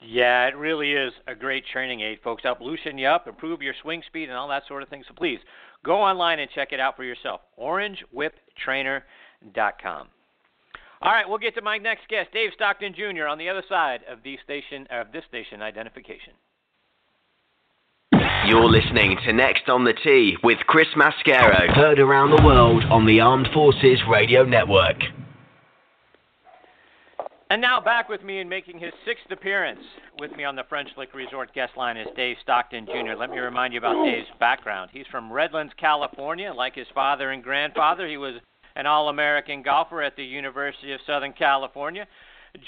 Yeah, 0.05 0.47
it 0.47 0.57
really 0.57 0.91
is 0.91 1.13
a 1.27 1.35
great 1.35 1.63
training 1.71 2.01
aid, 2.01 2.19
folks. 2.21 2.43
Help 2.43 2.59
loosen 2.59 2.97
you 2.97 3.07
up, 3.07 3.25
improve 3.27 3.61
your 3.61 3.75
swing 3.81 4.03
speed, 4.07 4.27
and 4.27 4.37
all 4.37 4.49
that 4.49 4.63
sort 4.67 4.83
of 4.83 4.89
thing. 4.89 5.05
So 5.07 5.13
please 5.13 5.39
go 5.85 6.01
online 6.01 6.39
and 6.39 6.51
check 6.53 6.73
it 6.73 6.81
out 6.81 6.97
for 6.97 7.05
yourself. 7.05 7.39
OrangeWhipTrainer.com. 7.57 10.07
All 11.03 11.11
right, 11.11 11.27
we'll 11.27 11.37
get 11.37 11.53
to 11.55 11.61
my 11.61 11.77
next 11.77 12.07
guest, 12.07 12.31
Dave 12.31 12.51
Stockton 12.55 12.93
Jr. 12.93 13.27
on 13.27 13.37
the 13.37 13.49
other 13.49 13.63
side 13.67 13.99
of 14.09 14.19
the 14.23 14.37
station 14.41 14.87
of 14.89 15.11
this 15.11 15.25
station 15.27 15.61
identification. 15.61 16.31
You're 18.45 18.69
listening 18.69 19.17
to 19.25 19.33
Next 19.33 19.67
on 19.67 19.83
the 19.83 19.93
Tee 19.93 20.37
with 20.43 20.59
Chris 20.59 20.87
Mascaro, 20.95 21.75
heard 21.75 21.99
around 21.99 22.29
the 22.29 22.41
world 22.41 22.85
on 22.85 23.05
the 23.05 23.19
Armed 23.19 23.49
Forces 23.53 23.99
Radio 24.09 24.45
Network. 24.45 24.95
And 27.49 27.61
now 27.61 27.81
back 27.81 28.07
with 28.07 28.23
me 28.23 28.39
and 28.39 28.49
making 28.49 28.79
his 28.79 28.93
sixth 29.05 29.29
appearance 29.29 29.81
with 30.19 30.31
me 30.37 30.45
on 30.45 30.55
the 30.55 30.63
French 30.69 30.89
Lick 30.97 31.13
Resort 31.13 31.53
guest 31.53 31.75
line 31.75 31.97
is 31.97 32.07
Dave 32.15 32.37
Stockton 32.41 32.85
Jr. 32.85 33.13
Let 33.19 33.29
me 33.29 33.39
remind 33.39 33.73
you 33.73 33.79
about 33.79 34.05
Dave's 34.05 34.29
background. 34.39 34.89
He's 34.93 35.07
from 35.11 35.31
Redlands, 35.31 35.73
California. 35.77 36.53
Like 36.53 36.75
his 36.75 36.87
father 36.95 37.31
and 37.31 37.43
grandfather, 37.43 38.07
he 38.07 38.15
was 38.15 38.35
an 38.75 38.85
All 38.85 39.09
American 39.09 39.61
golfer 39.61 40.01
at 40.01 40.15
the 40.15 40.23
University 40.23 40.91
of 40.93 40.99
Southern 41.05 41.33
California 41.33 42.07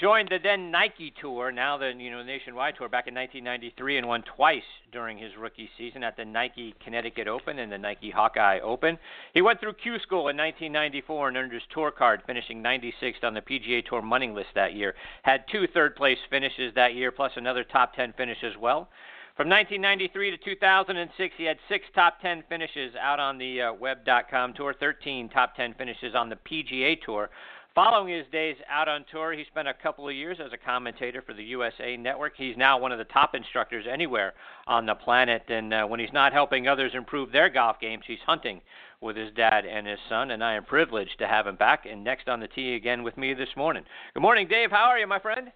joined 0.00 0.28
the 0.28 0.38
then 0.42 0.70
Nike 0.70 1.12
Tour, 1.20 1.52
now 1.52 1.78
the 1.78 1.92
you 1.96 2.10
know 2.10 2.22
nationwide 2.22 2.74
tour, 2.76 2.88
back 2.88 3.06
in 3.06 3.14
1993, 3.14 3.98
and 3.98 4.08
won 4.08 4.22
twice 4.22 4.62
during 4.92 5.16
his 5.16 5.32
rookie 5.38 5.70
season 5.78 6.02
at 6.02 6.16
the 6.16 6.24
Nike 6.24 6.74
Connecticut 6.82 7.28
Open 7.28 7.58
and 7.58 7.70
the 7.70 7.78
Nike 7.78 8.10
Hawkeye 8.10 8.58
Open. 8.60 8.98
He 9.32 9.42
went 9.42 9.60
through 9.60 9.74
Q 9.74 9.98
School 10.00 10.28
in 10.28 10.36
1994 10.36 11.28
and 11.28 11.36
earned 11.36 11.52
his 11.52 11.62
tour 11.72 11.90
card, 11.90 12.22
finishing 12.26 12.62
96th 12.62 13.22
on 13.22 13.34
the 13.34 13.40
PGA 13.40 13.84
Tour 13.84 14.02
money 14.02 14.28
list 14.28 14.48
that 14.54 14.74
year. 14.74 14.94
Had 15.22 15.44
two 15.50 15.66
third-place 15.72 16.18
finishes 16.30 16.74
that 16.74 16.94
year, 16.94 17.12
plus 17.12 17.32
another 17.36 17.64
top 17.64 17.94
10 17.94 18.14
finish 18.14 18.38
as 18.42 18.56
well. 18.60 18.88
From 19.36 19.50
1993 19.50 20.30
to 20.30 20.38
2006, 20.38 21.34
he 21.36 21.44
had 21.44 21.58
six 21.68 21.84
top 21.94 22.22
10 22.22 22.44
finishes 22.48 22.94
out 22.98 23.20
on 23.20 23.36
the 23.36 23.60
uh, 23.60 23.72
web.com 23.74 24.54
tour, 24.54 24.72
13 24.80 25.28
top 25.28 25.54
10 25.54 25.74
finishes 25.74 26.14
on 26.14 26.30
the 26.30 26.36
PGA 26.36 26.98
Tour. 27.02 27.28
Following 27.74 28.16
his 28.16 28.24
days 28.32 28.56
out 28.70 28.88
on 28.88 29.04
tour, 29.12 29.34
he 29.34 29.44
spent 29.44 29.68
a 29.68 29.74
couple 29.74 30.08
of 30.08 30.14
years 30.14 30.38
as 30.42 30.54
a 30.54 30.56
commentator 30.56 31.20
for 31.20 31.34
the 31.34 31.44
USA 31.44 31.98
Network. 31.98 32.32
He's 32.34 32.56
now 32.56 32.78
one 32.78 32.92
of 32.92 32.98
the 32.98 33.04
top 33.04 33.34
instructors 33.34 33.84
anywhere 33.86 34.32
on 34.66 34.86
the 34.86 34.94
planet. 34.94 35.42
And 35.48 35.74
uh, 35.74 35.84
when 35.84 36.00
he's 36.00 36.14
not 36.14 36.32
helping 36.32 36.66
others 36.66 36.92
improve 36.94 37.30
their 37.30 37.50
golf 37.50 37.78
games, 37.78 38.04
he's 38.06 38.18
hunting 38.24 38.62
with 39.02 39.18
his 39.18 39.34
dad 39.34 39.66
and 39.66 39.86
his 39.86 39.98
son. 40.08 40.30
And 40.30 40.42
I 40.42 40.54
am 40.54 40.64
privileged 40.64 41.18
to 41.18 41.28
have 41.28 41.46
him 41.46 41.56
back 41.56 41.84
and 41.84 42.02
next 42.02 42.30
on 42.30 42.40
the 42.40 42.48
tee 42.48 42.74
again 42.74 43.02
with 43.02 43.18
me 43.18 43.34
this 43.34 43.54
morning. 43.54 43.84
Good 44.14 44.22
morning, 44.22 44.48
Dave. 44.48 44.70
How 44.70 44.84
are 44.84 44.98
you, 44.98 45.06
my 45.06 45.18
friend? 45.18 45.52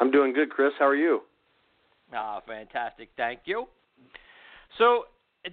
I'm 0.00 0.10
doing 0.10 0.32
good, 0.32 0.50
Chris. 0.50 0.72
How 0.76 0.88
are 0.88 0.96
you? 0.96 1.20
Ah, 2.14 2.40
fantastic. 2.46 3.10
Thank 3.16 3.40
you. 3.44 3.66
So, 4.78 5.04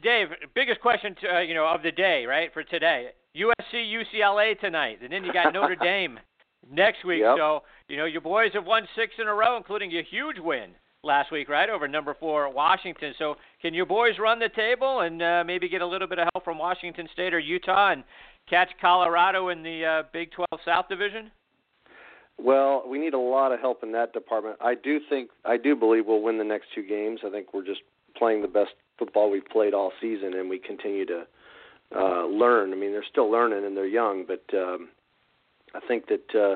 Dave, 0.03 0.27
biggest 0.55 0.81
question 0.81 1.15
to, 1.21 1.35
uh, 1.35 1.39
you 1.39 1.53
know 1.53 1.67
of 1.67 1.83
the 1.83 1.91
day, 1.91 2.25
right, 2.25 2.53
for 2.53 2.63
today. 2.63 3.09
USC 3.35 3.73
UCLA 3.73 4.59
tonight, 4.59 4.99
and 5.03 5.11
then 5.11 5.23
you 5.23 5.31
got 5.31 5.53
Notre 5.53 5.75
Dame 5.81 6.19
next 6.71 7.05
week. 7.05 7.21
Yep. 7.21 7.35
So 7.37 7.63
you 7.87 7.97
know 7.97 8.05
your 8.05 8.21
boys 8.21 8.51
have 8.53 8.65
won 8.65 8.87
six 8.95 9.13
in 9.19 9.27
a 9.27 9.33
row, 9.33 9.57
including 9.57 9.91
a 9.91 10.03
huge 10.03 10.37
win 10.39 10.71
last 11.03 11.31
week, 11.31 11.49
right 11.49 11.69
over 11.69 11.87
number 11.87 12.15
four 12.19 12.51
Washington. 12.51 13.13
So 13.17 13.35
can 13.61 13.73
your 13.73 13.85
boys 13.85 14.13
run 14.19 14.39
the 14.39 14.49
table 14.49 15.01
and 15.01 15.21
uh, 15.21 15.43
maybe 15.45 15.69
get 15.69 15.81
a 15.81 15.87
little 15.87 16.07
bit 16.07 16.19
of 16.19 16.27
help 16.33 16.43
from 16.43 16.57
Washington 16.57 17.07
State 17.13 17.33
or 17.33 17.39
Utah 17.39 17.91
and 17.91 18.03
catch 18.49 18.69
Colorado 18.81 19.49
in 19.49 19.63
the 19.63 19.85
uh, 19.85 20.03
Big 20.11 20.31
12 20.31 20.47
South 20.65 20.89
Division? 20.89 21.31
Well, 22.41 22.83
we 22.87 22.99
need 22.99 23.13
a 23.13 23.19
lot 23.19 23.51
of 23.51 23.59
help 23.59 23.83
in 23.83 23.91
that 23.91 24.13
department. 24.13 24.57
I 24.61 24.75
do 24.75 24.99
think, 25.09 25.29
I 25.45 25.57
do 25.57 25.75
believe 25.75 26.05
we'll 26.05 26.21
win 26.21 26.37
the 26.37 26.43
next 26.43 26.67
two 26.73 26.83
games. 26.83 27.19
I 27.25 27.29
think 27.29 27.53
we're 27.53 27.65
just 27.65 27.81
playing 28.17 28.41
the 28.41 28.47
best 28.47 28.71
football 28.97 29.29
we've 29.29 29.45
played 29.45 29.73
all 29.73 29.91
season, 30.01 30.33
and 30.33 30.49
we 30.49 30.57
continue 30.57 31.05
to 31.05 31.27
uh, 31.95 32.25
learn. 32.25 32.71
I 32.71 32.75
mean, 32.75 32.91
they're 32.91 33.03
still 33.09 33.29
learning 33.29 33.65
and 33.65 33.75
they're 33.75 33.87
young, 33.87 34.25
but 34.25 34.43
um, 34.57 34.89
I 35.73 35.79
think 35.87 36.07
that 36.07 36.35
uh, 36.35 36.55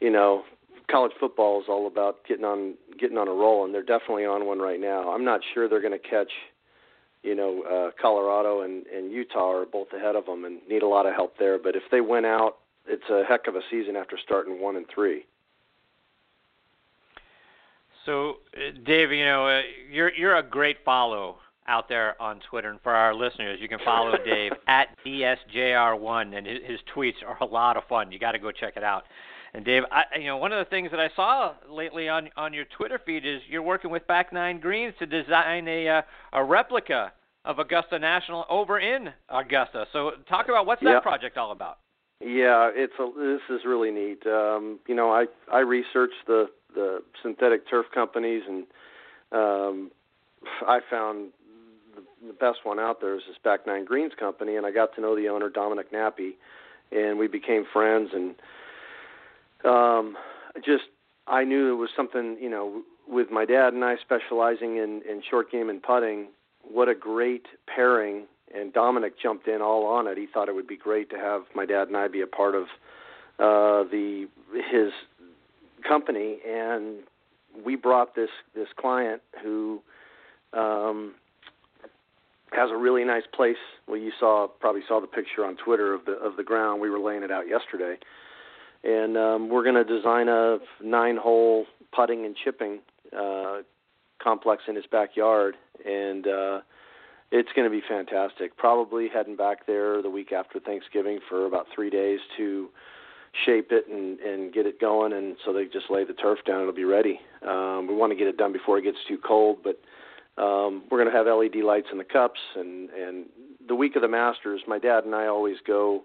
you 0.00 0.10
know 0.10 0.44
college 0.90 1.12
football 1.18 1.60
is 1.60 1.66
all 1.68 1.86
about 1.86 2.18
getting 2.26 2.44
on 2.44 2.74
getting 2.98 3.18
on 3.18 3.28
a 3.28 3.32
roll, 3.32 3.64
and 3.64 3.74
they're 3.74 3.82
definitely 3.82 4.24
on 4.24 4.46
one 4.46 4.58
right 4.58 4.80
now. 4.80 5.10
I'm 5.12 5.24
not 5.24 5.40
sure 5.54 5.68
they're 5.68 5.82
going 5.82 5.98
to 5.98 6.08
catch. 6.08 6.30
You 7.24 7.34
know, 7.34 7.62
uh, 7.62 7.90
Colorado 8.00 8.60
and, 8.60 8.86
and 8.86 9.10
Utah 9.10 9.50
are 9.50 9.66
both 9.66 9.88
ahead 9.92 10.14
of 10.14 10.26
them 10.26 10.44
and 10.44 10.60
need 10.68 10.82
a 10.82 10.86
lot 10.86 11.04
of 11.04 11.14
help 11.14 11.36
there. 11.36 11.58
But 11.58 11.74
if 11.74 11.82
they 11.90 12.00
win 12.00 12.24
out, 12.24 12.58
it's 12.88 13.08
a 13.10 13.24
heck 13.28 13.46
of 13.46 13.54
a 13.54 13.60
season 13.70 13.96
after 13.96 14.18
starting 14.22 14.60
one 14.60 14.76
and 14.76 14.86
three. 14.92 15.26
So, 18.06 18.38
uh, 18.56 18.78
Dave, 18.86 19.12
you 19.12 19.24
know, 19.24 19.46
uh, 19.46 19.60
you're 19.90 20.12
you're 20.14 20.36
a 20.36 20.42
great 20.42 20.78
follow 20.84 21.36
out 21.68 21.88
there 21.88 22.20
on 22.20 22.40
Twitter. 22.48 22.70
And 22.70 22.80
for 22.80 22.92
our 22.92 23.14
listeners, 23.14 23.58
you 23.60 23.68
can 23.68 23.78
follow 23.84 24.16
Dave 24.24 24.52
at 24.66 24.88
DSJR1, 25.06 26.36
and 26.36 26.46
his, 26.46 26.58
his 26.66 26.80
tweets 26.94 27.22
are 27.26 27.36
a 27.42 27.44
lot 27.44 27.76
of 27.76 27.84
fun. 27.88 28.10
You 28.10 28.18
got 28.18 28.32
to 28.32 28.38
go 28.38 28.50
check 28.50 28.74
it 28.76 28.82
out. 28.82 29.04
And 29.54 29.64
Dave, 29.64 29.82
I, 29.92 30.04
you 30.18 30.26
know, 30.26 30.36
one 30.38 30.52
of 30.52 30.58
the 30.58 30.68
things 30.68 30.90
that 30.90 31.00
I 31.00 31.10
saw 31.14 31.54
lately 31.70 32.08
on 32.08 32.28
on 32.36 32.52
your 32.52 32.64
Twitter 32.76 33.00
feed 33.04 33.26
is 33.26 33.40
you're 33.48 33.62
working 33.62 33.90
with 33.90 34.06
Back 34.06 34.32
Nine 34.32 34.60
Greens 34.60 34.94
to 34.98 35.06
design 35.06 35.68
a 35.68 35.88
uh, 35.88 36.02
a 36.32 36.44
replica 36.44 37.12
of 37.44 37.58
Augusta 37.58 37.98
National 37.98 38.44
over 38.50 38.78
in 38.78 39.08
Augusta. 39.28 39.86
So, 39.92 40.12
talk 40.28 40.48
about 40.48 40.66
what's 40.66 40.82
that 40.82 40.90
yeah. 40.90 41.00
project 41.00 41.38
all 41.38 41.52
about? 41.52 41.78
Yeah, 42.20 42.70
it's 42.74 42.94
a, 42.98 43.10
this 43.16 43.42
is 43.48 43.64
really 43.64 43.90
neat. 43.90 44.26
Um, 44.26 44.80
you 44.88 44.94
know, 44.94 45.10
I 45.10 45.26
I 45.52 45.60
researched 45.60 46.26
the 46.26 46.50
the 46.74 47.02
synthetic 47.22 47.68
turf 47.68 47.86
companies 47.94 48.42
and 48.48 48.66
um, 49.32 49.90
I 50.66 50.80
found 50.90 51.30
the 52.26 52.32
best 52.32 52.58
one 52.64 52.78
out 52.78 53.00
there 53.00 53.14
is 53.14 53.22
this 53.28 53.36
Back 53.42 53.66
Nine 53.66 53.84
Greens 53.84 54.12
company, 54.18 54.56
and 54.56 54.66
I 54.66 54.70
got 54.70 54.94
to 54.94 55.00
know 55.00 55.14
the 55.14 55.28
owner 55.28 55.48
Dominic 55.48 55.92
Nappy, 55.92 56.32
and 56.90 57.18
we 57.18 57.28
became 57.28 57.64
friends. 57.72 58.10
And 58.12 58.34
um, 59.64 60.16
just 60.64 60.84
I 61.26 61.44
knew 61.44 61.72
it 61.72 61.76
was 61.76 61.90
something 61.96 62.36
you 62.40 62.50
know 62.50 62.82
with 63.06 63.30
my 63.30 63.44
dad 63.44 63.72
and 63.74 63.84
I 63.84 63.96
specializing 63.96 64.76
in 64.76 65.02
in 65.08 65.22
short 65.28 65.50
game 65.50 65.70
and 65.70 65.82
putting. 65.82 66.28
What 66.62 66.88
a 66.88 66.94
great 66.94 67.46
pairing! 67.72 68.24
And 68.54 68.72
Dominic 68.72 69.14
jumped 69.20 69.46
in 69.46 69.60
all 69.60 69.86
on 69.86 70.06
it. 70.06 70.16
He 70.16 70.26
thought 70.26 70.48
it 70.48 70.54
would 70.54 70.66
be 70.66 70.76
great 70.76 71.10
to 71.10 71.16
have 71.16 71.42
my 71.54 71.66
dad 71.66 71.88
and 71.88 71.96
I 71.96 72.08
be 72.08 72.22
a 72.22 72.26
part 72.26 72.54
of 72.54 72.64
uh, 73.38 73.88
the 73.90 74.26
his 74.70 74.92
company, 75.86 76.38
and 76.46 77.00
we 77.64 77.76
brought 77.76 78.14
this 78.14 78.30
this 78.54 78.68
client 78.76 79.22
who 79.42 79.80
um, 80.52 81.14
has 82.52 82.70
a 82.70 82.76
really 82.76 83.04
nice 83.04 83.24
place. 83.32 83.56
Well, 83.86 83.98
you 83.98 84.12
saw 84.18 84.48
probably 84.60 84.82
saw 84.88 85.00
the 85.00 85.06
picture 85.06 85.44
on 85.44 85.56
Twitter 85.56 85.94
of 85.94 86.04
the 86.04 86.12
of 86.12 86.36
the 86.36 86.42
ground. 86.42 86.80
We 86.80 86.90
were 86.90 86.98
laying 86.98 87.22
it 87.22 87.30
out 87.30 87.46
yesterday, 87.48 87.96
and 88.82 89.16
um, 89.16 89.48
we're 89.48 89.62
going 89.62 89.74
to 89.74 89.84
design 89.84 90.28
a 90.28 90.58
nine-hole 90.82 91.66
putting 91.94 92.24
and 92.24 92.34
chipping 92.36 92.80
uh, 93.16 93.58
complex 94.22 94.64
in 94.68 94.74
his 94.74 94.86
backyard, 94.86 95.56
and 95.86 96.26
uh, 96.26 96.60
it's 97.30 97.50
going 97.54 97.70
to 97.70 97.70
be 97.70 97.82
fantastic. 97.86 98.56
Probably 98.56 99.08
heading 99.12 99.36
back 99.36 99.66
there 99.66 100.00
the 100.02 100.10
week 100.10 100.32
after 100.32 100.60
Thanksgiving 100.60 101.20
for 101.28 101.46
about 101.46 101.66
three 101.74 101.90
days 101.90 102.20
to 102.36 102.68
shape 103.44 103.68
it 103.70 103.86
and 103.88 104.18
and 104.20 104.52
get 104.52 104.66
it 104.66 104.80
going, 104.80 105.12
and 105.12 105.36
so 105.44 105.52
they 105.52 105.64
just 105.66 105.90
lay 105.90 106.04
the 106.04 106.14
turf 106.14 106.38
down. 106.46 106.62
It'll 106.62 106.72
be 106.72 106.84
ready. 106.84 107.20
Um, 107.46 107.86
we 107.88 107.94
want 107.94 108.12
to 108.12 108.16
get 108.16 108.26
it 108.26 108.36
done 108.36 108.52
before 108.52 108.78
it 108.78 108.82
gets 108.82 108.98
too 109.06 109.18
cold, 109.18 109.58
but 109.62 109.80
um, 110.42 110.84
we're 110.90 110.98
going 111.02 111.12
to 111.12 111.16
have 111.16 111.26
LED 111.26 111.62
lights 111.64 111.88
in 111.92 111.98
the 111.98 112.04
cups, 112.04 112.40
and 112.56 112.90
and 112.90 113.26
the 113.66 113.74
week 113.74 113.96
of 113.96 114.02
the 114.02 114.08
Masters, 114.08 114.62
my 114.66 114.78
dad 114.78 115.04
and 115.04 115.14
I 115.14 115.26
always 115.26 115.56
go 115.66 116.04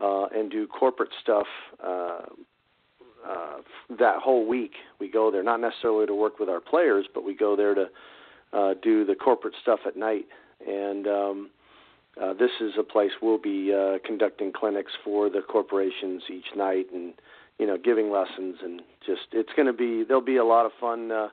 uh, 0.00 0.26
and 0.26 0.50
do 0.50 0.66
corporate 0.66 1.10
stuff. 1.22 1.46
Uh, 1.82 2.20
uh, 3.26 3.58
that 3.98 4.16
whole 4.16 4.46
week, 4.46 4.72
we 4.98 5.10
go 5.10 5.30
there 5.30 5.42
not 5.42 5.60
necessarily 5.60 6.06
to 6.06 6.14
work 6.14 6.38
with 6.38 6.48
our 6.48 6.60
players, 6.60 7.06
but 7.12 7.22
we 7.24 7.34
go 7.34 7.54
there 7.54 7.74
to 7.74 7.86
uh, 8.52 8.74
do 8.82 9.04
the 9.04 9.14
corporate 9.14 9.54
stuff 9.60 9.80
at 9.86 9.96
night. 9.96 10.26
And 10.66 11.06
um, 11.06 11.50
uh, 12.20 12.34
this 12.34 12.50
is 12.60 12.72
a 12.78 12.82
place 12.82 13.10
we'll 13.22 13.38
be 13.38 13.72
uh, 13.72 13.98
conducting 14.04 14.52
clinics 14.52 14.92
for 15.04 15.30
the 15.30 15.40
corporations 15.40 16.22
each 16.30 16.56
night 16.56 16.86
and 16.92 17.14
you 17.58 17.66
know 17.66 17.76
giving 17.76 18.10
lessons 18.10 18.56
and 18.62 18.82
just 19.04 19.28
it's 19.32 19.50
going 19.54 19.66
to 19.66 19.72
be 19.72 20.02
there'll 20.02 20.22
be 20.22 20.36
a 20.36 20.44
lot 20.44 20.66
of 20.66 20.72
fun 20.80 21.12
uh, 21.12 21.28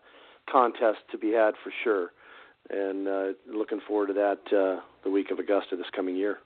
contests 0.49 1.03
to 1.11 1.17
be 1.17 1.31
had 1.31 1.53
for 1.63 1.71
sure 1.83 2.11
and 2.69 3.07
uh, 3.07 3.27
looking 3.51 3.79
forward 3.87 4.07
to 4.07 4.13
that 4.13 4.39
uh, 4.55 4.81
the 5.03 5.09
week 5.09 5.31
of 5.31 5.39
Augusta 5.39 5.75
this 5.75 5.87
coming 5.95 6.15
year. 6.15 6.39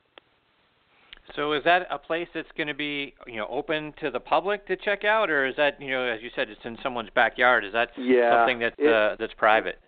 So 1.35 1.53
is 1.53 1.63
that 1.63 1.87
a 1.89 1.97
place 1.97 2.27
that's 2.33 2.51
going 2.57 2.67
to 2.67 2.73
be, 2.73 3.13
you 3.25 3.37
know, 3.37 3.47
open 3.49 3.93
to 4.01 4.11
the 4.11 4.19
public 4.19 4.67
to 4.67 4.75
check 4.75 5.05
out, 5.05 5.29
or 5.29 5.45
is 5.45 5.55
that, 5.55 5.81
you 5.81 5.89
know, 5.89 6.03
as 6.03 6.21
you 6.21 6.29
said, 6.35 6.49
it's 6.49 6.59
in 6.65 6.77
someone's 6.83 7.09
backyard? 7.15 7.63
Is 7.63 7.73
that 7.73 7.89
yeah, 7.97 8.39
something 8.39 8.59
that's 8.59 8.75
it, 8.77 8.91
uh, 8.91 9.15
that's 9.17 9.33
private? 9.35 9.79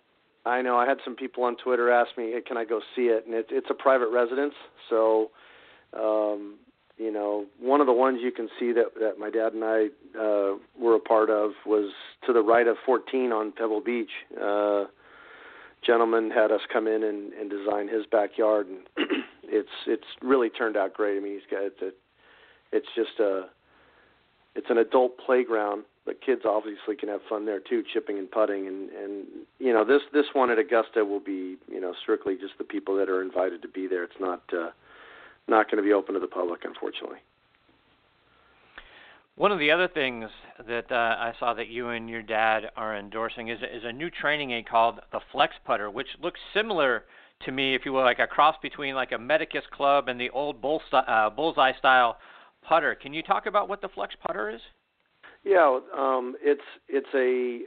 I 0.46 0.62
know. 0.62 0.76
I 0.76 0.86
had 0.86 0.98
some 1.04 1.16
people 1.16 1.44
on 1.44 1.56
Twitter 1.56 1.90
ask 1.90 2.16
me, 2.18 2.32
hey, 2.32 2.40
"Can 2.46 2.56
I 2.56 2.64
go 2.64 2.80
see 2.94 3.02
it?" 3.02 3.26
And 3.26 3.34
it, 3.34 3.46
it's 3.50 3.68
a 3.70 3.74
private 3.74 4.08
residence, 4.08 4.54
so 4.90 5.30
um, 5.94 6.56
you 6.96 7.12
know, 7.12 7.46
one 7.60 7.80
of 7.80 7.86
the 7.86 7.92
ones 7.92 8.20
you 8.22 8.30
can 8.30 8.48
see 8.58 8.72
that 8.72 8.94
that 9.00 9.18
my 9.18 9.30
dad 9.30 9.52
and 9.52 9.64
I 9.64 9.86
uh, 10.18 10.56
were 10.78 10.94
a 10.94 11.00
part 11.00 11.30
of 11.30 11.52
was 11.66 11.92
to 12.26 12.32
the 12.32 12.42
right 12.42 12.66
of 12.66 12.76
14 12.84 13.32
on 13.32 13.52
Pebble 13.52 13.80
Beach. 13.80 14.10
Uh, 14.40 14.84
gentleman 15.84 16.30
had 16.30 16.50
us 16.50 16.60
come 16.72 16.86
in 16.86 17.02
and, 17.02 17.32
and 17.32 17.50
design 17.50 17.88
his 17.88 18.06
backyard, 18.10 18.66
and 18.68 18.78
it's 19.42 19.68
it's 19.86 20.06
really 20.22 20.50
turned 20.50 20.76
out 20.76 20.94
great. 20.94 21.16
I 21.16 21.20
mean, 21.20 21.34
he's 21.34 21.50
got 21.50 21.62
it's 21.62 21.82
a, 21.82 21.90
it's 22.72 22.88
just 22.94 23.18
a 23.18 23.46
it's 24.54 24.70
an 24.70 24.78
adult 24.78 25.18
playground, 25.18 25.84
but 26.04 26.20
kids 26.20 26.42
obviously 26.44 26.96
can 26.96 27.08
have 27.08 27.20
fun 27.28 27.46
there 27.46 27.60
too, 27.60 27.82
chipping 27.92 28.18
and 28.18 28.30
putting, 28.30 28.66
and 28.66 28.90
and 28.90 29.24
you 29.58 29.72
know 29.72 29.84
this 29.84 30.02
this 30.12 30.26
one 30.32 30.50
at 30.50 30.58
Augusta 30.58 31.04
will 31.04 31.20
be 31.20 31.56
you 31.70 31.80
know 31.80 31.94
strictly 32.02 32.36
just 32.36 32.54
the 32.58 32.64
people 32.64 32.96
that 32.96 33.08
are 33.08 33.22
invited 33.22 33.62
to 33.62 33.68
be 33.68 33.86
there. 33.86 34.04
It's 34.04 34.20
not 34.20 34.42
uh, 34.52 34.70
not 35.48 35.70
going 35.70 35.82
to 35.82 35.86
be 35.86 35.92
open 35.92 36.14
to 36.14 36.20
the 36.20 36.26
public, 36.26 36.60
unfortunately. 36.64 37.18
One 39.36 39.50
of 39.50 39.58
the 39.58 39.72
other 39.72 39.88
things 39.88 40.30
that 40.68 40.92
uh, 40.92 40.94
I 40.94 41.32
saw 41.40 41.54
that 41.54 41.66
you 41.66 41.88
and 41.88 42.08
your 42.08 42.22
dad 42.22 42.70
are 42.76 42.96
endorsing 42.96 43.48
is, 43.48 43.58
is 43.62 43.82
a 43.84 43.92
new 43.92 44.08
training 44.08 44.52
aid 44.52 44.68
called 44.68 45.00
the 45.10 45.18
Flex 45.32 45.54
Putter, 45.66 45.90
which 45.90 46.06
looks 46.22 46.38
similar 46.54 47.04
to 47.44 47.50
me, 47.50 47.74
if 47.74 47.84
you 47.84 47.92
will, 47.92 48.02
like 48.02 48.20
a 48.20 48.28
cross 48.28 48.54
between 48.62 48.94
like 48.94 49.10
a 49.10 49.18
Medicus 49.18 49.64
Club 49.72 50.06
and 50.06 50.20
the 50.20 50.30
old 50.30 50.60
bull, 50.60 50.80
uh, 50.92 51.30
bullseye 51.30 51.76
style 51.78 52.16
putter. 52.62 52.94
Can 52.94 53.12
you 53.12 53.24
talk 53.24 53.46
about 53.46 53.68
what 53.68 53.80
the 53.80 53.88
Flex 53.88 54.14
Putter 54.24 54.50
is? 54.50 54.60
Yeah, 55.44 55.78
um, 55.96 56.36
it's 56.40 56.62
it's 56.88 57.08
a 57.14 57.60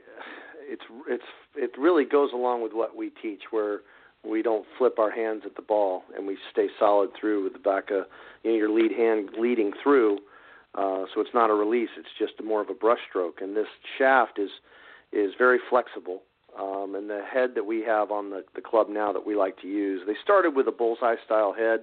it's 0.62 0.84
it's 1.08 1.24
it 1.56 1.72
really 1.78 2.06
goes 2.06 2.32
along 2.34 2.64
with 2.64 2.74
what 2.74 2.96
we 2.96 3.12
teach, 3.22 3.44
where 3.52 3.82
we 4.28 4.42
don't 4.42 4.66
flip 4.78 5.00
our 5.00 5.12
hands 5.12 5.44
at 5.46 5.56
the 5.56 5.62
ball 5.62 6.04
and 6.16 6.28
we 6.28 6.38
stay 6.52 6.68
solid 6.80 7.12
through 7.20 7.44
with 7.44 7.54
the 7.54 7.60
back 7.60 7.92
of 7.92 8.06
you 8.44 8.52
know, 8.52 8.58
your 8.58 8.70
lead 8.70 8.92
hand 8.92 9.30
leading 9.40 9.72
through 9.82 10.18
uh, 10.78 11.06
so 11.14 11.22
it's 11.22 11.34
not 11.34 11.50
a 11.50 11.54
release; 11.54 11.90
it's 11.98 12.10
just 12.20 12.34
more 12.44 12.62
of 12.62 12.70
a 12.70 12.74
brush 12.74 13.00
stroke. 13.10 13.42
And 13.42 13.58
this 13.58 13.68
shaft 13.98 14.38
is 14.38 14.52
is 15.12 15.32
very 15.38 15.60
flexible. 15.70 16.22
Um, 16.60 16.96
and 16.96 17.10
the 17.10 17.22
head 17.32 17.52
that 17.56 17.66
we 17.66 17.82
have 17.84 18.12
on 18.12 18.30
the, 18.32 18.44
the 18.56 18.62
club 18.62 18.88
now 18.90 19.14
that 19.14 19.26
we 19.26 19.36
like 19.36 19.60
to 19.62 19.68
use, 19.68 20.02
they 20.08 20.16
started 20.24 20.56
with 20.56 20.68
a 20.68 20.72
bullseye 20.72 21.16
style 21.24 21.54
head, 21.54 21.82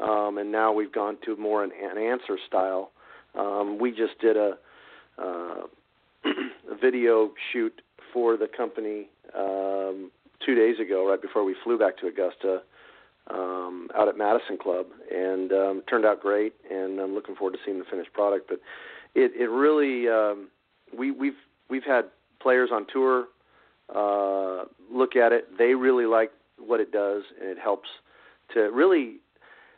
um, 0.00 0.36
and 0.38 0.50
now 0.50 0.72
we've 0.72 0.92
gone 0.92 1.16
to 1.24 1.36
more 1.36 1.62
an, 1.62 1.70
an 1.80 1.96
Anser 1.96 2.36
style. 2.46 2.90
Um, 3.38 3.78
we 3.78 3.90
just 3.90 4.18
did 4.20 4.36
a, 4.36 4.54
uh, 5.18 5.62
a 6.24 6.74
video 6.80 7.32
shoot 7.52 7.82
for 8.12 8.36
the 8.36 8.48
company 8.48 9.08
um, 9.36 10.10
two 10.44 10.54
days 10.54 10.78
ago, 10.80 11.08
right 11.08 11.20
before 11.20 11.44
we 11.44 11.54
flew 11.62 11.78
back 11.78 11.96
to 11.98 12.06
Augusta, 12.06 12.62
um, 13.30 13.88
out 13.94 14.08
at 14.08 14.16
Madison 14.16 14.58
Club, 14.58 14.86
and 15.10 15.52
um, 15.52 15.82
turned 15.88 16.04
out 16.04 16.20
great. 16.20 16.54
And 16.70 16.98
I'm 17.00 17.14
looking 17.14 17.36
forward 17.36 17.52
to 17.52 17.58
seeing 17.64 17.78
the 17.78 17.84
finished 17.84 18.12
product. 18.12 18.48
But 18.48 18.60
it 19.14 19.32
it 19.38 19.50
really 19.50 20.08
um, 20.08 20.48
we 20.96 21.10
we've 21.10 21.38
we've 21.68 21.84
had 21.84 22.06
players 22.40 22.70
on 22.72 22.86
tour 22.92 23.26
uh, 23.94 24.64
look 24.92 25.16
at 25.16 25.32
it. 25.32 25.56
They 25.58 25.74
really 25.74 26.06
like 26.06 26.30
what 26.58 26.80
it 26.80 26.92
does, 26.92 27.22
and 27.40 27.48
it 27.48 27.58
helps 27.58 27.88
to 28.54 28.60
really 28.70 29.16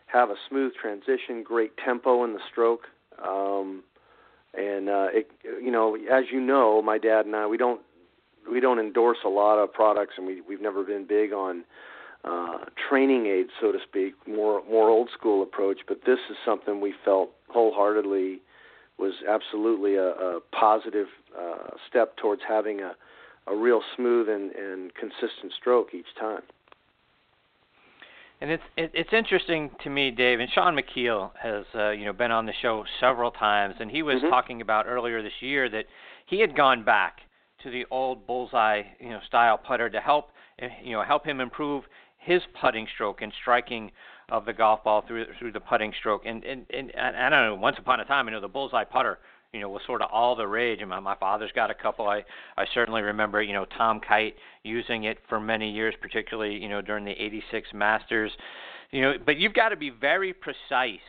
have 0.07 0.31
a 0.31 0.35
smooth 0.49 0.73
transition, 0.75 1.43
great 1.43 1.73
tempo 1.83 2.25
in 2.25 2.33
the 2.35 2.41
stroke. 2.51 2.83
Um, 3.25 3.83
and 4.55 4.89
uh, 4.89 5.09
it, 5.13 5.31
you 5.63 5.71
know, 5.71 5.97
as 5.97 6.25
you 6.31 6.41
know, 6.41 6.83
my 6.83 6.99
dad 6.99 7.27
and 7.27 7.35
I, 7.35 7.47
we 7.47 7.57
don't 7.57 7.81
we 8.51 8.61
don't 8.61 8.79
endorse 8.79 9.19
a 9.25 9.29
lot 9.29 9.59
of 9.59 9.73
products, 9.73 10.15
and 10.17 10.27
we 10.27 10.41
we've 10.41 10.61
never 10.61 10.83
been 10.85 11.07
big 11.07 11.33
on 11.33 11.65
uh, 12.25 12.59
training 12.89 13.27
aid, 13.27 13.47
so 13.61 13.73
to 13.73 13.79
speak, 13.83 14.15
more 14.27 14.63
more 14.69 14.89
old 14.89 15.11
school 15.17 15.43
approach. 15.43 15.81
But 15.87 16.01
this 16.07 16.19
is 16.31 16.37
something 16.45 16.81
we 16.81 16.95
felt 17.05 17.31
wholeheartedly 17.49 18.41
was 18.99 19.15
absolutely 19.29 19.97
a, 19.97 20.11
a 20.11 20.41
positive 20.53 21.09
uh, 21.39 21.71
step 21.89 22.17
towards 22.17 22.43
having 22.47 22.81
a, 22.81 22.93
a 23.47 23.57
real 23.57 23.81
smooth 23.97 24.29
and, 24.29 24.53
and 24.53 24.95
consistent 24.95 25.53
stroke 25.59 25.89
each 25.95 26.15
time. 26.19 26.43
And 28.43 28.51
it's 28.51 28.63
it, 28.77 28.91
it's 28.93 29.13
interesting 29.13 29.71
to 29.85 29.89
me, 29.89 30.11
Dave. 30.11 30.41
And 30.41 30.51
Shawn 30.51 30.77
Micheel 30.77 31.31
has 31.41 31.65
uh, 31.77 31.91
you 31.91 32.05
know 32.05 32.13
been 32.13 32.33
on 32.33 32.45
the 32.45 32.53
show 32.61 32.85
several 32.99 33.31
times, 33.31 33.77
and 33.79 33.89
he 33.89 34.03
was 34.03 34.17
mm-hmm. 34.17 34.31
talking 34.31 34.61
about 34.61 34.87
earlier 34.89 35.23
this 35.23 35.41
year 35.41 35.69
that 35.71 35.85
he 36.27 36.41
had 36.41 36.57
gone 36.57 36.83
back 36.85 37.19
to 37.63 37.71
the 37.71 37.85
old 37.93 38.27
bullseye 38.27 38.83
you 38.99 39.11
know 39.11 39.21
style 39.29 39.57
putter 39.57 39.89
to 39.89 40.01
help 40.01 40.31
eh, 40.59 40.67
you 40.83 40.91
know 40.91 41.05
help 41.05 41.25
him 41.25 41.41
improve 41.41 41.85
his 42.19 42.43
putting 42.61 42.89
stroke 42.93 43.23
and 43.23 43.33
striking 43.41 43.93
of 44.29 44.45
the 44.45 44.53
golf 44.53 44.83
ball 44.83 45.05
through 45.07 45.27
through 45.39 45.53
the 45.53 45.61
putting 45.61 45.93
stroke. 46.01 46.23
And 46.27 46.43
and 46.43 46.67
and, 46.71 46.93
and 46.97 47.17
I 47.17 47.29
don't 47.29 47.47
know. 47.47 47.55
Once 47.55 47.77
upon 47.79 48.01
a 48.01 48.05
time, 48.05 48.27
I 48.27 48.33
know 48.33 48.41
the 48.41 48.49
bullseye 48.49 48.83
putter, 48.83 49.21
you 49.53 49.61
know, 49.61 49.69
was 49.69 49.83
sort 49.87 50.01
of 50.01 50.09
all 50.11 50.35
the 50.35 50.47
rage. 50.47 50.81
And 50.81 50.89
my, 50.89 51.01
my 51.01 51.17
father's 51.17 51.53
got 51.55 51.71
a 51.71 51.75
couple. 51.75 52.09
I 52.09 52.25
I 52.57 52.65
certainly 52.73 53.03
remember, 53.03 53.43
you 53.43 53.53
know, 53.53 53.67
Tom 53.77 54.01
Kite 54.01 54.35
using 54.63 55.05
it 55.05 55.19
for 55.29 55.41
many 55.41 55.71
years, 55.71 55.95
particularly 56.01 56.55
you 56.55 56.69
know 56.69 56.81
during 56.81 57.05
the 57.05 57.13
'86 57.13 57.69
Masters. 57.75 58.33
You 58.91 59.03
know, 59.03 59.13
but 59.25 59.39
you've 59.39 59.55
got 59.55 59.71
to 59.71 59.77
be 59.77 59.91
very 59.91 60.33
precise 60.33 61.01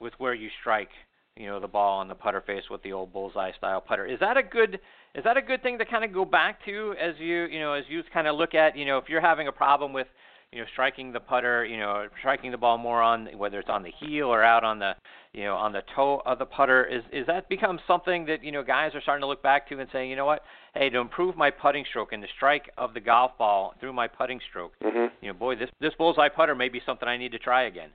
with 0.00 0.12
where 0.18 0.34
you 0.34 0.48
strike. 0.60 0.90
You 1.36 1.46
know, 1.46 1.60
the 1.60 1.68
ball 1.68 2.00
on 2.00 2.08
the 2.08 2.14
putter 2.14 2.40
face 2.40 2.64
with 2.70 2.82
the 2.82 2.92
old 2.92 3.12
bullseye 3.12 3.52
style 3.58 3.80
putter. 3.80 4.06
Is 4.06 4.18
that 4.20 4.36
a 4.36 4.42
good 4.42 4.80
is 5.14 5.22
that 5.24 5.36
a 5.36 5.42
good 5.42 5.62
thing 5.62 5.78
to 5.78 5.84
kind 5.84 6.04
of 6.04 6.12
go 6.12 6.24
back 6.24 6.64
to 6.64 6.94
as 7.00 7.14
you 7.18 7.44
you 7.44 7.60
know 7.60 7.72
as 7.72 7.84
you 7.88 8.02
kind 8.12 8.26
of 8.26 8.36
look 8.36 8.54
at 8.54 8.76
you 8.76 8.84
know 8.84 8.98
if 8.98 9.08
you're 9.08 9.20
having 9.20 9.46
a 9.46 9.52
problem 9.52 9.92
with 9.92 10.08
you 10.52 10.60
know, 10.60 10.66
striking 10.72 11.12
the 11.12 11.20
putter, 11.20 11.64
you 11.64 11.78
know, 11.78 12.06
striking 12.20 12.50
the 12.50 12.56
ball 12.56 12.78
more 12.78 13.02
on 13.02 13.26
whether 13.36 13.58
it's 13.58 13.68
on 13.68 13.82
the 13.82 13.90
heel 14.00 14.26
or 14.26 14.42
out 14.42 14.64
on 14.64 14.78
the, 14.78 14.92
you 15.32 15.44
know, 15.44 15.54
on 15.54 15.72
the 15.72 15.82
toe 15.94 16.22
of 16.24 16.38
the 16.38 16.46
putter. 16.46 16.84
Is 16.84 17.02
is 17.12 17.26
that 17.26 17.48
become 17.48 17.78
something 17.86 18.24
that 18.26 18.42
you 18.44 18.52
know 18.52 18.62
guys 18.62 18.94
are 18.94 19.00
starting 19.00 19.22
to 19.22 19.26
look 19.26 19.42
back 19.42 19.68
to 19.68 19.78
and 19.78 19.88
saying, 19.92 20.08
you 20.08 20.16
know 20.16 20.24
what, 20.24 20.42
hey, 20.74 20.88
to 20.90 20.98
improve 20.98 21.36
my 21.36 21.50
putting 21.50 21.84
stroke 21.90 22.12
and 22.12 22.22
the 22.22 22.28
strike 22.36 22.70
of 22.78 22.94
the 22.94 23.00
golf 23.00 23.32
ball 23.38 23.74
through 23.80 23.92
my 23.92 24.06
putting 24.06 24.40
stroke, 24.48 24.72
mm-hmm. 24.82 25.14
you 25.20 25.28
know, 25.28 25.34
boy, 25.34 25.56
this 25.56 25.70
this 25.80 25.92
bullseye 25.98 26.28
putter 26.28 26.54
may 26.54 26.68
be 26.68 26.80
something 26.86 27.08
I 27.08 27.16
need 27.16 27.32
to 27.32 27.38
try 27.38 27.64
again. 27.64 27.90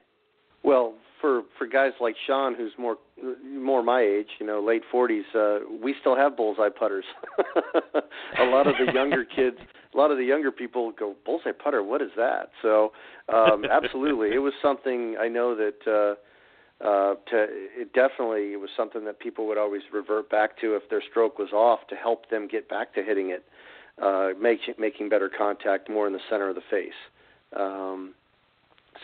Well, 0.62 0.94
for 1.22 1.42
for 1.56 1.66
guys 1.66 1.92
like 2.00 2.16
Shawn, 2.26 2.54
who's 2.54 2.72
more 2.78 2.96
more 3.48 3.82
my 3.82 4.02
age, 4.02 4.26
you 4.38 4.46
know, 4.46 4.60
late 4.62 4.82
40s, 4.92 5.22
uh, 5.34 5.64
we 5.82 5.94
still 6.00 6.16
have 6.16 6.36
bullseye 6.36 6.68
putters. 6.68 7.04
a 8.38 8.44
lot 8.44 8.66
of 8.66 8.74
the 8.84 8.92
younger 8.92 9.24
kids, 9.36 9.56
a 9.94 9.96
lot 9.96 10.10
of 10.10 10.18
the 10.18 10.24
younger 10.24 10.50
people 10.50 10.92
go 10.92 11.14
bullseye 11.24 11.52
putter. 11.52 11.82
What 11.82 12.02
is 12.02 12.10
that? 12.16 12.50
So, 12.60 12.92
um, 13.32 13.64
absolutely, 13.70 14.34
it 14.34 14.40
was 14.40 14.52
something 14.60 15.16
I 15.18 15.28
know 15.28 15.56
that. 15.56 15.86
Uh, 15.86 16.20
uh, 16.84 17.14
to 17.30 17.46
it 17.48 17.92
definitely 17.92 18.54
it 18.54 18.60
was 18.60 18.68
something 18.76 19.04
that 19.04 19.20
people 19.20 19.46
would 19.46 19.56
always 19.56 19.82
revert 19.92 20.28
back 20.28 20.60
to 20.60 20.74
if 20.74 20.82
their 20.90 21.02
stroke 21.08 21.38
was 21.38 21.52
off 21.52 21.78
to 21.88 21.94
help 21.94 22.28
them 22.28 22.48
get 22.50 22.68
back 22.68 22.92
to 22.92 23.04
hitting 23.04 23.30
it, 23.30 23.44
uh, 24.02 24.30
make, 24.40 24.58
making 24.80 25.08
better 25.08 25.30
contact 25.30 25.88
more 25.88 26.08
in 26.08 26.12
the 26.12 26.18
center 26.28 26.48
of 26.48 26.56
the 26.56 26.62
face. 26.68 26.90
Um, 27.56 28.14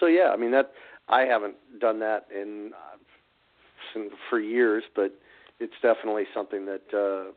so 0.00 0.06
yeah, 0.06 0.30
I 0.32 0.36
mean 0.36 0.50
that 0.50 0.72
I 1.08 1.22
haven't 1.22 1.56
done 1.80 2.00
that 2.00 2.26
in 2.34 2.72
uh, 2.74 4.00
for 4.28 4.40
years, 4.40 4.84
but 4.94 5.14
it's 5.60 5.74
definitely 5.82 6.24
something 6.34 6.66
that 6.66 6.82
uh, 6.94 7.32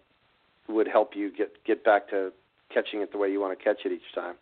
would 0.72 0.88
help 0.88 1.16
you 1.16 1.32
get 1.32 1.64
get 1.66 1.84
back 1.84 2.10
to 2.10 2.32
catching 2.74 3.02
it 3.02 3.12
the 3.12 3.18
way 3.18 3.32
you 3.32 3.40
want 3.40 3.58
to 3.58 3.64
catch 3.64 3.80
it 3.86 3.92
each 3.92 4.14
time. 4.14 4.36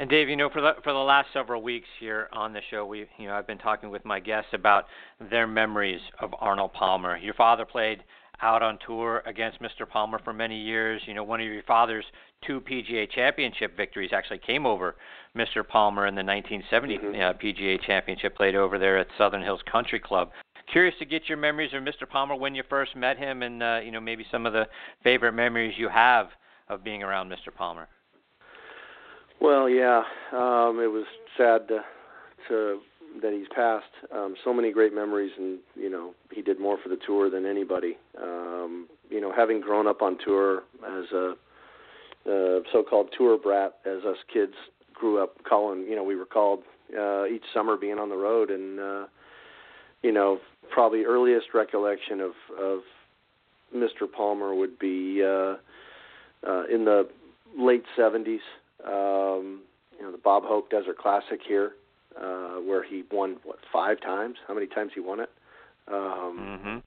And 0.00 0.08
Dave, 0.08 0.28
you 0.28 0.36
know, 0.36 0.48
for 0.48 0.60
the 0.60 0.72
for 0.84 0.92
the 0.92 0.98
last 0.98 1.28
several 1.32 1.60
weeks 1.60 1.88
here 1.98 2.28
on 2.32 2.52
the 2.52 2.60
show, 2.70 2.86
we 2.86 3.06
you 3.18 3.26
know 3.26 3.34
I've 3.34 3.46
been 3.46 3.58
talking 3.58 3.90
with 3.90 4.04
my 4.04 4.20
guests 4.20 4.50
about 4.52 4.86
their 5.30 5.46
memories 5.46 6.00
of 6.20 6.32
Arnold 6.38 6.72
Palmer. 6.72 7.16
Your 7.16 7.34
father 7.34 7.64
played 7.64 8.04
out 8.42 8.62
on 8.62 8.78
tour 8.86 9.22
against 9.26 9.60
Mr. 9.60 9.88
Palmer 9.88 10.20
for 10.22 10.32
many 10.32 10.58
years. 10.58 11.02
You 11.06 11.14
know, 11.14 11.24
one 11.24 11.40
of 11.40 11.46
your 11.46 11.62
father's 11.64 12.04
two 12.46 12.60
PGA 12.60 13.10
Championship 13.10 13.76
victories 13.76 14.10
actually 14.12 14.38
came 14.38 14.66
over 14.66 14.96
Mr. 15.36 15.66
Palmer 15.66 16.06
in 16.06 16.14
the 16.14 16.22
1970 16.22 16.98
mm-hmm. 16.98 17.20
uh, 17.20 17.32
PGA 17.34 17.80
Championship 17.84 18.36
played 18.36 18.54
over 18.54 18.78
there 18.78 18.98
at 18.98 19.08
Southern 19.16 19.42
Hills 19.42 19.60
Country 19.70 20.00
Club. 20.00 20.30
Curious 20.70 20.94
to 20.98 21.04
get 21.04 21.28
your 21.28 21.38
memories 21.38 21.72
of 21.72 21.82
Mr. 21.82 22.08
Palmer 22.08 22.36
when 22.36 22.54
you 22.54 22.62
first 22.68 22.94
met 22.94 23.16
him, 23.16 23.42
and 23.42 23.62
uh, 23.62 23.80
you 23.82 23.90
know 23.90 24.00
maybe 24.00 24.26
some 24.30 24.44
of 24.44 24.52
the 24.52 24.66
favorite 25.02 25.32
memories 25.32 25.74
you 25.78 25.88
have 25.88 26.28
of 26.68 26.84
being 26.84 27.02
around 27.02 27.30
Mr. 27.30 27.54
Palmer. 27.56 27.88
Well, 29.40 29.68
yeah, 29.68 30.02
um, 30.32 30.80
it 30.80 30.90
was 30.90 31.06
sad 31.36 31.68
to, 31.68 31.80
to 32.48 32.80
that 33.22 33.32
he's 33.32 33.48
passed. 33.54 33.86
Um, 34.14 34.34
so 34.44 34.52
many 34.52 34.72
great 34.72 34.94
memories, 34.94 35.32
and 35.36 35.58
you 35.74 35.90
know 35.90 36.14
he 36.32 36.42
did 36.42 36.60
more 36.60 36.78
for 36.82 36.88
the 36.88 36.98
tour 37.06 37.30
than 37.30 37.46
anybody. 37.46 37.96
Um, 38.20 38.88
you 39.10 39.20
know, 39.20 39.32
having 39.34 39.60
grown 39.60 39.86
up 39.86 40.02
on 40.02 40.18
tour 40.24 40.62
as 40.86 41.04
a, 41.12 41.34
a 42.26 42.60
so-called 42.72 43.08
tour 43.16 43.38
brat, 43.38 43.74
as 43.86 44.04
us 44.04 44.18
kids 44.32 44.54
grew 44.94 45.22
up 45.22 45.42
calling, 45.44 45.82
you 45.82 45.96
know, 45.96 46.02
we 46.02 46.16
were 46.16 46.26
called 46.26 46.60
uh, 46.98 47.26
each 47.26 47.44
summer 47.54 47.76
being 47.76 47.98
on 47.98 48.08
the 48.08 48.16
road, 48.16 48.50
and 48.50 48.80
uh, 48.80 49.06
you 50.02 50.12
know, 50.12 50.38
probably 50.70 51.04
earliest 51.04 51.48
recollection 51.54 52.20
of 52.20 52.32
of 52.58 52.80
Mr. 53.74 54.10
Palmer 54.10 54.54
would 54.54 54.78
be 54.78 55.22
uh, 55.22 55.56
uh, 56.46 56.64
in 56.72 56.84
the 56.84 57.08
late 57.56 57.84
'70s. 57.96 58.38
Um, 58.84 59.62
you 59.98 60.04
know, 60.04 60.12
the 60.12 60.18
Bob 60.18 60.44
Hope 60.44 60.70
Desert 60.70 60.98
Classic 60.98 61.40
here 61.46 61.72
uh, 62.20 62.60
where 62.60 62.82
he 62.82 63.04
won 63.10 63.36
what 63.44 63.58
five 63.72 64.00
times? 64.00 64.36
How 64.46 64.54
many 64.54 64.66
times 64.66 64.92
he 64.94 65.00
won 65.00 65.20
it? 65.20 65.30
Um, 65.86 66.38
mm-hmm. 66.38 66.78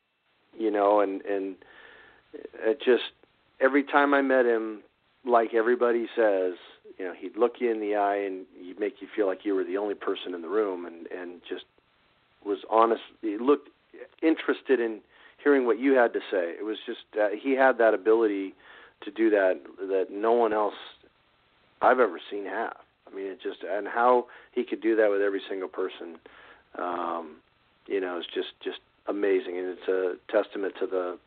You 0.62 0.72
know, 0.72 1.00
and 1.02 1.22
and 1.22 1.56
it 2.34 2.80
just 2.84 3.12
every 3.60 3.84
time 3.84 4.14
I 4.14 4.22
met 4.22 4.46
him, 4.46 4.82
like 5.26 5.54
everybody 5.54 6.08
says, 6.16 6.54
you 6.98 7.06
know, 7.06 7.14
he'd 7.18 7.38
look 7.38 7.56
you 7.60 7.72
in 7.72 7.80
the 7.80 7.96
eye 7.96 8.18
and 8.18 8.46
he'd 8.60 8.80
make 8.80 8.96
you 9.02 9.08
feel 9.16 9.28
like 9.28 9.46
you 9.46 9.56
were 9.56 9.64
the 9.64 9.78
only 9.78 9.96
person 9.96 10.34
in 10.34 10.42
the 10.42 10.50
room, 10.50 10.86
and 10.86 11.08
and 11.08 11.42
just 11.48 11.66
was 12.46 12.60
honest. 12.70 13.02
He 13.22 13.38
looked 13.38 13.70
interested 14.22 14.80
in 14.80 15.00
hearing 15.44 15.66
what 15.66 15.80
you 15.80 15.94
had 15.94 16.14
to 16.14 16.20
say. 16.32 16.54
It 16.60 16.66
was 16.66 16.78
just 16.86 17.00
uh, 17.20 17.30
he 17.40 17.56
had 17.56 17.78
that 17.78 17.94
ability 17.94 18.54
to 19.04 19.12
do 19.12 19.30
that 19.32 19.62
that 19.80 20.08
no 20.12 20.34
one 20.34 20.54
else 20.54 20.76
I've 21.82 22.00
ever 22.00 22.20
seen 22.30 22.46
have. 22.46 22.78
I 23.12 23.16
mean, 23.16 23.28
it 23.28 23.42
just 23.42 23.64
and 23.64 23.88
how 23.88 24.28
he 24.54 24.64
could 24.64 24.82
do 24.82 24.96
that 24.96 25.10
with 25.10 25.22
every 25.22 25.42
single 25.50 25.70
person, 25.70 26.18
um, 26.78 27.38
you 27.88 28.00
know, 28.00 28.20
is 28.20 28.26
just 28.34 28.50
just 28.64 28.80
amazing, 29.08 29.58
and 29.58 29.78
it's 29.78 29.88
a 29.88 30.16
testament 30.32 30.76
to 30.80 30.88
the 30.88 31.18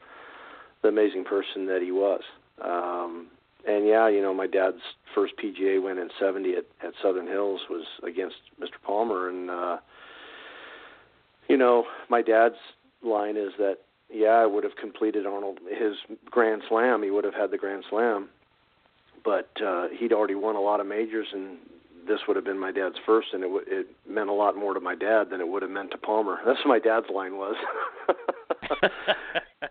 the 0.83 0.89
amazing 0.89 1.25
person 1.25 1.67
that 1.67 1.83
he 1.83 1.93
was. 1.93 2.23
Um, 2.63 3.29
and 3.67 3.87
yeah, 3.87 4.09
you 4.09 4.21
know, 4.21 4.35
my 4.35 4.47
dad's 4.47 4.83
first 5.15 5.35
PGA 5.43 5.83
win 5.83 5.99
in 5.99 6.11
'70 6.21 6.55
at, 6.55 6.65
at 6.83 6.93
Southern 7.03 7.27
Hills 7.27 7.63
was 7.71 7.87
against 8.03 8.37
Mr. 8.61 8.81
Palmer, 8.85 9.29
and 9.29 9.51
uh, 9.51 9.77
you 11.49 11.57
know, 11.57 11.85
my 12.09 12.23
dad's 12.23 12.57
line 13.03 13.37
is 13.37 13.53
that 13.59 13.79
yeah, 14.13 14.29
I 14.29 14.47
would 14.47 14.65
have 14.65 14.77
completed 14.77 15.27
Arnold 15.27 15.59
his 15.69 15.97
Grand 16.31 16.63
Slam. 16.69 17.03
He 17.03 17.11
would 17.11 17.25
have 17.25 17.35
had 17.35 17.51
the 17.51 17.59
Grand 17.59 17.85
Slam, 17.89 18.29
but 19.25 19.51
uh, 19.65 19.89
he'd 19.99 20.13
already 20.13 20.35
won 20.35 20.57
a 20.57 20.61
lot 20.61 20.81
of 20.81 20.87
majors, 20.87 21.29
and 21.33 21.57
this 22.07 22.21
would 22.27 22.37
have 22.37 22.45
been 22.45 22.59
my 22.59 22.71
dad's 22.71 22.97
first, 23.07 23.29
and 23.33 23.43
it, 23.43 23.47
w- 23.47 23.65
it 23.67 23.87
meant 24.09 24.29
a 24.29 24.33
lot 24.33 24.57
more 24.57 24.75
to 24.75 24.81
my 24.81 24.95
dad 24.95 25.31
than 25.31 25.41
it 25.41 25.49
would 25.49 25.63
have 25.63 25.71
meant 25.71 25.91
to 25.93 25.99
Palmer. 25.99 26.39
That's 26.45 26.59
what 26.65 26.69
my 26.69 26.79
dad's 26.79 27.07
line 27.13 27.37
was, 27.37 27.57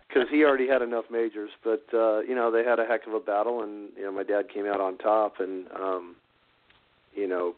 because 0.07 0.27
he 0.31 0.43
already 0.43 0.67
had 0.67 0.81
enough 0.81 1.05
majors. 1.11 1.51
But 1.63 1.83
uh, 1.93 2.21
you 2.21 2.35
know, 2.35 2.51
they 2.51 2.63
had 2.63 2.79
a 2.79 2.85
heck 2.85 3.05
of 3.07 3.13
a 3.13 3.19
battle, 3.19 3.61
and 3.61 3.89
you 3.95 4.03
know, 4.03 4.11
my 4.11 4.23
dad 4.23 4.49
came 4.51 4.65
out 4.65 4.81
on 4.81 4.97
top, 4.97 5.39
and 5.39 5.65
um, 5.79 6.15
you 7.13 7.27
know, 7.27 7.53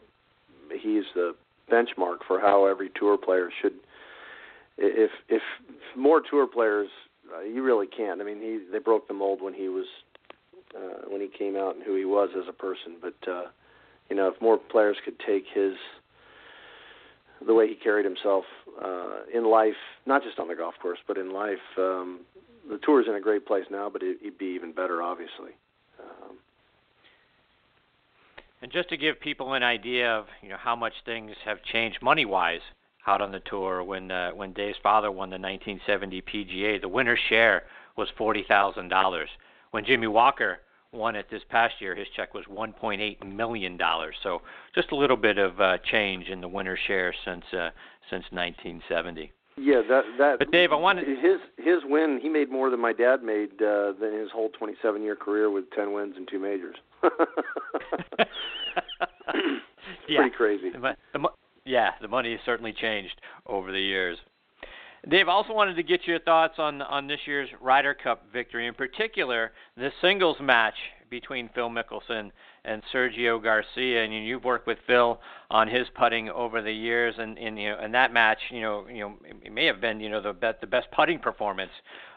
he's 0.70 1.04
the 1.14 1.34
benchmark 1.70 2.18
for 2.26 2.40
how 2.40 2.66
every 2.66 2.90
tour 2.94 3.16
player 3.16 3.50
should. 3.62 3.74
If 4.78 5.10
if 5.28 5.42
more 5.96 6.20
tour 6.20 6.46
players, 6.46 6.88
uh, 7.34 7.40
you 7.40 7.62
really 7.62 7.86
can't. 7.86 8.20
I 8.20 8.24
mean, 8.24 8.40
he 8.40 8.60
they 8.70 8.78
broke 8.78 9.08
the 9.08 9.14
mold 9.14 9.40
when 9.40 9.54
he 9.54 9.68
was 9.68 9.86
uh, 10.74 11.08
when 11.08 11.20
he 11.20 11.28
came 11.28 11.56
out 11.56 11.74
and 11.76 11.84
who 11.84 11.94
he 11.96 12.04
was 12.04 12.30
as 12.36 12.48
a 12.48 12.52
person, 12.52 12.96
but. 13.00 13.30
uh 13.30 13.46
you 14.08 14.16
know, 14.16 14.28
if 14.28 14.40
more 14.40 14.58
players 14.58 14.96
could 15.04 15.18
take 15.18 15.44
his 15.52 15.74
the 17.46 17.52
way 17.52 17.68
he 17.68 17.74
carried 17.74 18.04
himself 18.04 18.44
uh, 18.82 19.18
in 19.32 19.44
life, 19.44 19.74
not 20.06 20.22
just 20.22 20.38
on 20.38 20.48
the 20.48 20.54
golf 20.54 20.74
course, 20.80 20.98
but 21.06 21.18
in 21.18 21.32
life, 21.34 21.58
um, 21.76 22.20
the 22.70 22.78
tour's 22.78 23.06
in 23.06 23.14
a 23.14 23.20
great 23.20 23.46
place 23.46 23.66
now, 23.70 23.90
but 23.92 24.02
it, 24.02 24.16
would 24.24 24.38
be 24.38 24.46
even 24.46 24.72
better, 24.72 25.02
obviously. 25.02 25.50
Um, 26.00 26.36
and 28.62 28.72
just 28.72 28.88
to 28.88 28.96
give 28.96 29.20
people 29.20 29.52
an 29.52 29.62
idea 29.62 30.10
of 30.10 30.26
you 30.42 30.48
know 30.48 30.56
how 30.58 30.74
much 30.76 30.94
things 31.04 31.32
have 31.44 31.58
changed 31.62 31.98
money 32.00 32.24
wise 32.24 32.60
out 33.06 33.20
on 33.20 33.32
the 33.32 33.40
tour, 33.40 33.84
when 33.84 34.10
uh, 34.10 34.30
when 34.30 34.52
Dave's 34.52 34.78
father 34.82 35.10
won 35.10 35.30
the 35.30 35.38
1970 35.38 36.22
PGA, 36.22 36.80
the 36.80 36.88
winner's 36.88 37.20
share 37.28 37.64
was 37.96 38.08
forty 38.16 38.44
thousand 38.48 38.88
dollars. 38.88 39.28
When 39.76 39.84
Jimmy 39.84 40.06
Walker 40.06 40.60
won 40.90 41.16
it 41.16 41.26
this 41.30 41.42
past 41.50 41.74
year, 41.80 41.94
his 41.94 42.06
check 42.16 42.32
was 42.32 42.46
1.8 42.46 43.26
million 43.30 43.76
dollars. 43.76 44.14
So 44.22 44.40
just 44.74 44.90
a 44.90 44.96
little 44.96 45.18
bit 45.18 45.36
of 45.36 45.60
uh, 45.60 45.76
change 45.92 46.28
in 46.28 46.40
the 46.40 46.48
winner 46.48 46.78
share 46.86 47.14
since 47.26 47.44
uh, 47.52 47.68
since 48.08 48.24
1970. 48.30 49.30
Yeah, 49.58 49.82
that 49.86 50.04
that. 50.16 50.38
But 50.38 50.50
Dave, 50.50 50.72
I 50.72 50.76
wanted 50.76 51.06
his 51.06 51.40
his 51.58 51.80
win. 51.84 52.20
He 52.22 52.30
made 52.30 52.50
more 52.50 52.70
than 52.70 52.80
my 52.80 52.94
dad 52.94 53.22
made 53.22 53.60
uh, 53.60 53.92
than 54.00 54.18
his 54.18 54.30
whole 54.32 54.48
27 54.58 55.02
year 55.02 55.14
career 55.14 55.50
with 55.50 55.70
10 55.72 55.92
wins 55.92 56.14
and 56.16 56.26
two 56.26 56.38
majors. 56.38 56.76
yeah. 60.08 60.20
Pretty 60.20 60.34
crazy. 60.34 60.70
The, 60.70 60.96
the, 61.12 61.28
yeah, 61.66 61.90
the 62.00 62.08
money 62.08 62.30
has 62.30 62.40
certainly 62.46 62.72
changed 62.72 63.20
over 63.44 63.72
the 63.72 63.78
years. 63.78 64.16
Dave, 65.08 65.28
also 65.28 65.52
wanted 65.52 65.74
to 65.76 65.82
get 65.82 66.06
your 66.06 66.18
thoughts 66.18 66.54
on 66.58 66.82
on 66.82 67.06
this 67.06 67.20
year's 67.26 67.48
Ryder 67.60 67.94
Cup 67.94 68.24
victory, 68.32 68.66
in 68.66 68.74
particular 68.74 69.52
the 69.76 69.90
singles 70.00 70.36
match 70.40 70.74
between 71.10 71.48
Phil 71.54 71.70
Mickelson 71.70 72.32
and 72.64 72.82
Sergio 72.92 73.40
Garcia. 73.40 74.04
And 74.04 74.12
you've 74.12 74.44
worked 74.44 74.66
with 74.66 74.78
Phil 74.86 75.20
on 75.50 75.68
his 75.68 75.86
putting 75.94 76.28
over 76.28 76.60
the 76.60 76.72
years, 76.72 77.14
and, 77.18 77.38
and 77.38 77.58
you 77.58 77.70
know, 77.70 77.78
and 77.80 77.94
that 77.94 78.12
match, 78.12 78.38
you 78.50 78.60
know, 78.60 78.86
you 78.88 79.00
know, 79.00 79.14
it 79.44 79.52
may 79.52 79.66
have 79.66 79.80
been 79.80 80.00
you 80.00 80.08
know 80.08 80.20
the 80.20 80.32
best 80.32 80.60
the 80.60 80.66
best 80.66 80.88
putting 80.90 81.18
performance 81.18 81.72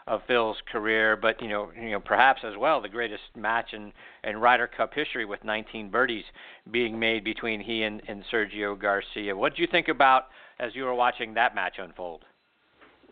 of 0.07 0.21
Phil's 0.25 0.57
career, 0.71 1.15
but 1.15 1.39
you 1.41 1.47
know, 1.47 1.71
you 1.79 1.91
know, 1.91 1.99
perhaps 1.99 2.41
as 2.43 2.57
well 2.57 2.81
the 2.81 2.89
greatest 2.89 3.21
match 3.35 3.73
in 3.73 3.93
in 4.23 4.37
Ryder 4.37 4.67
Cup 4.67 4.93
history 4.93 5.25
with 5.25 5.43
19 5.43 5.89
birdies 5.91 6.25
being 6.71 6.97
made 6.97 7.23
between 7.23 7.61
he 7.61 7.83
and, 7.83 8.01
and 8.07 8.23
Sergio 8.33 8.79
Garcia. 8.79 9.35
What 9.35 9.55
did 9.55 9.61
you 9.61 9.67
think 9.67 9.87
about 9.87 10.25
as 10.59 10.73
you 10.73 10.83
were 10.83 10.95
watching 10.95 11.35
that 11.35 11.53
match 11.53 11.75
unfold? 11.77 12.25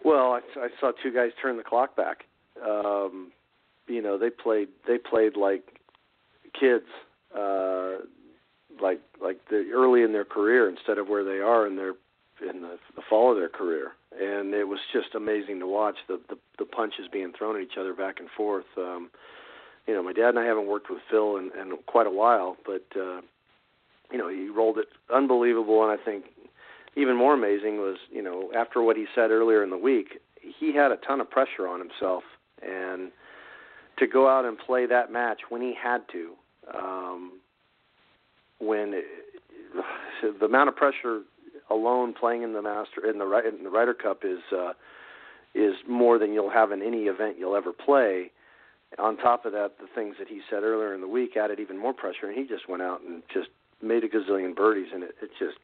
Well, 0.07 0.31
I, 0.31 0.39
I 0.57 0.69
saw 0.79 0.93
two 1.03 1.11
guys 1.11 1.31
turn 1.41 1.57
the 1.57 1.63
clock 1.63 1.97
back. 1.97 2.23
Um, 2.65 3.33
you 3.87 4.01
know, 4.01 4.17
they 4.17 4.29
played 4.29 4.69
they 4.87 4.97
played 4.97 5.35
like 5.35 5.81
kids, 6.57 6.85
uh, 7.37 7.97
like 8.81 9.01
like 9.21 9.41
the 9.49 9.69
early 9.73 10.03
in 10.03 10.13
their 10.13 10.23
career 10.23 10.69
instead 10.69 10.97
of 10.97 11.09
where 11.09 11.25
they 11.25 11.39
are 11.39 11.67
in 11.67 11.75
their 11.75 11.93
in 12.41 12.61
the, 12.61 12.77
the 12.95 13.01
fall 13.09 13.31
of 13.33 13.37
their 13.37 13.49
career. 13.49 13.91
And 14.17 14.53
it 14.53 14.69
was 14.69 14.79
just 14.93 15.13
amazing 15.13 15.59
to 15.59 15.67
watch 15.67 15.97
the, 16.07 16.21
the 16.29 16.37
the 16.57 16.65
punches 16.65 17.07
being 17.11 17.33
thrown 17.37 17.57
at 17.57 17.61
each 17.61 17.77
other 17.77 17.93
back 17.93 18.21
and 18.21 18.29
forth. 18.29 18.65
Um, 18.77 19.09
you 19.87 19.93
know, 19.93 20.03
my 20.03 20.13
dad 20.13 20.29
and 20.29 20.39
I 20.39 20.45
haven't 20.45 20.67
worked 20.67 20.89
with 20.89 20.99
Phil 21.11 21.35
in, 21.35 21.51
in 21.59 21.77
quite 21.85 22.07
a 22.07 22.11
while, 22.11 22.55
but 22.65 22.85
uh, 22.95 23.19
you 24.09 24.17
know, 24.17 24.29
he 24.29 24.47
rolled 24.47 24.77
it 24.77 24.87
unbelievable, 25.13 25.83
and 25.83 25.91
I 25.91 26.01
think 26.01 26.23
even 26.97 27.15
more 27.15 27.33
amazing 27.33 27.77
was, 27.77 27.97
you 28.11 28.23
know, 28.23 28.51
after 28.57 28.81
what 28.81 28.97
he 28.97 29.05
said 29.13 29.29
earlier 29.29 29.63
in 29.63 29.69
the 29.69 29.77
week, 29.77 30.19
he 30.41 30.73
had 30.73 30.91
a 30.91 30.97
ton 30.97 31.21
of 31.21 31.29
pressure 31.29 31.67
on 31.67 31.79
himself, 31.79 32.23
and 32.61 33.11
to 33.99 34.07
go 34.07 34.27
out 34.27 34.45
and 34.45 34.57
play 34.57 34.85
that 34.87 35.11
match 35.11 35.41
when 35.49 35.61
he 35.61 35.73
had 35.81 36.01
to, 36.11 36.33
um, 36.73 37.33
when 38.59 38.93
it, 38.93 39.05
the 40.39 40.45
amount 40.45 40.69
of 40.69 40.75
pressure 40.75 41.21
alone 41.69 42.13
playing 42.19 42.43
in 42.43 42.53
the 42.53 42.61
master 42.61 43.07
in 43.09 43.19
the 43.19 43.25
in 43.47 43.63
the 43.63 43.69
Ryder 43.69 43.93
Cup 43.93 44.23
is 44.23 44.39
uh, 44.51 44.73
is 45.53 45.75
more 45.87 46.17
than 46.17 46.33
you'll 46.33 46.49
have 46.49 46.71
in 46.71 46.81
any 46.81 47.03
event 47.03 47.37
you'll 47.37 47.55
ever 47.55 47.73
play. 47.73 48.31
On 48.97 49.17
top 49.17 49.45
of 49.45 49.51
that, 49.51 49.73
the 49.79 49.87
things 49.93 50.15
that 50.17 50.29
he 50.29 50.39
said 50.49 50.63
earlier 50.63 50.95
in 50.95 51.01
the 51.01 51.07
week 51.07 51.35
added 51.35 51.59
even 51.59 51.77
more 51.77 51.93
pressure, 51.93 52.27
and 52.27 52.37
he 52.37 52.47
just 52.47 52.69
went 52.69 52.81
out 52.81 53.01
and 53.01 53.21
just 53.31 53.49
made 53.81 54.03
a 54.03 54.07
gazillion 54.07 54.55
birdies, 54.55 54.87
and 54.93 55.03
it, 55.03 55.15
it 55.21 55.29
just 55.37 55.57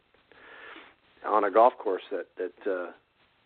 on 1.26 1.44
a 1.44 1.52
golf 1.52 1.74
course 1.78 2.04
that 2.12 2.28
that 2.38 2.72
uh, 2.72 2.92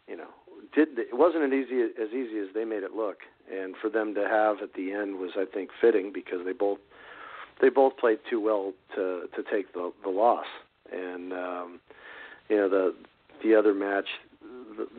you 0.08 0.16
know 0.18 0.28
did 0.76 0.98
it 0.98 1.14
wasn't 1.14 1.44
as 1.44 1.52
easy 1.52 1.82
as 1.82 2.10
easy 2.10 2.40
as 2.40 2.48
they 2.54 2.66
made 2.66 2.84
it 2.84 2.94
look, 2.96 3.20
and 3.52 3.76
for 3.82 3.90
them 3.90 4.14
to 4.16 4.28
have 4.28 4.58
at 4.62 4.74
the 4.74 4.92
end 4.92 5.18
was 5.18 5.32
I 5.36 5.46
think 5.46 5.70
fitting 5.80 6.12
because 6.14 6.40
they 6.46 6.54
both 6.54 6.80
they 7.62 7.70
both 7.70 7.98
played 7.98 8.20
too 8.30 8.40
well 8.40 8.74
to 8.96 9.28
to 9.36 9.44
take 9.52 9.74
the 9.74 9.92
the 10.04 10.10
loss, 10.10 10.46
and 10.92 11.34
um, 11.34 11.80
you 12.50 12.58
know 12.58 12.70
the 12.70 12.96
the 13.44 13.56
other 13.56 13.74
match, 13.74 14.08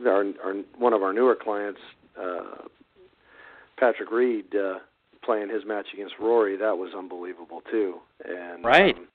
our, 0.05 0.25
our 0.43 0.53
one 0.77 0.93
of 0.93 1.03
our 1.03 1.13
newer 1.13 1.35
clients, 1.35 1.79
uh, 2.19 2.67
Patrick 3.77 4.11
Reed. 4.11 4.55
Uh, 4.55 4.79
playing 5.21 5.49
his 5.49 5.65
match 5.65 5.87
against 5.93 6.15
Rory, 6.19 6.57
that 6.57 6.77
was 6.77 6.93
unbelievable 6.97 7.61
too. 7.69 7.95
And 8.25 8.63
right. 8.63 8.95
Um, 8.97 9.07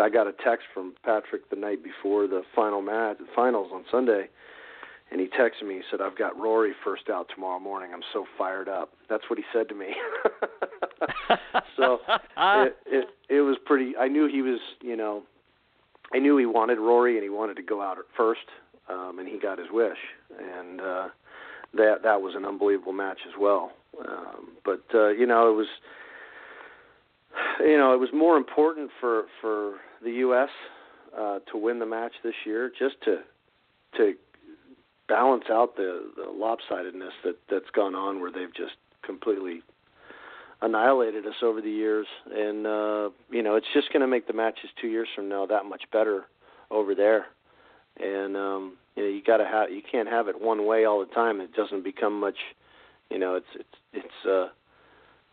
I 0.00 0.08
got 0.08 0.26
a 0.26 0.32
text 0.32 0.66
from 0.72 0.94
Patrick 1.04 1.50
the 1.50 1.56
night 1.56 1.82
before 1.82 2.26
the 2.26 2.42
final 2.54 2.82
match, 2.82 3.18
the 3.18 3.26
finals 3.34 3.70
on 3.72 3.84
Sunday, 3.90 4.28
and 5.10 5.20
he 5.20 5.26
texted 5.26 5.66
me. 5.66 5.76
He 5.76 5.82
said, 5.90 6.00
"I've 6.00 6.16
got 6.16 6.38
Rory 6.38 6.72
first 6.84 7.08
out 7.08 7.28
tomorrow 7.34 7.58
morning. 7.58 7.90
I'm 7.92 8.02
so 8.12 8.26
fired 8.36 8.68
up." 8.68 8.90
That's 9.08 9.24
what 9.28 9.38
he 9.38 9.44
said 9.52 9.68
to 9.68 9.74
me. 9.74 9.94
so 11.76 11.98
it, 12.66 12.76
it 12.86 13.08
it 13.28 13.40
was 13.40 13.56
pretty 13.64 13.96
I 13.96 14.08
knew 14.08 14.28
he 14.28 14.42
was, 14.42 14.60
you 14.80 14.96
know, 14.96 15.22
I 16.12 16.18
knew 16.18 16.36
he 16.36 16.46
wanted 16.46 16.78
Rory 16.78 17.14
and 17.14 17.22
he 17.22 17.30
wanted 17.30 17.56
to 17.56 17.62
go 17.62 17.82
out 17.82 17.98
at 17.98 18.04
first, 18.16 18.46
um, 18.88 19.18
and 19.18 19.28
he 19.28 19.38
got 19.38 19.58
his 19.58 19.68
wish, 19.70 19.98
and 20.38 20.80
uh, 20.80 21.08
that 21.74 22.02
that 22.02 22.20
was 22.20 22.34
an 22.34 22.44
unbelievable 22.44 22.92
match 22.92 23.20
as 23.26 23.34
well. 23.38 23.72
Um, 24.06 24.48
but 24.64 24.84
uh, 24.94 25.08
you 25.08 25.26
know, 25.26 25.50
it 25.50 25.54
was, 25.56 25.66
you 27.60 27.76
know, 27.76 27.92
it 27.94 28.00
was 28.00 28.10
more 28.12 28.36
important 28.36 28.90
for 29.00 29.24
for 29.40 29.74
the 30.02 30.10
U.S. 30.12 30.50
Uh, 31.16 31.38
to 31.50 31.58
win 31.58 31.78
the 31.78 31.86
match 31.86 32.12
this 32.22 32.34
year, 32.44 32.70
just 32.78 32.96
to 33.04 33.18
to 33.96 34.14
balance 35.08 35.44
out 35.50 35.76
the, 35.76 36.10
the 36.16 36.22
lopsidedness 36.22 37.12
that 37.24 37.36
that's 37.50 37.70
gone 37.74 37.94
on, 37.94 38.20
where 38.20 38.30
they've 38.30 38.54
just 38.54 38.74
completely 39.02 39.62
annihilated 40.60 41.26
us 41.26 41.36
over 41.42 41.60
the 41.60 41.70
years, 41.70 42.06
and 42.30 42.66
uh, 42.66 43.10
you 43.30 43.42
know 43.42 43.56
it's 43.56 43.66
just 43.72 43.92
going 43.92 44.00
to 44.00 44.06
make 44.06 44.26
the 44.26 44.32
matches 44.32 44.70
two 44.80 44.88
years 44.88 45.08
from 45.14 45.28
now 45.28 45.46
that 45.46 45.64
much 45.64 45.82
better 45.92 46.24
over 46.70 46.94
there. 46.94 47.26
And 48.00 48.36
um, 48.36 48.76
you 48.96 49.02
know 49.02 49.08
you 49.08 49.22
got 49.22 49.38
to 49.38 49.44
have 49.44 49.70
you 49.70 49.82
can't 49.90 50.08
have 50.08 50.28
it 50.28 50.40
one 50.40 50.66
way 50.66 50.84
all 50.84 51.00
the 51.00 51.14
time. 51.14 51.40
It 51.40 51.54
doesn't 51.54 51.84
become 51.84 52.20
much. 52.20 52.38
You 53.10 53.18
know 53.18 53.34
it's 53.36 53.46
it's 53.54 53.78
it's 53.92 54.26
uh, 54.28 54.48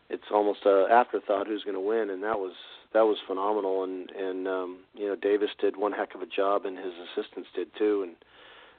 it's 0.08 0.30
almost 0.32 0.60
a 0.66 0.86
afterthought 0.90 1.46
who's 1.46 1.64
going 1.64 1.74
to 1.74 1.80
win, 1.80 2.10
and 2.10 2.22
that 2.22 2.38
was 2.38 2.52
that 2.92 3.02
was 3.02 3.18
phenomenal. 3.26 3.84
And 3.84 4.10
and 4.10 4.48
um, 4.48 4.78
you 4.94 5.06
know 5.06 5.16
Davis 5.16 5.50
did 5.60 5.76
one 5.76 5.92
heck 5.92 6.14
of 6.14 6.22
a 6.22 6.26
job, 6.26 6.64
and 6.64 6.76
his 6.78 6.92
assistants 7.10 7.48
did 7.54 7.68
too. 7.76 8.02
And 8.02 8.16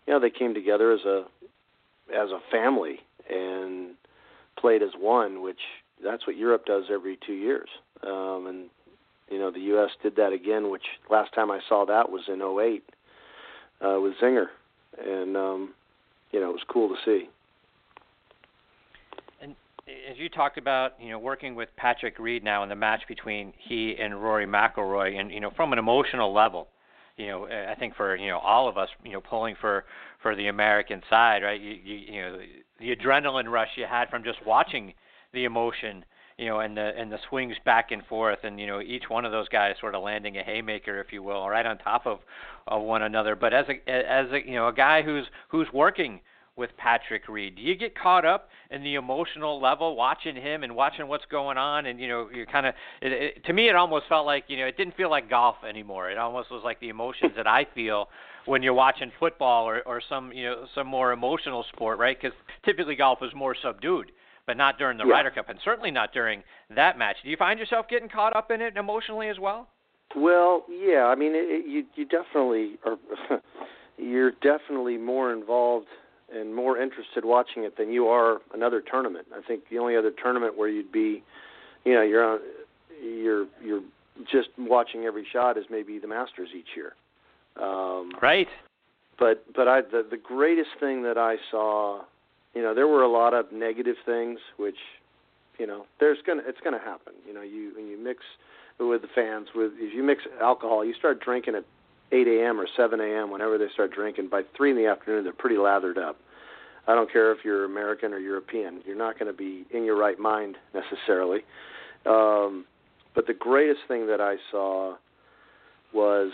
you 0.06 0.14
know 0.14 0.20
they 0.20 0.30
came 0.30 0.54
together 0.54 0.92
as 0.92 1.02
a 1.02 1.26
as 2.14 2.30
a 2.30 2.40
family 2.52 3.00
and 3.30 3.96
played 4.58 4.82
as 4.82 4.92
one, 4.98 5.42
which 5.42 5.60
that's 6.04 6.26
what 6.26 6.38
Europe 6.38 6.66
does 6.66 6.86
every 6.92 7.18
two 7.26 7.34
years. 7.34 7.70
Um, 8.04 8.46
and 8.48 8.66
you 9.30 9.40
know 9.40 9.52
the 9.52 9.60
U.S. 9.62 9.92
did 10.02 10.16
that 10.16 10.32
again, 10.32 10.70
which 10.70 10.86
last 11.10 11.34
time 11.34 11.52
I 11.52 11.60
saw 11.68 11.86
that 11.86 12.10
was 12.10 12.24
in 12.28 12.42
08 12.42 12.84
uh, 13.82 14.00
with 14.00 14.14
Zinger, 14.22 14.48
and 15.04 15.36
um, 15.36 15.74
you 16.32 16.40
know 16.40 16.50
it 16.50 16.54
was 16.54 16.66
cool 16.68 16.90
to 16.90 16.96
see. 17.06 17.30
As 19.88 20.18
you 20.18 20.28
talked 20.28 20.58
about, 20.58 20.94
you 21.00 21.10
know, 21.10 21.20
working 21.20 21.56
with 21.56 21.70
Patrick 21.78 22.20
Reed 22.20 22.44
now 22.44 22.62
in 22.64 22.70
the 22.70 22.76
match 22.76 23.02
between 23.08 23.54
he 23.58 23.96
and 23.98 24.22
Rory 24.22 24.46
McIlroy, 24.46 25.18
and 25.18 25.32
you 25.32 25.40
know, 25.40 25.52
from 25.56 25.72
an 25.72 25.80
emotional 25.80 26.34
level, 26.34 26.68
you 27.16 27.28
know, 27.28 27.46
eh, 27.46 27.72
I 27.72 27.76
think 27.76 27.96
for 27.96 28.16
you 28.16 28.28
know 28.28 28.40
all 28.40 28.68
of 28.68 28.78
us, 28.78 28.90
you 29.06 29.14
know, 29.14 29.22
pulling 29.22 29.56
for 29.60 29.86
for 30.22 30.36
the 30.36 30.48
American 30.48 31.02
side, 31.10 31.42
right? 31.42 31.60
You 31.60 31.72
you, 31.72 31.96
you 31.96 32.22
know, 32.22 32.38
the, 32.38 32.46
the 32.80 32.96
adrenaline 32.96 33.50
rush 33.50 33.70
you 33.78 33.86
had 33.90 34.10
from 34.10 34.24
just 34.26 34.40
watching 34.46 34.94
the 35.34 35.46
emotion, 35.46 36.04
you 36.38 36.48
know, 36.48 36.60
and 36.60 36.76
the 36.76 36.92
and 36.98 37.10
the 37.10 37.20
swings 37.30 37.56
back 37.64 37.92
and 37.92 38.06
forth, 38.08 38.40
and 38.44 38.60
you 38.60 38.68
know 38.68 38.82
each 38.82 39.10
one 39.10 39.24
of 39.24 39.32
those 39.32 39.48
guys 39.48 39.76
sort 39.80 39.96
of 39.96 40.04
landing 40.04 40.38
a 40.38 40.44
haymaker, 40.44 41.00
if 41.00 41.14
you 41.14 41.24
will, 41.24 41.48
right 41.48 41.66
on 41.66 41.78
top 41.78 42.06
of, 42.06 42.20
of 42.68 42.82
one 42.82 43.04
another. 43.04 43.38
But 43.38 43.54
as 43.54 43.66
a 43.70 43.90
as 43.90 44.32
a 44.34 44.46
you 44.46 44.56
know 44.56 44.68
a 44.68 44.74
guy 44.74 45.02
who's 45.02 45.26
who's 45.48 45.68
working 45.74 46.20
with 46.58 46.72
Patrick 46.78 47.28
Reed, 47.28 47.56
do 47.56 47.62
you 47.62 47.76
get 47.76 47.98
caught 47.98 48.26
up 48.26 48.50
in 48.72 48.84
the 48.84 48.96
emotional 48.96 49.62
level 49.62 49.96
watching 49.96 50.36
him 50.36 50.64
and 50.64 50.76
watching 50.76 51.08
what's 51.08 51.26
going 51.26 51.58
on? 51.58 51.86
And 51.86 52.00
you 52.00 52.08
know, 52.08 52.30
you're 52.34 52.46
kind 52.46 52.66
of 52.66 52.74
to 53.02 53.54
me, 53.54 53.70
it 53.70 53.76
almost 53.76 54.06
felt 54.10 54.26
like 54.26 54.46
you 54.48 54.58
know 54.58 54.66
it 54.66 54.78
didn't 54.78 54.96
feel 54.96 55.10
like 55.10 55.30
golf 55.30 55.58
anymore. 55.68 56.10
It 56.10 56.18
almost 56.18 56.52
was 56.52 56.62
like 56.64 56.80
the 56.80 56.90
emotions 56.90 57.34
that 57.36 57.48
I 57.48 57.66
feel 57.76 58.10
when 58.46 58.64
you're 58.64 58.74
watching 58.74 59.12
football 59.20 59.68
or, 59.68 59.82
or 59.82 60.02
some 60.10 60.32
you 60.32 60.46
know 60.46 60.66
some 60.74 60.88
more 60.88 61.12
emotional 61.12 61.66
sport, 61.74 62.00
right? 62.00 62.18
Because 62.20 62.38
typically 62.66 62.96
golf 62.96 63.20
is 63.22 63.32
more 63.36 63.56
subdued 63.62 64.12
but 64.46 64.56
not 64.56 64.78
during 64.78 64.98
the 64.98 65.06
yeah. 65.06 65.12
Ryder 65.12 65.32
Cup, 65.32 65.50
and 65.50 65.60
certainly 65.64 65.92
not 65.92 66.14
during 66.14 66.42
that 66.74 66.98
match. 66.98 67.18
Do 67.22 67.30
you 67.30 67.36
find 67.36 67.60
yourself 67.60 67.88
getting 67.90 68.08
caught 68.08 68.34
up 68.34 68.50
in 68.50 68.62
it 68.62 68.78
emotionally 68.78 69.28
as 69.28 69.38
well? 69.38 69.68
Well, 70.16 70.64
yeah. 70.70 71.08
I 71.08 71.16
mean, 71.16 71.34
it, 71.36 71.46
it, 71.50 71.70
you 71.70 71.84
you 71.96 72.06
definitely 72.06 72.78
are. 72.86 72.98
you're 73.98 74.32
definitely 74.32 74.98
more 74.98 75.34
involved 75.34 75.88
and 76.34 76.54
more 76.54 76.78
interested 76.78 77.24
watching 77.24 77.64
it 77.64 77.78
than 77.78 77.92
you 77.92 78.08
are 78.08 78.40
another 78.54 78.82
tournament. 78.82 79.28
I 79.36 79.42
think 79.42 79.70
the 79.70 79.78
only 79.78 79.96
other 79.96 80.12
tournament 80.12 80.58
where 80.58 80.68
you'd 80.68 80.92
be, 80.92 81.24
you 81.86 81.94
know, 81.94 82.02
you're 82.02 82.24
on, 82.24 82.40
you're 83.02 83.48
you're 83.64 83.82
just 84.30 84.50
watching 84.58 85.04
every 85.04 85.26
shot 85.32 85.58
is 85.58 85.66
maybe 85.70 86.00
the 86.00 86.08
Masters 86.08 86.50
each 86.56 86.76
year. 86.76 86.94
Um, 87.62 88.12
right. 88.22 88.48
But 89.20 89.46
but 89.56 89.68
I 89.68 89.82
the 89.82 90.06
the 90.10 90.18
greatest 90.18 90.72
thing 90.80 91.04
that 91.04 91.18
I 91.18 91.38
saw 91.50 92.04
you 92.58 92.64
know 92.64 92.74
there 92.74 92.88
were 92.88 93.04
a 93.04 93.10
lot 93.10 93.34
of 93.34 93.52
negative 93.52 93.96
things 94.04 94.40
which 94.58 94.78
you 95.60 95.68
know 95.68 95.86
there's 96.00 96.18
gonna 96.26 96.42
it's 96.46 96.60
gonna 96.64 96.80
happen 96.80 97.14
you 97.28 97.34
know 97.34 97.42
you 97.42 97.72
when 97.76 97.88
you 97.88 97.98
mix 98.04 98.24
with 98.80 99.02
the 99.04 99.08
fans 99.14 99.50
with 99.56 99.72
if 99.78 99.94
you 99.94 100.04
mix 100.04 100.24
alcohol 100.42 100.84
you 100.84 100.94
start 100.94 101.20
drinking 101.20 101.56
at 101.56 101.64
8 102.12 102.28
a.m. 102.28 102.60
or 102.60 102.68
7 102.76 103.00
a.m. 103.00 103.32
whenever 103.32 103.58
they 103.58 103.68
start 103.74 103.92
drinking 103.92 104.30
by 104.30 104.42
3 104.56 104.72
in 104.72 104.78
the 104.78 104.86
afternoon 104.88 105.24
they're 105.24 105.34
pretty 105.34 105.58
lathered 105.58 105.98
up 105.98 106.18
I 106.88 106.96
don't 106.96 107.12
care 107.12 107.32
if 107.34 107.40
you're 107.44 107.66
American 107.66 108.14
or 108.14 108.20
European 108.20 108.82
you're 108.86 108.98
not 108.98 109.20
going 109.20 109.32
to 109.32 109.38
be 109.38 109.66
in 109.72 109.84
your 109.84 109.98
right 109.98 110.20
mind 110.20 110.56
necessarily 110.74 111.42
um, 112.06 112.66
but 113.16 113.28
the 113.28 113.34
greatest 113.34 113.82
thing 113.88 114.08
that 114.08 114.22
I 114.22 114.36
saw 114.52 114.96
was 115.94 116.32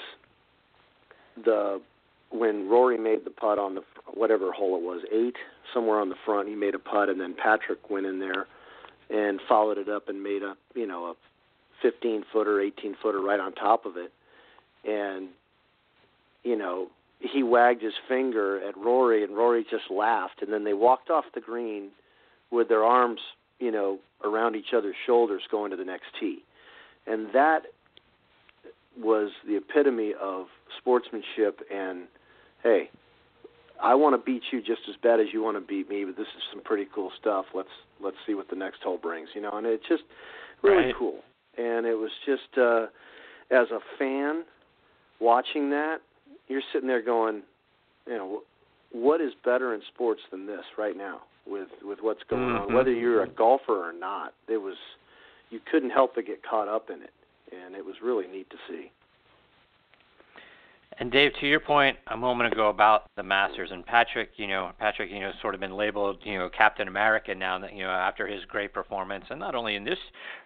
the 1.44 1.82
when 2.30 2.68
Rory 2.68 2.98
made 2.98 3.26
the 3.26 3.30
putt 3.30 3.60
on 3.60 3.76
the 3.76 3.82
whatever 4.14 4.52
hole 4.52 4.76
it 4.76 4.82
was, 4.82 5.04
eight, 5.12 5.36
somewhere 5.74 6.00
on 6.00 6.10
the 6.10 6.16
front, 6.26 6.50
he 6.50 6.56
made 6.56 6.76
a 6.76 6.80
putt, 6.80 7.10
and 7.10 7.22
then 7.22 7.36
Patrick 7.36 7.90
went 7.90 8.06
in 8.06 8.20
there 8.20 8.48
and 9.10 9.40
followed 9.48 9.78
it 9.78 9.88
up 9.88 10.10
and 10.10 10.22
made 10.24 10.42
a 10.42 10.56
you 10.76 10.88
know 10.88 11.06
a 11.06 11.14
15 11.82 12.24
footer, 12.32 12.60
18 12.62 12.96
footer 13.02 13.22
right 13.22 13.40
on 13.40 13.54
top 13.54 13.86
of 13.86 13.94
it, 13.98 14.12
and 14.84 15.30
you 16.44 16.58
know 16.58 16.88
he 17.20 17.42
wagged 17.42 17.82
his 17.82 17.94
finger 18.08 18.62
at 18.68 18.78
Rory, 18.78 19.24
and 19.24 19.36
Rory 19.36 19.64
just 19.64 19.90
laughed, 19.90 20.42
and 20.42 20.52
then 20.52 20.64
they 20.64 20.74
walked 20.74 21.10
off 21.10 21.26
the 21.34 21.42
green 21.42 21.90
with 22.52 22.70
their 22.70 22.84
arms 22.84 23.20
you 23.60 23.72
know 23.72 24.00
around 24.24 24.56
each 24.56 24.74
other's 24.76 24.96
shoulders 25.06 25.44
going 25.50 25.72
to 25.72 25.78
the 25.78 25.86
next 25.86 26.08
tee, 26.20 26.44
and 27.08 27.28
that 27.34 27.64
was 29.02 29.32
the 29.48 29.56
epitome 29.58 30.14
of 30.22 30.46
sportsmanship 30.80 31.62
and 31.74 32.04
hey, 32.64 32.90
I 33.82 33.96
want 33.96 34.16
to 34.16 34.24
beat 34.24 34.44
you 34.52 34.60
just 34.60 34.82
as 34.90 34.96
bad 35.04 35.20
as 35.20 35.28
you 35.34 35.44
want 35.44 35.58
to 35.58 35.62
beat 35.62 35.90
me, 35.90 36.06
but 36.06 36.16
this 36.16 36.28
is 36.38 36.44
some 36.52 36.64
pretty 36.64 36.88
cool 36.94 37.12
stuff. 37.20 37.46
Let's 37.54 37.70
let's 38.02 38.18
see 38.26 38.34
what 38.34 38.50
the 38.50 38.56
next 38.56 38.82
hole 38.82 38.98
brings, 38.98 39.30
you 39.36 39.42
know. 39.42 39.52
And 39.52 39.68
it's 39.68 39.88
just 39.88 40.04
really 40.62 40.86
right. 40.86 40.96
cool. 40.98 41.20
And 41.58 41.86
it 41.86 41.96
was 41.96 42.12
just 42.26 42.58
uh, 42.58 42.86
as 43.52 43.68
a 43.72 43.80
fan 44.00 44.44
watching 45.20 45.70
that, 45.72 45.98
you're 46.48 46.62
sitting 46.72 46.88
there 46.88 47.02
going, 47.02 47.44
you 48.08 48.18
know, 48.18 48.42
what 48.92 49.22
is 49.22 49.34
better 49.44 49.74
in 49.74 49.82
sports 49.94 50.22
than 50.32 50.46
this 50.46 50.64
right 50.78 50.96
now 50.96 51.22
with 51.48 51.70
with 51.84 52.00
what's 52.02 52.24
going 52.30 52.44
mm-hmm. 52.44 52.70
on? 52.70 52.74
Whether 52.74 52.94
you're 52.94 53.24
a 53.24 53.30
golfer 53.30 53.90
or 53.90 53.94
not, 53.94 54.34
it 54.48 54.58
was 54.58 54.76
you 55.50 55.60
couldn't 55.72 55.90
help 55.90 56.16
but 56.16 56.26
get 56.26 56.42
caught 56.44 56.68
up 56.68 56.90
in 56.90 57.02
it, 57.02 57.14
and 57.52 57.76
it 57.76 57.86
was 57.86 57.96
really 58.04 58.28
neat 58.28 58.50
to 58.50 58.58
see. 58.68 58.92
And 61.00 61.12
Dave, 61.12 61.32
to 61.42 61.48
your 61.48 61.60
point 61.60 61.98
a 62.08 62.18
moment 62.18 62.54
ago 62.54 62.70
about 62.70 63.10
the 63.16 63.24
Masters 63.24 63.70
and 63.72 63.86
Patrick, 63.86 64.30
you 64.38 64.48
know, 64.48 64.72
Patrick, 64.80 65.10
you 65.10 65.20
know, 65.22 65.32
sort 65.42 65.56
of 65.56 65.60
been 65.60 65.76
labeled, 65.76 66.18
you 66.24 66.38
know, 66.38 66.50
Captain 66.56 66.88
America 66.88 67.34
now 67.34 67.58
that 67.60 67.74
you 67.74 67.84
know 67.84 67.90
after 67.90 68.28
his 68.28 68.46
great 68.46 68.74
performance, 68.74 69.26
and 69.30 69.40
not 69.40 69.56
only 69.56 69.76
in 69.76 69.84
this, 69.84 69.98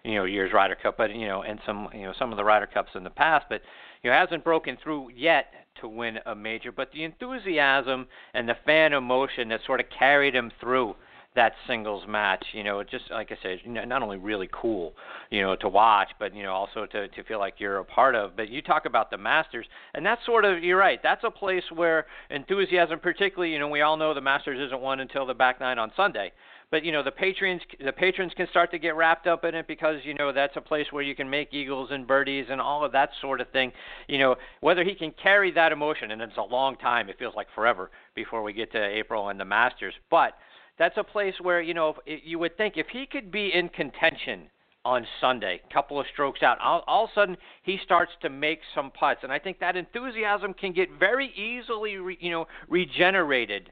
you 0.04 0.14
know, 0.14 0.24
year's 0.24 0.52
Ryder 0.52 0.76
Cup, 0.82 0.96
but 0.96 1.14
you 1.14 1.26
know, 1.26 1.42
in 1.42 1.58
some, 1.66 1.88
you 1.92 2.02
know, 2.02 2.14
some 2.18 2.32
of 2.32 2.38
the 2.38 2.44
Ryder 2.44 2.66
Cups 2.66 2.90
in 2.94 3.04
the 3.04 3.10
past, 3.10 3.46
but 3.48 3.60
you 4.02 4.10
know, 4.10 4.16
hasn't 4.16 4.44
broken 4.44 4.78
through 4.82 5.10
yet 5.14 5.46
to 5.80 5.88
win 5.88 6.18
a 6.26 6.34
major. 6.34 6.72
But 6.72 6.92
the 6.92 7.04
enthusiasm 7.04 8.06
and 8.34 8.48
the 8.48 8.56
fan 8.64 8.92
emotion 8.92 9.48
that 9.48 9.60
sort 9.66 9.80
of 9.80 9.86
carried 9.96 10.34
him 10.34 10.50
through 10.60 10.94
that 11.34 11.52
singles 11.66 12.02
match. 12.08 12.44
You 12.52 12.64
know, 12.64 12.82
just 12.82 13.04
like 13.10 13.30
I 13.30 13.38
said, 13.42 13.58
you 13.64 13.70
know, 13.70 13.84
not 13.84 14.02
only 14.02 14.18
really 14.18 14.48
cool, 14.52 14.94
you 15.30 15.40
know, 15.40 15.56
to 15.56 15.68
watch, 15.68 16.08
but 16.18 16.34
you 16.34 16.42
know, 16.42 16.52
also 16.52 16.86
to 16.86 17.08
to 17.08 17.24
feel 17.24 17.38
like 17.38 17.54
you're 17.58 17.78
a 17.78 17.84
part 17.84 18.14
of. 18.14 18.36
But 18.36 18.48
you 18.48 18.60
talk 18.60 18.86
about 18.86 19.10
the 19.10 19.18
Masters, 19.18 19.66
and 19.94 20.04
that's 20.04 20.24
sort 20.26 20.44
of 20.44 20.62
you're 20.62 20.78
right. 20.78 21.00
That's 21.02 21.24
a 21.24 21.30
place 21.30 21.64
where 21.74 22.06
enthusiasm, 22.30 22.98
particularly, 22.98 23.52
you 23.52 23.58
know, 23.58 23.68
we 23.68 23.82
all 23.82 23.96
know 23.96 24.14
the 24.14 24.20
Masters 24.20 24.58
isn't 24.66 24.80
won 24.80 25.00
until 25.00 25.26
the 25.26 25.34
back 25.34 25.60
nine 25.60 25.78
on 25.78 25.92
Sunday. 25.96 26.32
But 26.70 26.84
you 26.84 26.92
know 26.92 27.02
the 27.02 27.10
patrons, 27.10 27.62
the 27.82 27.92
patrons 27.92 28.32
can 28.36 28.46
start 28.50 28.70
to 28.72 28.78
get 28.78 28.94
wrapped 28.94 29.26
up 29.26 29.44
in 29.44 29.54
it 29.54 29.66
because 29.66 29.96
you 30.04 30.12
know 30.12 30.32
that's 30.32 30.56
a 30.56 30.60
place 30.60 30.86
where 30.90 31.02
you 31.02 31.14
can 31.14 31.28
make 31.28 31.54
eagles 31.54 31.88
and 31.90 32.06
birdies 32.06 32.46
and 32.50 32.60
all 32.60 32.84
of 32.84 32.92
that 32.92 33.10
sort 33.22 33.40
of 33.40 33.48
thing. 33.50 33.72
You 34.06 34.18
know 34.18 34.36
whether 34.60 34.84
he 34.84 34.94
can 34.94 35.12
carry 35.22 35.50
that 35.52 35.72
emotion, 35.72 36.10
and 36.10 36.20
it's 36.20 36.36
a 36.36 36.42
long 36.42 36.76
time. 36.76 37.08
It 37.08 37.18
feels 37.18 37.34
like 37.34 37.46
forever 37.54 37.90
before 38.14 38.42
we 38.42 38.52
get 38.52 38.70
to 38.72 38.84
April 38.84 39.30
and 39.30 39.40
the 39.40 39.46
Masters. 39.46 39.94
But 40.10 40.34
that's 40.78 40.98
a 40.98 41.04
place 41.04 41.34
where 41.40 41.62
you 41.62 41.72
know 41.72 41.94
you 42.06 42.38
would 42.38 42.56
think 42.58 42.76
if 42.76 42.88
he 42.88 43.06
could 43.06 43.32
be 43.32 43.50
in 43.54 43.70
contention 43.70 44.50
on 44.84 45.06
Sunday, 45.22 45.60
couple 45.72 45.98
of 45.98 46.06
strokes 46.12 46.42
out, 46.42 46.58
all, 46.60 46.84
all 46.86 47.04
of 47.04 47.10
a 47.10 47.14
sudden 47.14 47.36
he 47.62 47.78
starts 47.82 48.12
to 48.22 48.28
make 48.28 48.60
some 48.74 48.90
putts, 48.90 49.20
and 49.22 49.32
I 49.32 49.38
think 49.38 49.58
that 49.60 49.76
enthusiasm 49.76 50.52
can 50.54 50.72
get 50.72 50.88
very 50.98 51.28
easily, 51.34 51.96
re, 51.96 52.18
you 52.20 52.30
know, 52.30 52.46
regenerated 52.68 53.70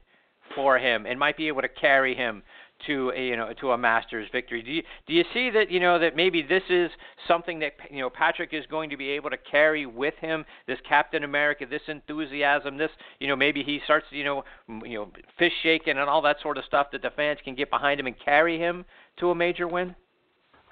for 0.55 0.79
him, 0.79 1.05
and 1.05 1.19
might 1.19 1.37
be 1.37 1.47
able 1.47 1.61
to 1.61 1.69
carry 1.69 2.15
him 2.15 2.41
to 2.85 3.11
a, 3.15 3.27
you 3.27 3.35
know 3.35 3.51
to 3.59 3.71
a 3.71 3.77
Masters 3.77 4.27
victory. 4.31 4.61
Do 4.61 4.71
you 4.71 4.83
do 5.07 5.13
you 5.13 5.23
see 5.33 5.49
that 5.51 5.71
you 5.71 5.79
know 5.79 5.99
that 5.99 6.15
maybe 6.15 6.41
this 6.41 6.63
is 6.69 6.91
something 7.27 7.59
that 7.59 7.73
you 7.89 7.99
know 7.99 8.09
Patrick 8.09 8.53
is 8.53 8.65
going 8.69 8.89
to 8.89 8.97
be 8.97 9.09
able 9.09 9.29
to 9.29 9.37
carry 9.37 9.85
with 9.85 10.13
him 10.15 10.45
this 10.67 10.77
Captain 10.87 11.23
America, 11.23 11.65
this 11.69 11.81
enthusiasm, 11.87 12.77
this 12.77 12.91
you 13.19 13.27
know 13.27 13.35
maybe 13.35 13.63
he 13.63 13.79
starts 13.85 14.05
you 14.11 14.23
know 14.23 14.43
you 14.67 14.97
know 14.97 15.11
fish 15.37 15.53
shaking 15.63 15.97
and 15.97 16.09
all 16.09 16.21
that 16.21 16.37
sort 16.41 16.57
of 16.57 16.65
stuff 16.65 16.87
that 16.91 17.01
the 17.01 17.11
fans 17.15 17.39
can 17.43 17.55
get 17.55 17.69
behind 17.69 17.99
him 17.99 18.07
and 18.07 18.15
carry 18.23 18.57
him 18.57 18.85
to 19.19 19.31
a 19.31 19.35
major 19.35 19.67
win. 19.67 19.95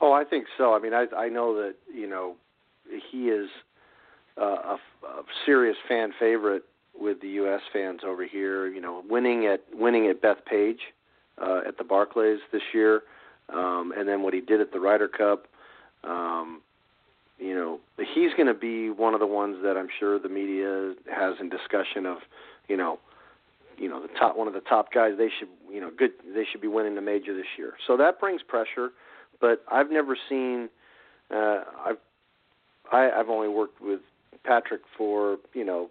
Oh, 0.01 0.11
I 0.11 0.23
think 0.23 0.45
so. 0.57 0.73
I 0.73 0.79
mean, 0.79 0.93
I 0.93 1.05
I 1.15 1.29
know 1.29 1.55
that 1.55 1.75
you 1.93 2.07
know 2.07 2.35
he 3.11 3.29
is 3.29 3.49
uh, 4.39 4.43
a, 4.43 4.77
a 5.07 5.23
serious 5.45 5.77
fan 5.87 6.11
favorite 6.19 6.63
with 6.97 7.21
the 7.21 7.29
U.S. 7.29 7.61
fans 7.73 8.01
over 8.05 8.25
here. 8.25 8.67
You 8.67 8.81
know, 8.81 9.03
winning 9.09 9.45
at 9.45 9.63
winning 9.73 10.07
at 10.07 10.21
Bethpage 10.21 10.79
uh, 11.41 11.61
at 11.67 11.77
the 11.77 11.83
Barclays 11.83 12.39
this 12.51 12.61
year, 12.73 13.01
um, 13.49 13.93
and 13.97 14.07
then 14.07 14.21
what 14.21 14.33
he 14.33 14.41
did 14.41 14.61
at 14.61 14.71
the 14.71 14.79
Ryder 14.79 15.07
Cup. 15.07 15.47
Um, 16.03 16.61
you 17.37 17.53
know, 17.53 17.79
he's 17.97 18.31
going 18.37 18.47
to 18.47 18.53
be 18.53 18.89
one 18.89 19.13
of 19.13 19.19
the 19.19 19.27
ones 19.27 19.57
that 19.63 19.75
I'm 19.75 19.89
sure 19.99 20.17
the 20.19 20.29
media 20.29 20.93
has 21.13 21.35
in 21.41 21.49
discussion 21.49 22.05
of, 22.05 22.19
you 22.69 22.77
know, 22.77 22.99
you 23.77 23.89
know 23.89 24.01
the 24.01 24.13
top 24.19 24.37
one 24.37 24.47
of 24.47 24.53
the 24.53 24.61
top 24.61 24.91
guys. 24.93 25.13
They 25.17 25.29
should 25.37 25.49
you 25.71 25.81
know 25.81 25.91
good. 25.95 26.11
They 26.33 26.45
should 26.49 26.61
be 26.61 26.67
winning 26.67 26.95
the 26.95 27.01
major 27.01 27.35
this 27.35 27.45
year. 27.57 27.73
So 27.87 27.97
that 27.97 28.19
brings 28.19 28.41
pressure. 28.41 28.91
But 29.41 29.63
I've 29.71 29.91
never 29.91 30.17
seen. 30.29 30.69
Uh, 31.29 31.63
I've 31.85 31.97
I, 32.91 33.09
I've 33.11 33.29
only 33.29 33.49
worked 33.49 33.81
with 33.81 34.01
Patrick 34.43 34.81
for 34.97 35.37
you 35.53 35.65
know 35.65 35.89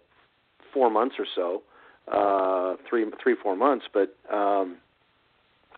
four 0.73 0.89
months 0.89 1.15
or 1.19 1.25
so, 1.35 1.63
uh, 2.11 2.75
three 2.89 3.05
three 3.21 3.35
four 3.41 3.55
months. 3.55 3.85
But 3.93 4.15
um, 4.33 4.77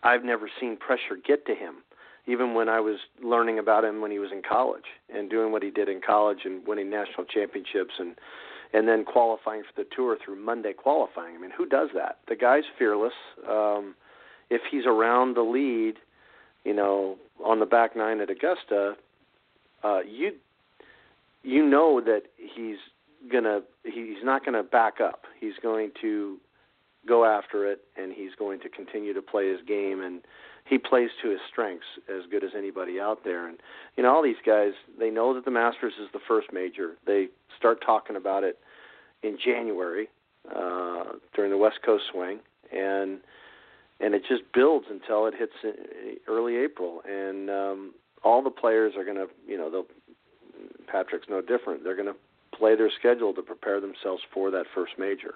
I've 0.02 0.24
never 0.24 0.48
seen 0.60 0.76
pressure 0.76 1.16
get 1.24 1.46
to 1.46 1.54
him. 1.54 1.76
Even 2.26 2.54
when 2.54 2.68
I 2.68 2.80
was 2.80 2.98
learning 3.22 3.58
about 3.58 3.84
him 3.84 4.02
when 4.02 4.10
he 4.10 4.18
was 4.18 4.30
in 4.32 4.42
college 4.48 4.84
and 5.12 5.30
doing 5.30 5.50
what 5.50 5.62
he 5.62 5.70
did 5.70 5.88
in 5.88 6.00
college 6.06 6.40
and 6.44 6.66
winning 6.66 6.90
national 6.90 7.24
championships 7.24 7.94
and 7.98 8.16
and 8.74 8.86
then 8.86 9.02
qualifying 9.02 9.62
for 9.62 9.82
the 9.82 9.88
tour 9.96 10.18
through 10.22 10.36
Monday 10.36 10.74
qualifying. 10.74 11.34
I 11.34 11.38
mean, 11.38 11.50
who 11.56 11.66
does 11.66 11.88
that? 11.94 12.18
The 12.28 12.36
guy's 12.36 12.64
fearless. 12.78 13.14
Um, 13.48 13.94
if 14.50 14.60
he's 14.70 14.84
around 14.84 15.36
the 15.36 15.42
lead, 15.42 15.94
you 16.64 16.74
know, 16.74 17.16
on 17.42 17.60
the 17.60 17.66
back 17.66 17.96
nine 17.96 18.20
at 18.20 18.28
Augusta, 18.28 18.94
uh, 19.82 20.00
you 20.00 20.32
you 21.42 21.66
know 21.66 22.00
that 22.00 22.24
he's 22.36 22.76
gonna 23.32 23.60
he's 23.84 24.22
not 24.22 24.44
to 24.44 24.62
back 24.62 25.00
up. 25.00 25.22
He's 25.40 25.54
going 25.62 25.92
to 26.02 26.38
go 27.06 27.24
after 27.24 27.70
it, 27.70 27.80
and 27.96 28.12
he's 28.12 28.34
going 28.38 28.60
to 28.60 28.68
continue 28.68 29.14
to 29.14 29.22
play 29.22 29.50
his 29.50 29.60
game. 29.66 30.02
And 30.02 30.20
he 30.64 30.78
plays 30.78 31.10
to 31.22 31.30
his 31.30 31.40
strengths 31.50 31.86
as 32.08 32.24
good 32.30 32.44
as 32.44 32.50
anybody 32.56 33.00
out 33.00 33.24
there. 33.24 33.46
And 33.46 33.58
you 33.96 34.02
know, 34.02 34.14
all 34.14 34.22
these 34.22 34.36
guys 34.44 34.72
they 34.98 35.10
know 35.10 35.34
that 35.34 35.44
the 35.44 35.50
Masters 35.50 35.94
is 36.00 36.08
the 36.12 36.20
first 36.26 36.48
major. 36.52 36.96
They 37.06 37.28
start 37.56 37.82
talking 37.84 38.16
about 38.16 38.44
it 38.44 38.58
in 39.22 39.38
January 39.42 40.08
uh, 40.54 41.04
during 41.34 41.50
the 41.50 41.56
West 41.56 41.80
Coast 41.84 42.04
swing, 42.12 42.40
and 42.72 43.18
and 44.00 44.14
it 44.14 44.22
just 44.28 44.42
builds 44.52 44.86
until 44.90 45.26
it 45.26 45.34
hits 45.34 45.52
early 46.28 46.56
April. 46.56 47.02
And 47.08 47.50
um, 47.50 47.94
all 48.22 48.42
the 48.42 48.50
players 48.50 48.94
are 48.96 49.04
going 49.04 49.16
to, 49.16 49.26
you 49.46 49.58
know, 49.58 49.84
Patrick's 50.86 51.26
no 51.28 51.40
different. 51.40 51.84
They're 51.84 51.96
going 51.96 52.08
to 52.08 52.16
play 52.56 52.76
their 52.76 52.90
schedule 52.90 53.32
to 53.34 53.42
prepare 53.42 53.80
themselves 53.80 54.22
for 54.32 54.50
that 54.50 54.66
first 54.74 54.92
major, 54.98 55.34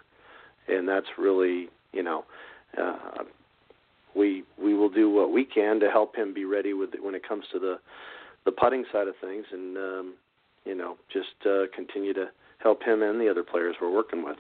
and 0.68 0.88
that's 0.88 1.06
really 1.18 1.68
you 1.92 2.02
know. 2.02 2.24
Uh, 2.76 3.24
we 4.14 4.44
we 4.62 4.74
will 4.74 4.90
do 4.90 5.10
what 5.10 5.32
we 5.32 5.44
can 5.44 5.80
to 5.80 5.90
help 5.90 6.14
him 6.16 6.34
be 6.34 6.44
ready 6.44 6.74
with 6.74 6.94
it 6.94 7.02
when 7.02 7.14
it 7.14 7.26
comes 7.26 7.44
to 7.52 7.58
the 7.58 7.78
the 8.44 8.52
putting 8.52 8.84
side 8.92 9.08
of 9.08 9.14
things, 9.20 9.44
and 9.52 9.76
um, 9.76 10.14
you 10.64 10.74
know 10.74 10.96
just 11.12 11.46
uh, 11.46 11.64
continue 11.74 12.12
to 12.12 12.26
help 12.58 12.82
him 12.82 13.02
and 13.02 13.20
the 13.20 13.28
other 13.28 13.42
players 13.42 13.76
we're 13.80 13.92
working 13.92 14.24
with. 14.24 14.36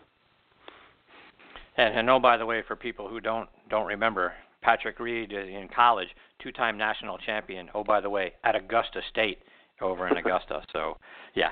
And, 1.76 1.98
and 1.98 2.10
oh, 2.10 2.18
by 2.18 2.36
the 2.36 2.46
way, 2.46 2.62
for 2.66 2.76
people 2.76 3.08
who 3.08 3.20
don't 3.20 3.48
don't 3.68 3.86
remember, 3.86 4.32
Patrick 4.62 4.98
Reed 5.00 5.32
in 5.32 5.68
college, 5.74 6.08
two-time 6.42 6.76
national 6.76 7.18
champion. 7.18 7.68
Oh, 7.74 7.84
by 7.84 8.00
the 8.00 8.10
way, 8.10 8.32
at 8.44 8.54
Augusta 8.54 9.00
State 9.10 9.38
over 9.80 10.06
in 10.08 10.16
Augusta. 10.18 10.62
So, 10.72 10.98
yeah, 11.34 11.50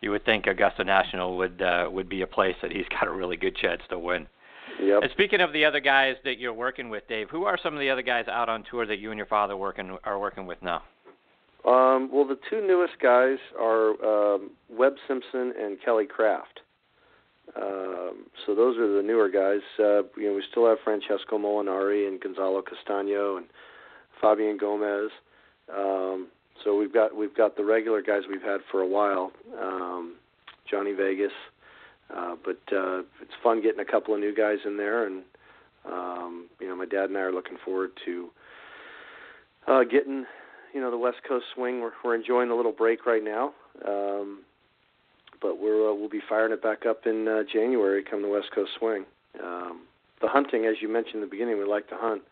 you 0.00 0.10
would 0.10 0.24
think 0.24 0.46
Augusta 0.46 0.84
National 0.84 1.36
would 1.36 1.60
uh, 1.62 1.88
would 1.90 2.08
be 2.08 2.22
a 2.22 2.26
place 2.26 2.56
that 2.62 2.72
he's 2.72 2.86
got 2.90 3.06
a 3.06 3.12
really 3.12 3.36
good 3.36 3.56
chance 3.56 3.82
to 3.90 3.98
win. 3.98 4.26
Yep. 4.80 5.02
And 5.02 5.10
speaking 5.12 5.40
of 5.40 5.52
the 5.52 5.64
other 5.64 5.80
guys 5.80 6.16
that 6.24 6.38
you're 6.38 6.52
working 6.52 6.90
with, 6.90 7.08
Dave, 7.08 7.30
who 7.30 7.44
are 7.44 7.58
some 7.62 7.74
of 7.74 7.80
the 7.80 7.88
other 7.88 8.02
guys 8.02 8.26
out 8.28 8.48
on 8.48 8.64
tour 8.70 8.84
that 8.86 8.98
you 8.98 9.10
and 9.10 9.16
your 9.16 9.26
father 9.26 9.56
working 9.56 9.96
are 10.04 10.18
working 10.18 10.46
with 10.46 10.58
now? 10.62 10.82
Um, 11.66 12.10
well, 12.12 12.26
the 12.26 12.38
two 12.48 12.64
newest 12.66 12.94
guys 13.02 13.38
are 13.58 14.34
um, 14.34 14.50
Webb 14.70 14.94
Simpson 15.08 15.52
and 15.58 15.78
Kelly 15.84 16.06
Kraft. 16.06 16.60
Um, 17.56 18.26
so 18.44 18.54
those 18.54 18.76
are 18.76 18.96
the 18.96 19.02
newer 19.02 19.28
guys. 19.28 19.62
Uh, 19.78 20.02
you 20.16 20.28
know, 20.28 20.34
we 20.34 20.44
still 20.50 20.68
have 20.68 20.78
Francesco 20.84 21.38
Molinari 21.38 22.06
and 22.06 22.20
Gonzalo 22.20 22.62
Castano 22.62 23.36
and 23.38 23.46
Fabian 24.20 24.58
Gomez. 24.58 25.10
Um, 25.74 26.28
so 26.64 26.76
we've 26.76 26.92
got 26.92 27.16
we've 27.16 27.34
got 27.34 27.56
the 27.56 27.64
regular 27.64 28.02
guys 28.02 28.22
we've 28.28 28.42
had 28.42 28.60
for 28.70 28.80
a 28.80 28.86
while, 28.86 29.32
um, 29.60 30.14
Johnny 30.70 30.92
Vegas, 30.92 31.32
uh, 32.14 32.36
but 32.44 32.60
uh, 32.74 33.00
it's 33.20 33.32
fun 33.42 33.62
getting 33.62 33.80
a 33.80 33.84
couple 33.84 34.14
of 34.14 34.20
new 34.20 34.34
guys 34.34 34.58
in 34.64 34.76
there, 34.76 35.06
and 35.06 35.22
um, 35.90 36.46
you 36.60 36.68
know 36.68 36.76
my 36.76 36.86
dad 36.86 37.08
and 37.08 37.16
I 37.16 37.22
are 37.22 37.32
looking 37.32 37.58
forward 37.64 37.90
to 38.04 38.28
uh, 39.66 39.84
getting 39.84 40.26
you 40.74 40.80
know 40.80 40.90
the 40.90 40.98
West 40.98 41.18
Coast 41.26 41.46
swing. 41.54 41.80
We're, 41.80 41.92
we're 42.04 42.14
enjoying 42.14 42.48
the 42.48 42.54
little 42.54 42.72
break 42.72 43.06
right 43.06 43.24
now, 43.24 43.52
um, 43.86 44.40
but 45.40 45.60
we're 45.60 45.90
uh, 45.90 45.94
we'll 45.94 46.08
be 46.08 46.22
firing 46.28 46.52
it 46.52 46.62
back 46.62 46.86
up 46.86 47.06
in 47.06 47.28
uh, 47.28 47.42
January 47.52 48.02
come 48.02 48.22
the 48.22 48.28
West 48.28 48.48
Coast 48.54 48.72
swing. 48.78 49.04
Um, 49.42 49.82
the 50.20 50.28
hunting, 50.28 50.64
as 50.64 50.76
you 50.80 50.88
mentioned 50.88 51.16
in 51.16 51.20
the 51.20 51.26
beginning, 51.26 51.58
we 51.58 51.64
like 51.64 51.88
to 51.90 51.96
hunt 51.96 52.22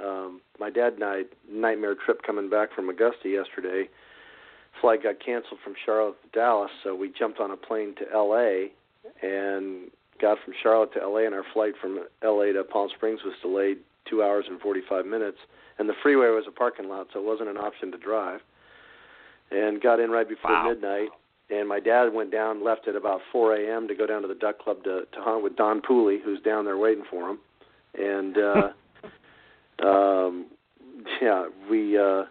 um, 0.00 0.40
my 0.58 0.70
dad 0.70 0.94
and 0.94 1.04
I 1.04 1.22
nightmare 1.50 1.94
trip 1.94 2.22
coming 2.26 2.48
back 2.48 2.74
from 2.74 2.88
Augusta 2.88 3.28
yesterday. 3.28 3.88
Flight 4.80 5.02
got 5.02 5.24
canceled 5.24 5.60
from 5.62 5.74
Charlotte 5.84 6.16
to 6.22 6.28
Dallas, 6.38 6.70
so 6.82 6.94
we 6.94 7.12
jumped 7.16 7.40
on 7.40 7.50
a 7.50 7.56
plane 7.56 7.94
to 7.96 8.04
L.A. 8.12 8.72
and 9.22 9.90
got 10.20 10.38
from 10.44 10.54
Charlotte 10.62 10.92
to 10.94 11.02
L.A. 11.02 11.26
and 11.26 11.34
our 11.34 11.44
flight 11.52 11.74
from 11.80 12.06
L.A. 12.22 12.52
to 12.52 12.64
Palm 12.64 12.88
Springs 12.94 13.20
was 13.24 13.34
delayed 13.42 13.78
two 14.08 14.22
hours 14.22 14.46
and 14.48 14.60
45 14.60 15.04
minutes. 15.04 15.38
And 15.78 15.88
the 15.88 15.94
freeway 16.02 16.28
was 16.28 16.44
a 16.48 16.50
parking 16.50 16.88
lot, 16.88 17.08
so 17.12 17.20
it 17.20 17.26
wasn't 17.26 17.50
an 17.50 17.56
option 17.56 17.92
to 17.92 17.98
drive. 17.98 18.40
And 19.50 19.82
got 19.82 20.00
in 20.00 20.10
right 20.10 20.28
before 20.28 20.52
wow. 20.52 20.68
midnight. 20.68 21.08
And 21.50 21.68
my 21.68 21.80
dad 21.80 22.14
went 22.14 22.32
down, 22.32 22.64
left 22.64 22.88
at 22.88 22.96
about 22.96 23.20
4 23.30 23.56
a.m. 23.56 23.88
to 23.88 23.94
go 23.94 24.06
down 24.06 24.22
to 24.22 24.28
the 24.28 24.34
Duck 24.34 24.58
Club 24.58 24.82
to 24.84 25.02
to 25.12 25.20
hunt 25.20 25.42
with 25.42 25.56
Don 25.56 25.82
Pooley, 25.82 26.18
who's 26.24 26.40
down 26.40 26.64
there 26.64 26.78
waiting 26.78 27.04
for 27.10 27.28
him. 27.28 27.38
And 27.94 28.38
uh, 28.38 28.68
um, 29.82 30.46
yeah, 31.20 31.46
we. 31.70 31.98
Uh, 31.98 32.24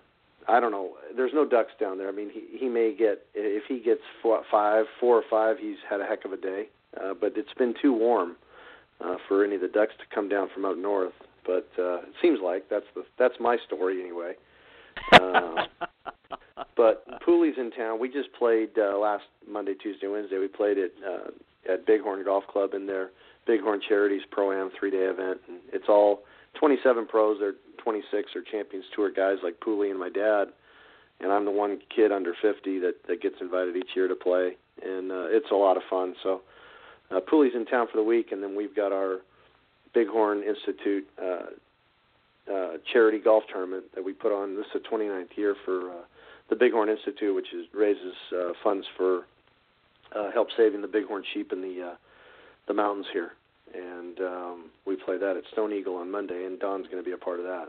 I 0.47 0.60
don't 0.60 0.72
know. 0.72 0.93
There's 1.16 1.32
no 1.34 1.47
ducks 1.47 1.72
down 1.80 1.97
there. 1.97 2.10
I 2.10 2.12
mean, 2.12 2.30
he 2.34 2.58
he 2.58 2.68
may 2.68 2.95
get 2.97 3.26
if 3.36 3.64
he 3.68 3.80
gets 3.80 4.02
four, 4.22 4.41
five, 4.49 4.86
four 4.99 5.18
or 5.18 5.24
five. 5.30 5.58
He's 5.60 5.78
had 5.89 6.02
a 6.02 6.06
heck 6.06 6.26
of 6.26 6.34
a 6.34 6.38
day. 6.38 6.68
Uh, 6.99 7.14
but 7.14 7.34
it's 7.38 7.54
been 7.58 7.74
too 7.82 7.93
warm 7.93 8.36
uh, 8.99 9.16
for 9.28 9.45
any 9.45 9.56
of 9.56 9.62
the 9.62 9.68
ducks 9.68 9.93
to 9.97 10.16
come 10.16 10.28
down 10.28 10.49
from 10.54 10.66
up 10.66 10.78
north. 10.78 11.14
But 11.45 11.70
uh, 11.80 11.97
it 11.99 12.14
seems 12.22 12.39
like 12.43 12.70
that's 12.70 12.86
the 12.95 13.04
that's 13.18 13.36
my 13.39 13.58
story 13.66 14.02
anyway. 14.02 14.34
Uh, 15.14 15.66
but 16.76 17.06
Pooley's 17.22 17.56
in 17.58 17.72
town. 17.72 17.99
We 17.99 18.10
just 18.10 18.32
played 18.38 18.72
uh, 18.78 18.97
last 18.97 19.24
Monday, 19.49 19.74
Tuesday, 19.74 20.08
Wednesday. 20.08 20.38
We 20.38 20.47
played 20.47 20.78
at 20.78 20.91
uh, 21.08 21.74
at 21.74 21.86
Bighorn 21.86 22.24
Golf 22.26 22.45
Club 22.47 22.74
in 22.74 22.86
their 22.86 23.10
Bighorn 23.47 23.82
Charities 23.88 24.22
Pro 24.30 24.52
Am 24.52 24.70
three 24.78 24.91
day 24.91 24.97
event. 25.06 25.39
And 25.47 25.60
it's 25.72 25.88
all 25.88 26.22
27 26.56 27.08
pros. 27.08 27.38
They're 27.39 27.54
26 27.84 28.36
are 28.36 28.41
Champions 28.43 28.86
Tour 28.95 29.12
guys 29.12 29.38
like 29.43 29.60
Pooley 29.60 29.89
and 29.89 29.99
my 29.99 30.10
dad, 30.10 30.45
and 31.20 31.32
I'm 31.32 31.45
the 31.45 31.52
one 31.52 31.80
kid 31.93 32.12
under 32.12 32.34
50 32.41 32.80
that 32.80 32.95
that 33.08 33.22
gets 33.22 33.36
invited 33.41 33.76
each 33.76 33.89
year 33.95 34.08
to 34.08 34.16
play, 34.16 34.58
and 34.84 35.12
uh, 35.12 35.26
it's 35.30 35.52
a 35.52 35.56
lot 35.56 35.78
of 35.78 35.84
fun. 35.89 36.16
So 36.24 36.41
uh, 37.10 37.20
Pooley's 37.20 37.56
in 37.56 37.66
town 37.66 37.88
for 37.91 37.97
the 37.97 38.04
week, 38.04 38.32
and 38.32 38.41
then 38.41 38.56
we've 38.56 38.76
got 38.76 38.91
our 38.91 39.20
Bighorn 39.93 40.43
Institute 40.43 41.08
uh, 41.22 42.52
uh, 42.52 42.78
charity 42.91 43.20
golf 43.20 43.43
tournament 43.52 43.86
that 43.95 44.04
we 44.04 44.14
put 44.14 44.32
on. 44.32 44.56
This 44.56 44.66
is 44.74 44.82
the 44.82 44.89
29th 44.89 45.38
year 45.38 45.56
for 45.66 45.89
uh, 45.89 46.02
the 46.49 46.56
Bighorn 46.56 46.89
Institute, 46.89 47.36
which 47.36 47.54
is, 47.54 47.66
raises 47.74 48.14
uh, 48.34 48.52
funds 48.64 48.86
for 48.97 49.26
uh, 50.16 50.32
help 50.32 50.49
saving 50.58 50.82
the 50.82 50.88
bighorn 50.88 51.24
sheep 51.34 51.54
in 51.54 51.62
the 51.62 51.91
uh, 51.91 51.95
the 52.68 52.74
mountains 52.74 53.08
here 53.12 53.32
and 53.74 54.20
um, 54.20 54.70
we 54.86 54.96
play 54.96 55.18
that 55.18 55.38
at 55.38 55.44
Stone 55.52 55.74
Eagle 55.74 55.96
on 55.96 56.12
Monday, 56.12 56.46
and 56.46 56.60
Don's 56.60 56.88
going 56.88 57.04
to 57.04 57.08
be 57.08 57.14
a 57.14 57.18
part 57.18 57.40
of 57.40 57.46
that. 57.46 57.68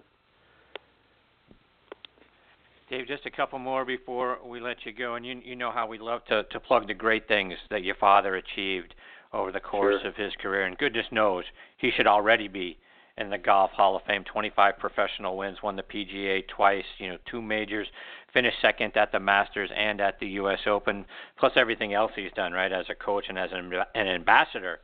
Dave, 2.90 3.06
just 3.06 3.24
a 3.24 3.30
couple 3.30 3.58
more 3.58 3.84
before 3.84 4.38
we 4.44 4.60
let 4.60 4.84
you 4.84 4.92
go, 4.92 5.14
and 5.14 5.24
you 5.24 5.40
you 5.44 5.56
know 5.56 5.70
how 5.70 5.86
we 5.86 5.98
love 5.98 6.24
to 6.26 6.42
to 6.44 6.60
plug 6.60 6.86
the 6.86 6.94
great 6.94 7.26
things 7.26 7.54
that 7.70 7.82
your 7.82 7.94
father 7.94 8.36
achieved 8.36 8.94
over 9.32 9.50
the 9.50 9.60
course 9.60 10.02
sure. 10.02 10.10
of 10.10 10.16
his 10.16 10.32
career, 10.40 10.66
and 10.66 10.76
goodness 10.76 11.06
knows 11.10 11.44
he 11.78 11.90
should 11.90 12.06
already 12.06 12.48
be 12.48 12.76
in 13.18 13.30
the 13.30 13.38
Golf 13.38 13.70
Hall 13.70 13.96
of 13.96 14.02
Fame. 14.04 14.24
25 14.24 14.78
professional 14.78 15.36
wins, 15.36 15.58
won 15.62 15.76
the 15.76 15.82
PGA 15.82 16.46
twice, 16.48 16.84
you 16.98 17.08
know, 17.08 17.18
two 17.30 17.40
majors, 17.40 17.86
finished 18.32 18.56
second 18.60 18.96
at 18.96 19.12
the 19.12 19.20
Masters 19.20 19.70
and 19.74 20.00
at 20.00 20.18
the 20.20 20.26
U.S. 20.28 20.60
Open, 20.66 21.04
plus 21.38 21.52
everything 21.56 21.94
else 21.94 22.12
he's 22.14 22.32
done, 22.34 22.52
right, 22.52 22.72
as 22.72 22.86
a 22.90 22.94
coach 22.94 23.24
and 23.28 23.38
as 23.38 23.50
an, 23.52 23.72
an 23.94 24.06
ambassador 24.06 24.80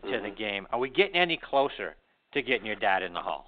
to 0.00 0.06
mm-hmm. 0.06 0.24
the 0.24 0.30
game. 0.30 0.66
Are 0.72 0.78
we 0.78 0.90
getting 0.90 1.16
any 1.16 1.36
closer 1.36 1.94
to 2.32 2.42
getting 2.42 2.66
your 2.66 2.76
dad 2.76 3.02
in 3.02 3.12
the 3.12 3.20
Hall? 3.20 3.46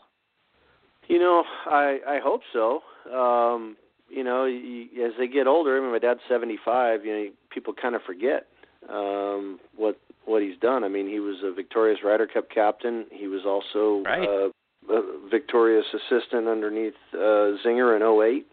You 1.08 1.18
know, 1.18 1.44
I 1.66 1.98
I 2.06 2.18
hope 2.22 2.42
so. 2.52 2.80
Um, 3.12 3.76
you 4.08 4.24
know, 4.24 4.44
as 4.44 5.12
they 5.18 5.28
get 5.28 5.46
older, 5.46 5.76
I 5.76 5.80
mean, 5.80 5.92
my 5.92 5.98
dad's 5.98 6.20
75. 6.28 7.04
You 7.04 7.12
know, 7.12 7.28
people 7.50 7.74
kind 7.74 7.94
of 7.94 8.02
forget 8.02 8.46
um, 8.88 9.58
what 9.76 9.98
what 10.24 10.42
he's 10.42 10.58
done. 10.58 10.84
I 10.84 10.88
mean, 10.88 11.08
he 11.08 11.20
was 11.20 11.36
a 11.44 11.52
victorious 11.52 12.00
Ryder 12.04 12.26
Cup 12.26 12.50
captain. 12.50 13.06
He 13.10 13.26
was 13.28 13.42
also 13.46 14.02
right. 14.04 14.28
uh, 14.28 14.92
a 14.92 15.28
victorious 15.30 15.86
assistant 15.94 16.48
underneath 16.48 16.94
uh, 17.14 17.56
Zinger 17.64 17.96
in 17.96 18.02
08. 18.02 18.46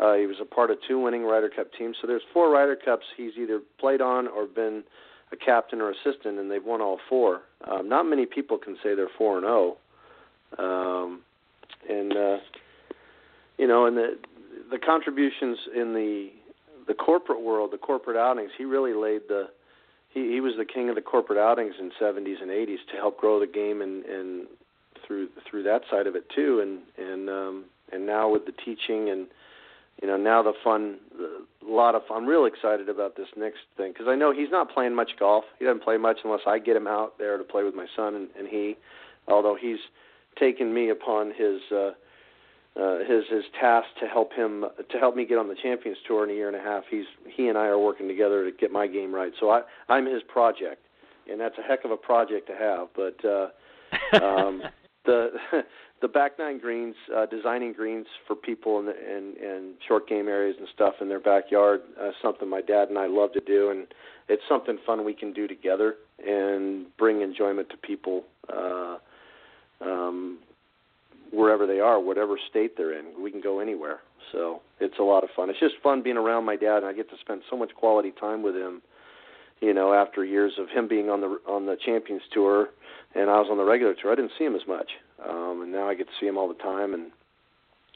Uh, 0.00 0.14
he 0.14 0.26
was 0.26 0.36
a 0.40 0.44
part 0.44 0.70
of 0.70 0.78
two 0.86 1.00
winning 1.00 1.24
Ryder 1.24 1.50
Cup 1.50 1.72
teams. 1.76 1.96
So 2.00 2.06
there's 2.06 2.22
four 2.32 2.50
Ryder 2.50 2.76
Cups 2.76 3.04
he's 3.16 3.32
either 3.36 3.60
played 3.80 4.00
on 4.00 4.28
or 4.28 4.46
been 4.46 4.84
a 5.32 5.36
captain 5.36 5.80
or 5.80 5.90
assistant, 5.90 6.38
and 6.38 6.50
they've 6.50 6.64
won 6.64 6.80
all 6.80 6.98
four. 7.08 7.42
Um, 7.70 7.88
not 7.88 8.04
many 8.04 8.26
people 8.26 8.58
can 8.58 8.76
say 8.82 8.94
they're 8.94 9.08
four 9.16 9.38
and 9.38 9.44
zero. 9.44 9.76
Oh. 10.58 11.04
Um, 11.04 11.20
and 11.88 12.12
uh, 12.12 12.36
you 13.58 13.66
know, 13.66 13.86
and 13.86 13.96
the 13.96 14.18
the 14.70 14.78
contributions 14.78 15.58
in 15.74 15.94
the 15.94 16.30
the 16.86 16.94
corporate 16.94 17.42
world, 17.42 17.70
the 17.72 17.78
corporate 17.78 18.16
outings, 18.16 18.50
he 18.56 18.64
really 18.64 18.94
laid 18.94 19.22
the 19.28 19.48
he, 20.08 20.32
he 20.32 20.40
was 20.40 20.54
the 20.56 20.64
king 20.64 20.88
of 20.88 20.94
the 20.94 21.02
corporate 21.02 21.38
outings 21.38 21.74
in 21.78 21.90
70s 22.00 22.40
and 22.40 22.50
80s 22.50 22.78
to 22.90 22.96
help 22.96 23.18
grow 23.18 23.38
the 23.38 23.46
game 23.46 23.82
and 23.82 24.04
and 24.04 24.46
through 25.06 25.28
through 25.48 25.62
that 25.64 25.82
side 25.90 26.06
of 26.06 26.16
it 26.16 26.24
too 26.34 26.60
and 26.60 26.80
and 27.10 27.28
um 27.28 27.64
and 27.92 28.06
now 28.06 28.28
with 28.28 28.46
the 28.46 28.52
teaching 28.52 29.10
and 29.10 29.26
you 30.02 30.08
know 30.08 30.16
now 30.16 30.42
the 30.42 30.52
fun 30.62 30.96
a 31.18 31.70
lot 31.70 31.94
of 31.94 32.02
fun. 32.08 32.18
I'm 32.18 32.26
real 32.26 32.44
excited 32.44 32.88
about 32.88 33.16
this 33.16 33.28
next 33.36 33.58
thing 33.76 33.92
because 33.92 34.06
I 34.08 34.14
know 34.14 34.32
he's 34.32 34.50
not 34.50 34.72
playing 34.72 34.94
much 34.94 35.12
golf. 35.18 35.44
He 35.58 35.64
doesn't 35.64 35.82
play 35.82 35.96
much 35.96 36.18
unless 36.24 36.40
I 36.46 36.58
get 36.58 36.76
him 36.76 36.86
out 36.86 37.18
there 37.18 37.36
to 37.36 37.44
play 37.44 37.64
with 37.64 37.74
my 37.74 37.86
son 37.96 38.14
and, 38.14 38.28
and 38.38 38.48
he 38.48 38.76
although 39.26 39.56
he's 39.60 39.78
taken 40.38 40.72
me 40.72 40.90
upon 40.90 41.32
his 41.36 41.60
uh 41.72 41.90
uh, 42.78 42.98
his 42.98 43.24
his 43.28 43.44
task 43.60 43.88
to 44.00 44.06
help 44.06 44.32
him 44.32 44.64
to 44.90 44.98
help 44.98 45.16
me 45.16 45.26
get 45.26 45.36
on 45.36 45.48
the 45.48 45.56
Champions 45.60 45.98
Tour 46.06 46.24
in 46.24 46.30
a 46.30 46.34
year 46.34 46.46
and 46.46 46.56
a 46.56 46.60
half. 46.60 46.84
He's 46.88 47.06
he 47.26 47.48
and 47.48 47.58
I 47.58 47.66
are 47.66 47.78
working 47.78 48.06
together 48.06 48.48
to 48.48 48.56
get 48.56 48.70
my 48.70 48.86
game 48.86 49.12
right. 49.12 49.32
So 49.40 49.50
I 49.50 49.62
I'm 49.88 50.06
his 50.06 50.22
project, 50.22 50.84
and 51.28 51.40
that's 51.40 51.56
a 51.58 51.62
heck 51.62 51.84
of 51.84 51.90
a 51.90 51.96
project 51.96 52.46
to 52.48 52.54
have. 52.54 52.88
But 52.94 53.24
uh, 53.24 54.24
um, 54.24 54.62
the 55.04 55.30
the 56.00 56.08
back 56.08 56.38
nine 56.38 56.58
greens, 56.58 56.94
uh, 57.14 57.26
designing 57.26 57.72
greens 57.72 58.06
for 58.26 58.36
people 58.36 58.78
in, 58.78 58.86
the, 58.86 58.92
in 58.92 59.34
in 59.42 59.74
short 59.86 60.08
game 60.08 60.28
areas 60.28 60.56
and 60.58 60.68
stuff 60.74 60.94
in 61.00 61.08
their 61.08 61.20
backyard, 61.20 61.80
uh, 62.00 62.10
something 62.22 62.48
my 62.48 62.60
dad 62.60 62.88
and 62.88 62.98
I 62.98 63.06
love 63.06 63.32
to 63.32 63.40
do, 63.40 63.70
and 63.70 63.86
it's 64.28 64.42
something 64.48 64.78
fun 64.86 65.04
we 65.04 65.14
can 65.14 65.32
do 65.32 65.48
together 65.48 65.94
and 66.24 66.86
bring 66.96 67.22
enjoyment 67.22 67.70
to 67.70 67.76
people. 67.76 68.24
Uh, 68.52 68.98
um, 69.80 70.38
wherever 71.32 71.66
they 71.66 71.80
are, 71.80 72.00
whatever 72.00 72.38
state 72.48 72.76
they're 72.76 72.98
in. 72.98 73.22
We 73.22 73.30
can 73.30 73.40
go 73.40 73.60
anywhere. 73.60 74.00
So 74.32 74.60
it's 74.80 74.98
a 74.98 75.02
lot 75.02 75.24
of 75.24 75.30
fun. 75.34 75.50
It's 75.50 75.60
just 75.60 75.74
fun 75.82 76.02
being 76.02 76.16
around 76.16 76.44
my 76.44 76.56
dad, 76.56 76.78
and 76.78 76.86
I 76.86 76.92
get 76.92 77.08
to 77.10 77.16
spend 77.20 77.42
so 77.50 77.56
much 77.56 77.74
quality 77.74 78.12
time 78.18 78.42
with 78.42 78.54
him. 78.54 78.82
You 79.60 79.74
know, 79.74 79.92
after 79.92 80.24
years 80.24 80.52
of 80.58 80.68
him 80.68 80.86
being 80.86 81.10
on 81.10 81.20
the 81.20 81.38
on 81.48 81.66
the 81.66 81.76
Champions 81.84 82.22
Tour, 82.32 82.68
and 83.14 83.28
I 83.28 83.40
was 83.40 83.48
on 83.50 83.56
the 83.56 83.64
regular 83.64 83.94
tour, 83.94 84.12
I 84.12 84.14
didn't 84.14 84.32
see 84.38 84.44
him 84.44 84.54
as 84.54 84.66
much, 84.68 84.90
um, 85.26 85.62
and 85.62 85.72
now 85.72 85.88
I 85.88 85.94
get 85.94 86.06
to 86.06 86.12
see 86.20 86.26
him 86.26 86.36
all 86.36 86.48
the 86.48 86.54
time, 86.54 86.94
and 86.94 87.10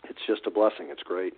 it's 0.09 0.21
just 0.27 0.47
a 0.47 0.51
blessing. 0.51 0.89
It's 0.91 1.03
great. 1.03 1.35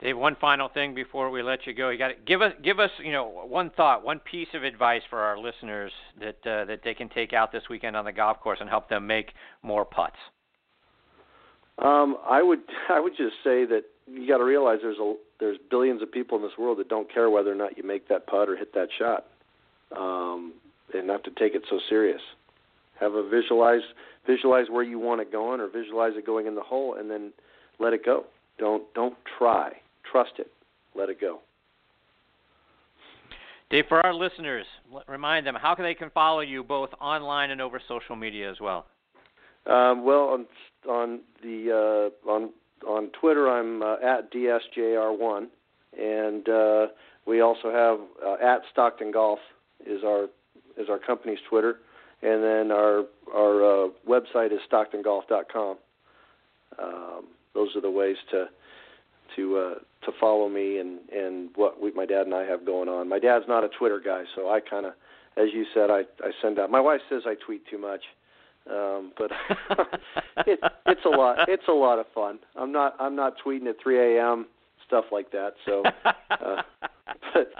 Dave, 0.00 0.18
one 0.18 0.36
final 0.40 0.68
thing 0.68 0.94
before 0.94 1.30
we 1.30 1.42
let 1.42 1.66
you 1.66 1.72
go. 1.72 1.90
You 1.90 1.98
got 1.98 2.08
to 2.08 2.14
give 2.26 2.42
us 2.42 2.52
give 2.62 2.80
us 2.80 2.90
you 2.98 3.12
know 3.12 3.26
one 3.46 3.70
thought, 3.70 4.04
one 4.04 4.18
piece 4.18 4.48
of 4.54 4.64
advice 4.64 5.02
for 5.08 5.20
our 5.20 5.38
listeners 5.38 5.92
that 6.20 6.36
uh, 6.46 6.64
that 6.66 6.80
they 6.84 6.94
can 6.94 7.08
take 7.08 7.32
out 7.32 7.52
this 7.52 7.62
weekend 7.70 7.96
on 7.96 8.04
the 8.04 8.12
golf 8.12 8.40
course 8.40 8.58
and 8.60 8.68
help 8.68 8.88
them 8.88 9.06
make 9.06 9.32
more 9.62 9.84
putts. 9.84 10.16
Um, 11.78 12.16
I 12.28 12.42
would 12.42 12.60
I 12.88 13.00
would 13.00 13.16
just 13.16 13.36
say 13.44 13.64
that 13.66 13.82
you 14.06 14.28
got 14.28 14.38
to 14.38 14.44
realize 14.44 14.78
there's 14.82 14.98
a 14.98 15.14
there's 15.40 15.58
billions 15.70 16.02
of 16.02 16.10
people 16.10 16.36
in 16.38 16.42
this 16.42 16.58
world 16.58 16.78
that 16.78 16.88
don't 16.88 17.12
care 17.12 17.30
whether 17.30 17.50
or 17.50 17.56
not 17.56 17.76
you 17.76 17.84
make 17.84 18.08
that 18.08 18.26
putt 18.26 18.48
or 18.48 18.56
hit 18.56 18.74
that 18.74 18.88
shot, 18.98 19.26
um, 19.96 20.54
and 20.92 21.06
not 21.06 21.24
to 21.24 21.30
take 21.30 21.54
it 21.54 21.62
so 21.70 21.78
serious. 21.88 22.20
Have 23.04 23.14
a 23.14 23.28
visualize 23.28 23.82
visualize 24.26 24.66
where 24.70 24.82
you 24.82 24.98
want 24.98 25.20
it 25.20 25.30
going, 25.30 25.60
or 25.60 25.68
visualize 25.68 26.12
it 26.16 26.24
going 26.24 26.46
in 26.46 26.54
the 26.54 26.62
hole, 26.62 26.96
and 26.98 27.10
then 27.10 27.32
let 27.78 27.92
it 27.92 28.04
go. 28.04 28.24
Don't 28.58 28.82
don't 28.94 29.16
try 29.38 29.72
Trust 30.10 30.32
it. 30.38 30.48
Let 30.94 31.08
it 31.08 31.20
go. 31.20 31.40
Dave, 33.70 33.86
for 33.88 34.04
our 34.06 34.14
listeners, 34.14 34.66
remind 35.08 35.46
them 35.46 35.56
how 35.60 35.74
they 35.74 35.94
can 35.94 36.10
follow 36.10 36.40
you 36.40 36.62
both 36.62 36.90
online 37.00 37.50
and 37.50 37.60
over 37.60 37.82
social 37.88 38.14
media 38.14 38.48
as 38.50 38.60
well. 38.60 38.86
Um, 39.66 40.04
well, 40.04 40.28
on 40.28 40.46
on 40.88 41.20
the 41.42 42.12
uh, 42.26 42.30
on 42.30 42.50
on 42.86 43.10
Twitter, 43.20 43.48
I'm 43.50 43.82
uh, 43.82 43.94
at 43.94 44.32
dsjr1, 44.32 45.46
and 45.98 46.48
uh, 46.48 46.86
we 47.26 47.40
also 47.40 47.72
have 47.72 47.98
uh, 48.24 48.46
at 48.46 48.62
Stockton 48.70 49.10
Golf 49.10 49.38
is 49.84 50.04
our 50.04 50.26
is 50.76 50.88
our 50.88 50.98
company's 50.98 51.38
Twitter, 51.48 51.78
and 52.24 52.42
then 52.42 52.72
our 52.72 53.04
our 53.34 53.84
uh, 53.84 53.88
website 54.08 54.52
is 54.52 54.60
stocktongolf.com. 54.70 55.76
Um, 56.82 57.24
those 57.54 57.76
are 57.76 57.80
the 57.80 57.90
ways 57.90 58.16
to 58.30 58.46
to 59.36 59.56
uh, 59.56 59.74
to 60.06 60.12
follow 60.18 60.48
me 60.48 60.78
and 60.78 60.98
and 61.10 61.50
what 61.54 61.80
we, 61.80 61.92
my 61.92 62.06
dad 62.06 62.22
and 62.22 62.34
I 62.34 62.44
have 62.44 62.64
going 62.64 62.88
on. 62.88 63.08
My 63.08 63.18
dad's 63.18 63.44
not 63.46 63.64
a 63.64 63.68
Twitter 63.68 64.00
guy, 64.04 64.24
so 64.34 64.48
I 64.50 64.60
kind 64.60 64.86
of, 64.86 64.92
as 65.36 65.48
you 65.52 65.66
said, 65.74 65.90
I 65.90 66.00
I 66.22 66.30
send 66.42 66.58
out. 66.58 66.70
My 66.70 66.80
wife 66.80 67.00
says 67.08 67.22
I 67.26 67.34
tweet 67.44 67.62
too 67.70 67.78
much, 67.78 68.02
um, 68.70 69.12
but 69.18 69.30
it, 70.46 70.60
it's 70.86 71.04
a 71.04 71.08
lot. 71.08 71.48
It's 71.48 71.68
a 71.68 71.72
lot 71.72 71.98
of 71.98 72.06
fun. 72.14 72.38
I'm 72.56 72.72
not 72.72 72.96
I'm 72.98 73.16
not 73.16 73.34
tweeting 73.44 73.66
at 73.66 73.76
3 73.82 74.16
a.m. 74.16 74.46
stuff 74.86 75.04
like 75.12 75.30
that. 75.32 75.54
So, 75.66 75.82
uh, 76.30 76.62
but 77.34 77.52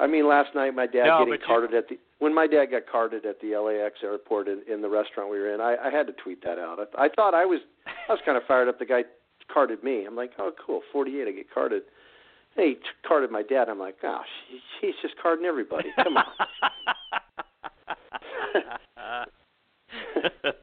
I 0.00 0.06
mean, 0.06 0.28
last 0.28 0.54
night 0.54 0.74
my 0.74 0.86
dad 0.86 1.06
no, 1.06 1.24
getting 1.24 1.40
carded 1.46 1.72
you... 1.72 1.78
at 1.78 1.88
the 1.88 1.98
when 2.18 2.34
my 2.34 2.46
dad 2.46 2.66
got 2.70 2.82
carted 2.90 3.26
at 3.26 3.40
the 3.40 3.56
LAX 3.56 3.96
airport 4.02 4.48
in, 4.48 4.62
in 4.70 4.80
the 4.80 4.88
restaurant 4.88 5.30
we 5.30 5.38
were 5.38 5.52
in. 5.52 5.60
I, 5.60 5.76
I 5.76 5.90
had 5.90 6.06
to 6.06 6.12
tweet 6.12 6.42
that 6.44 6.58
out. 6.58 6.78
I, 6.96 7.04
I 7.04 7.08
thought 7.14 7.34
I 7.34 7.44
was 7.44 7.60
I 7.86 8.12
was 8.12 8.20
kind 8.24 8.36
of 8.36 8.44
fired 8.44 8.68
up. 8.68 8.78
The 8.78 8.86
guy 8.86 9.04
carded 9.52 9.84
me. 9.84 10.06
I'm 10.06 10.16
like, 10.16 10.32
oh, 10.38 10.52
cool, 10.64 10.80
48. 10.92 11.28
I 11.28 11.32
get 11.32 11.52
carded. 11.52 11.82
And 12.56 12.66
he 12.66 12.76
carded 13.06 13.30
my 13.30 13.42
dad. 13.42 13.68
I'm 13.68 13.78
like, 13.78 14.00
gosh, 14.00 14.26
oh, 14.52 14.58
he's 14.80 14.94
just 15.02 15.14
carding 15.20 15.44
everybody. 15.44 15.90
Come 15.96 16.16
on. 16.16 16.24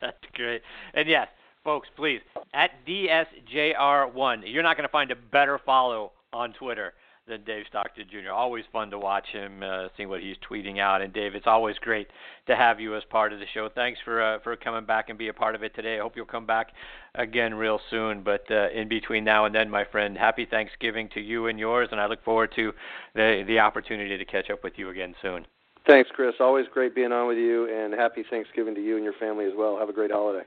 That's 0.02 0.18
great. 0.34 0.62
And 0.94 1.08
yes, 1.08 1.28
folks, 1.64 1.88
please 1.96 2.22
at 2.54 2.72
DSJR1. 2.88 4.42
You're 4.46 4.64
not 4.64 4.78
going 4.78 4.88
to 4.88 4.92
find 4.92 5.12
a 5.12 5.16
better 5.16 5.60
follow 5.66 6.12
on 6.34 6.54
Twitter 6.54 6.94
than 7.32 7.44
Dave 7.46 7.64
Stockton 7.70 8.06
Jr. 8.12 8.32
Always 8.32 8.66
fun 8.72 8.92
to 8.92 9.00
watch 9.00 9.26
him, 9.32 9.64
uh, 9.64 9.88
seeing 9.96 10.10
what 10.10 10.22
he's 10.22 10.36
tweeting 10.48 10.80
out. 10.80 11.02
And 11.02 11.14
Dave, 11.14 11.34
it's 11.34 11.48
always 11.48 11.78
great 11.80 12.08
to 12.48 12.56
have 12.56 12.80
you 12.80 12.96
as 12.96 13.04
part 13.10 13.32
of 13.32 13.40
the 13.40 13.46
show. 13.54 13.70
Thanks 13.74 14.00
for 14.04 14.22
uh, 14.22 14.40
for 14.40 14.56
coming 14.58 14.86
back 14.86 15.10
and 15.10 15.18
be 15.18 15.30
a 15.30 15.34
part 15.34 15.56
of 15.56 15.64
it 15.64 15.74
today. 15.74 15.98
I 15.98 16.02
hope 16.02 16.16
you'll 16.16 16.26
come 16.26 16.46
back 16.46 16.74
again 17.16 17.54
real 17.54 17.80
soon. 17.90 18.22
But 18.22 18.44
uh, 18.52 18.70
in 18.70 18.90
between 18.90 19.24
now 19.24 19.46
and 19.46 19.56
then, 19.56 19.70
my 19.70 19.86
friend, 19.86 20.18
happy 20.18 20.46
Thanksgiving 20.46 21.10
to 21.14 21.22
you 21.22 21.48
and 21.48 21.58
yours, 21.58 21.88
and 21.92 22.02
I 22.02 22.06
look 22.06 22.24
forward 22.24 22.52
to 22.58 22.74
the 23.16 23.44
the 23.48 23.60
opportunity 23.60 24.18
to 24.18 24.26
catch 24.26 24.50
up 24.50 24.64
with 24.64 24.74
you 24.76 24.90
again 24.90 25.16
soon. 25.22 25.48
Thanks, 25.88 26.10
Chris. 26.14 26.36
Always 26.40 26.68
great 26.72 26.94
being 26.94 27.12
on 27.12 27.28
with 27.28 27.38
you, 27.38 27.74
and 27.74 27.94
happy 27.94 28.24
Thanksgiving 28.30 28.76
to 28.76 28.82
you 28.82 28.98
and 28.98 29.04
your 29.04 29.14
family 29.14 29.46
as 29.46 29.54
well. 29.56 29.80
Have 29.80 29.90
a 29.90 29.94
great 29.94 30.12
holiday. 30.12 30.46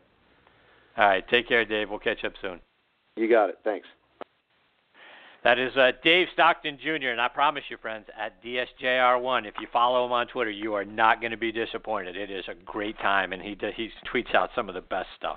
All 0.97 1.09
right, 1.09 1.27
take 1.29 1.49
care, 1.49 1.65
Dave. 1.65 1.91
We'll 1.91 1.99
catch 1.99 2.25
up 2.25 2.35
soon. 2.41 2.61
You 3.17 3.29
got 3.29 3.49
it. 3.49 3.59
Thanks. 3.65 3.89
That 5.45 5.59
is 5.59 5.77
uh, 5.77 5.93
Dave 6.03 6.29
Stockton 6.33 6.79
Jr., 6.83 7.09
and 7.09 7.21
I 7.21 7.29
promise 7.29 7.65
you, 7.69 7.77
friends, 7.77 8.07
at 8.19 8.43
DSJR1, 8.43 9.47
if 9.47 9.53
you 9.61 9.67
follow 9.71 10.07
him 10.07 10.13
on 10.13 10.27
Twitter, 10.27 10.51
you 10.51 10.73
are 10.73 10.87
not 10.87 11.21
going 11.21 11.33
to 11.33 11.37
be 11.37 11.53
disappointed. 11.53 12.17
It 12.17 12.31
is 12.31 12.47
a 12.49 12.55
great 12.65 12.99
time, 12.99 13.35
and 13.35 13.43
he 13.43 13.55
he 13.77 13.91
tweets 14.11 14.35
out 14.35 14.51
some 14.55 14.71
of 14.71 14.75
the 14.75 14.81
best 14.81 15.09
stuff. 15.19 15.37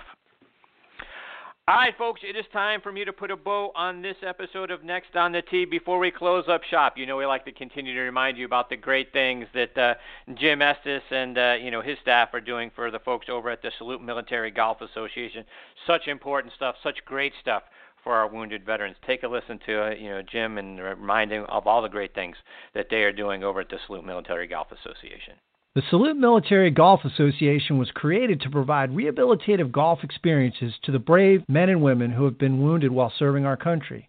All 1.68 1.74
right, 1.74 1.94
folks, 1.98 2.22
it 2.24 2.34
is 2.34 2.46
time 2.54 2.80
for 2.80 2.90
me 2.90 3.04
to 3.04 3.12
put 3.12 3.30
a 3.30 3.36
bow 3.36 3.70
on 3.76 4.00
this 4.00 4.16
episode 4.26 4.70
of 4.70 4.82
Next 4.82 5.14
on 5.14 5.32
the 5.32 5.42
Tee. 5.42 5.66
Before 5.66 5.98
we 5.98 6.10
close 6.10 6.44
up 6.48 6.62
shop, 6.64 6.96
you 6.96 7.04
know 7.04 7.18
we 7.18 7.26
like 7.26 7.44
to 7.44 7.52
continue 7.52 7.92
to 7.92 8.00
remind 8.00 8.38
you 8.38 8.46
about 8.46 8.70
the 8.70 8.76
great 8.78 9.12
things 9.12 9.46
that 9.52 9.76
uh, 9.76 9.94
Jim 10.36 10.62
Estes 10.62 11.02
and 11.10 11.36
uh, 11.36 11.56
you 11.60 11.70
know 11.70 11.82
his 11.82 11.98
staff 12.00 12.30
are 12.32 12.40
doing 12.40 12.70
for 12.74 12.90
the 12.90 13.00
folks 13.00 13.26
over 13.28 13.50
at 13.50 13.60
the 13.60 13.70
Salute 13.76 14.00
Military 14.00 14.50
Golf 14.50 14.80
Association. 14.80 15.44
Such 15.86 16.08
important 16.08 16.54
stuff, 16.54 16.76
such 16.82 17.04
great 17.04 17.34
stuff 17.42 17.64
for 18.04 18.14
our 18.14 18.28
wounded 18.28 18.64
veterans. 18.64 18.96
Take 19.06 19.22
a 19.22 19.28
listen 19.28 19.58
to 19.66 19.86
uh, 19.86 19.90
you 19.90 20.08
know 20.08 20.22
Jim 20.22 20.58
and 20.58 20.80
remind 20.80 21.30
him 21.32 21.44
of 21.48 21.66
all 21.66 21.82
the 21.82 21.88
great 21.88 22.14
things 22.14 22.36
that 22.74 22.86
they 22.90 22.98
are 22.98 23.12
doing 23.12 23.44
over 23.44 23.60
at 23.60 23.68
the 23.68 23.78
Salute 23.86 24.04
Military 24.04 24.46
Golf 24.46 24.68
Association. 24.72 25.34
The 25.74 25.82
Salute 25.90 26.16
Military 26.16 26.70
Golf 26.70 27.04
Association 27.04 27.78
was 27.78 27.90
created 27.92 28.40
to 28.40 28.50
provide 28.50 28.90
rehabilitative 28.90 29.70
golf 29.70 30.02
experiences 30.02 30.74
to 30.82 30.90
the 30.90 30.98
brave 30.98 31.44
men 31.46 31.68
and 31.68 31.82
women 31.82 32.10
who 32.10 32.24
have 32.24 32.38
been 32.38 32.62
wounded 32.62 32.90
while 32.90 33.12
serving 33.16 33.44
our 33.44 33.56
country. 33.56 34.08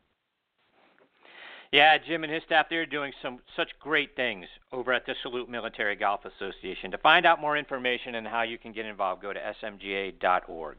Yeah, 1.71 1.97
Jim 2.05 2.25
and 2.25 2.33
his 2.33 2.43
staff, 2.43 2.65
they're 2.69 2.85
doing 2.85 3.13
some 3.21 3.39
such 3.55 3.69
great 3.79 4.13
things 4.17 4.45
over 4.73 4.91
at 4.91 5.05
the 5.05 5.15
Salute 5.21 5.49
Military 5.49 5.95
Golf 5.95 6.19
Association. 6.25 6.91
To 6.91 6.97
find 6.97 7.25
out 7.25 7.39
more 7.39 7.55
information 7.55 8.15
and 8.15 8.27
how 8.27 8.41
you 8.41 8.57
can 8.57 8.73
get 8.73 8.85
involved, 8.85 9.21
go 9.21 9.31
to 9.31 9.39
smga.org. 9.63 10.77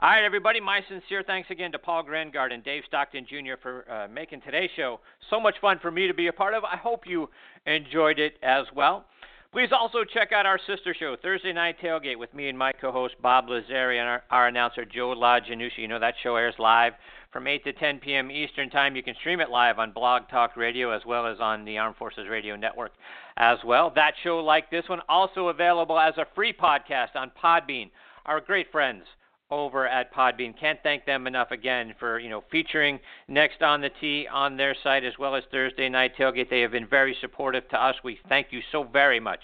All 0.00 0.08
right, 0.08 0.24
everybody, 0.24 0.58
my 0.58 0.80
sincere 0.88 1.22
thanks 1.22 1.50
again 1.50 1.72
to 1.72 1.78
Paul 1.78 2.02
Grangaard 2.04 2.50
and 2.50 2.64
Dave 2.64 2.84
Stockton 2.86 3.26
Jr. 3.28 3.60
for 3.60 3.90
uh, 3.90 4.08
making 4.08 4.40
today's 4.40 4.70
show 4.74 5.00
so 5.28 5.38
much 5.38 5.56
fun 5.60 5.78
for 5.82 5.90
me 5.90 6.06
to 6.06 6.14
be 6.14 6.28
a 6.28 6.32
part 6.32 6.54
of. 6.54 6.64
I 6.64 6.76
hope 6.76 7.02
you 7.06 7.28
enjoyed 7.66 8.18
it 8.18 8.38
as 8.42 8.64
well. 8.74 9.04
Please 9.52 9.68
also 9.72 10.04
check 10.04 10.32
out 10.32 10.46
our 10.46 10.58
sister 10.66 10.94
show, 10.98 11.16
Thursday 11.20 11.52
Night 11.52 11.76
Tailgate, 11.82 12.18
with 12.18 12.32
me 12.32 12.48
and 12.48 12.56
my 12.56 12.72
co 12.72 12.92
host 12.92 13.14
Bob 13.20 13.48
Lazari 13.48 13.98
and 13.98 14.08
our, 14.08 14.22
our 14.30 14.46
announcer 14.46 14.84
Joe 14.86 15.14
LaGiannucci. 15.14 15.78
You 15.78 15.88
know, 15.88 15.98
that 15.98 16.14
show 16.22 16.36
airs 16.36 16.54
live 16.58 16.92
from 17.32 17.46
8 17.46 17.64
to 17.64 17.72
10 17.72 17.98
p.m. 17.98 18.30
Eastern 18.30 18.70
Time. 18.70 18.96
You 18.96 19.02
can 19.02 19.14
stream 19.16 19.40
it 19.40 19.50
live 19.50 19.78
on 19.78 19.92
Blog 19.92 20.28
Talk 20.30 20.56
Radio 20.56 20.90
as 20.90 21.02
well 21.06 21.26
as 21.26 21.38
on 21.40 21.64
the 21.64 21.78
Armed 21.78 21.96
Forces 21.96 22.28
Radio 22.28 22.56
Network 22.56 22.92
as 23.36 23.58
well. 23.64 23.92
That 23.94 24.14
show, 24.22 24.38
like 24.38 24.70
this 24.70 24.88
one, 24.88 25.00
also 25.08 25.48
available 25.48 25.98
as 25.98 26.14
a 26.16 26.26
free 26.34 26.52
podcast 26.52 27.14
on 27.14 27.30
Podbean. 27.42 27.90
Our 28.26 28.40
great 28.40 28.70
friends 28.72 29.04
over 29.50 29.86
at 29.86 30.12
Podbean. 30.12 30.58
Can't 30.58 30.78
thank 30.82 31.06
them 31.06 31.26
enough 31.26 31.50
again 31.50 31.94
for 31.98 32.18
you 32.18 32.28
know 32.28 32.44
featuring 32.50 32.98
Next 33.28 33.62
on 33.62 33.80
the 33.80 33.90
Tee 34.00 34.26
on 34.30 34.56
their 34.56 34.76
site 34.82 35.04
as 35.04 35.14
well 35.18 35.34
as 35.34 35.44
Thursday 35.50 35.88
Night 35.88 36.12
Tailgate. 36.18 36.50
They 36.50 36.60
have 36.60 36.72
been 36.72 36.86
very 36.86 37.16
supportive 37.20 37.68
to 37.70 37.82
us. 37.82 37.94
We 38.04 38.18
thank 38.28 38.48
you 38.50 38.60
so 38.72 38.84
very 38.84 39.20
much 39.20 39.40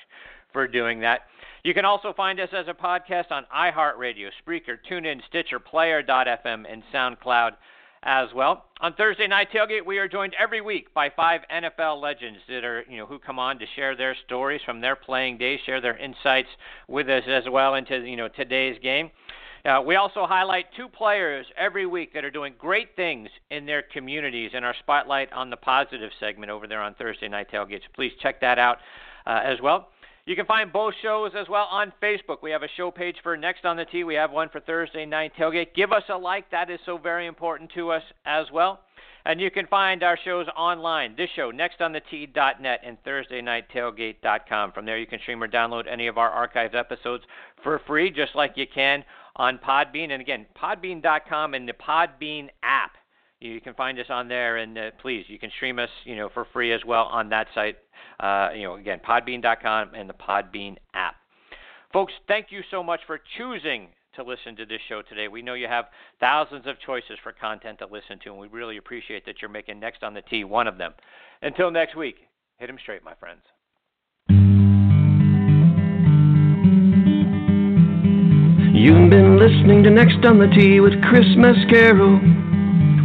for 0.52 0.68
doing 0.68 1.00
that. 1.00 1.22
You 1.64 1.72
can 1.72 1.86
also 1.86 2.12
find 2.12 2.38
us 2.40 2.50
as 2.52 2.66
a 2.68 2.74
podcast 2.74 3.30
on 3.30 3.46
iHeartRadio, 3.54 4.28
Spreaker, 4.46 4.76
TuneIn, 4.90 5.20
Stitcher, 5.28 5.58
Player.fm, 5.58 6.64
and 6.70 6.82
SoundCloud 6.92 7.52
as 8.04 8.28
well. 8.34 8.66
On 8.80 8.92
Thursday 8.94 9.26
night 9.26 9.48
tailgate, 9.52 9.84
we 9.84 9.98
are 9.98 10.06
joined 10.06 10.34
every 10.38 10.60
week 10.60 10.92
by 10.92 11.10
five 11.10 11.40
NFL 11.52 12.00
legends 12.00 12.38
that 12.48 12.64
are, 12.64 12.84
you 12.88 12.98
know, 12.98 13.06
who 13.06 13.18
come 13.18 13.38
on 13.38 13.58
to 13.58 13.66
share 13.74 13.96
their 13.96 14.14
stories 14.26 14.60
from 14.64 14.80
their 14.80 14.94
playing 14.94 15.38
days, 15.38 15.58
share 15.64 15.80
their 15.80 15.96
insights 15.96 16.48
with 16.86 17.08
us 17.08 17.24
as 17.26 17.44
well 17.50 17.74
into, 17.74 17.98
you 17.98 18.16
know, 18.16 18.28
today's 18.28 18.78
game. 18.82 19.10
Uh, 19.64 19.80
we 19.80 19.96
also 19.96 20.26
highlight 20.26 20.66
two 20.76 20.88
players 20.88 21.46
every 21.56 21.86
week 21.86 22.12
that 22.12 22.22
are 22.22 22.30
doing 22.30 22.52
great 22.58 22.94
things 22.96 23.30
in 23.50 23.64
their 23.64 23.80
communities 23.80 24.50
in 24.52 24.62
our 24.62 24.74
Spotlight 24.80 25.32
on 25.32 25.48
the 25.48 25.56
Positive 25.56 26.10
segment 26.20 26.50
over 26.50 26.66
there 26.66 26.82
on 26.82 26.92
Thursday 26.94 27.28
Night 27.28 27.50
Tailgates. 27.50 27.80
Please 27.94 28.12
check 28.20 28.42
that 28.42 28.58
out 28.58 28.76
uh, 29.26 29.40
as 29.42 29.62
well. 29.62 29.88
You 30.26 30.36
can 30.36 30.46
find 30.46 30.72
both 30.72 30.94
shows 31.02 31.32
as 31.38 31.48
well 31.50 31.68
on 31.70 31.92
Facebook. 32.02 32.42
We 32.42 32.50
have 32.50 32.62
a 32.62 32.68
show 32.76 32.90
page 32.90 33.16
for 33.22 33.36
Next 33.36 33.66
on 33.66 33.76
the 33.76 33.84
Tee. 33.84 34.04
We 34.04 34.14
have 34.14 34.30
one 34.30 34.48
for 34.48 34.60
Thursday 34.60 35.04
Night 35.04 35.32
Tailgate. 35.38 35.74
Give 35.74 35.92
us 35.92 36.04
a 36.08 36.16
like. 36.16 36.50
That 36.50 36.70
is 36.70 36.80
so 36.86 36.96
very 36.96 37.26
important 37.26 37.70
to 37.74 37.90
us 37.90 38.02
as 38.24 38.46
well. 38.50 38.80
And 39.26 39.38
you 39.38 39.50
can 39.50 39.66
find 39.66 40.02
our 40.02 40.18
shows 40.24 40.46
online. 40.56 41.14
This 41.16 41.28
show, 41.36 41.52
nextonthetee.net 41.52 42.80
and 42.84 42.96
thursdaynighttailgate.com. 43.04 44.72
From 44.72 44.86
there, 44.86 44.98
you 44.98 45.06
can 45.06 45.20
stream 45.20 45.42
or 45.42 45.48
download 45.48 45.86
any 45.90 46.06
of 46.06 46.16
our 46.16 46.48
archived 46.48 46.74
episodes 46.74 47.24
for 47.62 47.80
free, 47.86 48.10
just 48.10 48.34
like 48.34 48.52
you 48.56 48.66
can 48.66 49.04
on 49.36 49.58
Podbean. 49.58 50.10
And 50.10 50.22
again, 50.22 50.46
podbean.com 50.56 51.52
and 51.52 51.68
the 51.68 51.74
Podbean 51.74 52.48
app. 52.62 52.92
You 53.40 53.60
can 53.60 53.74
find 53.74 53.98
us 53.98 54.06
on 54.08 54.28
there, 54.28 54.56
and 54.56 54.78
uh, 54.78 54.90
please, 55.02 55.24
you 55.28 55.38
can 55.38 55.50
stream 55.56 55.78
us, 55.78 55.90
you 56.04 56.16
know, 56.16 56.30
for 56.32 56.46
free 56.52 56.72
as 56.72 56.80
well 56.86 57.04
on 57.04 57.28
that 57.30 57.48
site 57.54 57.76
uh, 58.20 58.50
you 58.54 58.62
know, 58.62 58.74
again, 58.76 59.00
podbean.com 59.06 59.94
and 59.94 60.08
the 60.08 60.14
Podbean 60.14 60.76
app. 60.94 61.16
Folks, 61.92 62.12
thank 62.28 62.46
you 62.50 62.62
so 62.70 62.82
much 62.82 63.00
for 63.06 63.20
choosing 63.38 63.88
to 64.16 64.22
listen 64.22 64.54
to 64.56 64.66
this 64.66 64.80
show 64.88 65.02
today. 65.02 65.28
We 65.28 65.42
know 65.42 65.54
you 65.54 65.66
have 65.66 65.86
thousands 66.20 66.66
of 66.66 66.76
choices 66.84 67.18
for 67.22 67.32
content 67.32 67.78
to 67.80 67.86
listen 67.86 68.18
to, 68.24 68.30
and 68.30 68.38
we 68.38 68.48
really 68.48 68.76
appreciate 68.76 69.26
that 69.26 69.36
you're 69.42 69.50
making 69.50 69.80
Next 69.80 70.02
on 70.02 70.14
the 70.14 70.22
Tee 70.22 70.44
one 70.44 70.68
of 70.68 70.78
them. 70.78 70.92
Until 71.42 71.70
next 71.70 71.96
week, 71.96 72.16
hit 72.58 72.68
'em 72.68 72.78
straight, 72.78 73.02
my 73.02 73.14
friends. 73.14 73.42
You've 78.76 79.10
been 79.10 79.38
listening 79.38 79.82
to 79.84 79.90
Next 79.90 80.24
on 80.24 80.38
the 80.38 80.48
Tee 80.48 80.80
with 80.80 81.00
Chris 81.02 81.26
Mascaro 81.36 82.53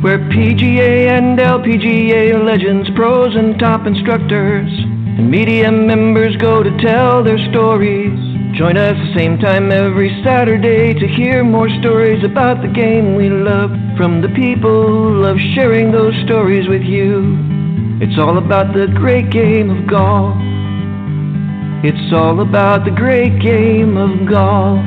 where 0.02 0.18
PGA 0.18 1.10
and 1.10 1.38
LPGA 1.38 2.41
legends, 2.45 2.89
pros 2.95 3.36
and 3.36 3.60
top 3.60 3.86
instructors, 3.86 4.72
and 4.72 5.30
media 5.30 5.70
members 5.70 6.38
go 6.38 6.64
to 6.64 6.72
tell 6.78 7.22
their 7.22 7.38
stories. 7.50 8.18
Join 8.56 8.78
us 8.78 8.95
the 8.95 9.14
same 9.14 9.38
time 9.38 9.74
every 9.74 10.24
Saturday 10.24 10.94
to 10.94 11.06
hear 11.06 11.44
more 11.44 11.69
stories 11.82 12.24
about 12.24 12.61
the 12.61 12.69
game 12.69 13.15
we 13.15 13.30
love 13.30 13.72
from 13.98 14.22
the 14.22 14.30
people 14.30 14.88
who 14.88 15.22
love 15.22 15.38
sharing 15.53 15.91
those 15.91 16.15
stories 16.24 16.69
with 16.69 16.84
you. 16.84 17.38
It's 18.02 18.18
all 18.18 18.38
about 18.38 18.74
the 18.74 18.88
great 18.88 19.30
game 19.30 19.69
of 19.69 19.86
golf. 19.86 20.38
It's 21.84 22.14
all 22.14 22.40
about 22.40 22.86
the 22.86 22.91
great 22.91 23.41
game 23.41 23.98
of 23.98 24.26
golf. 24.30 24.80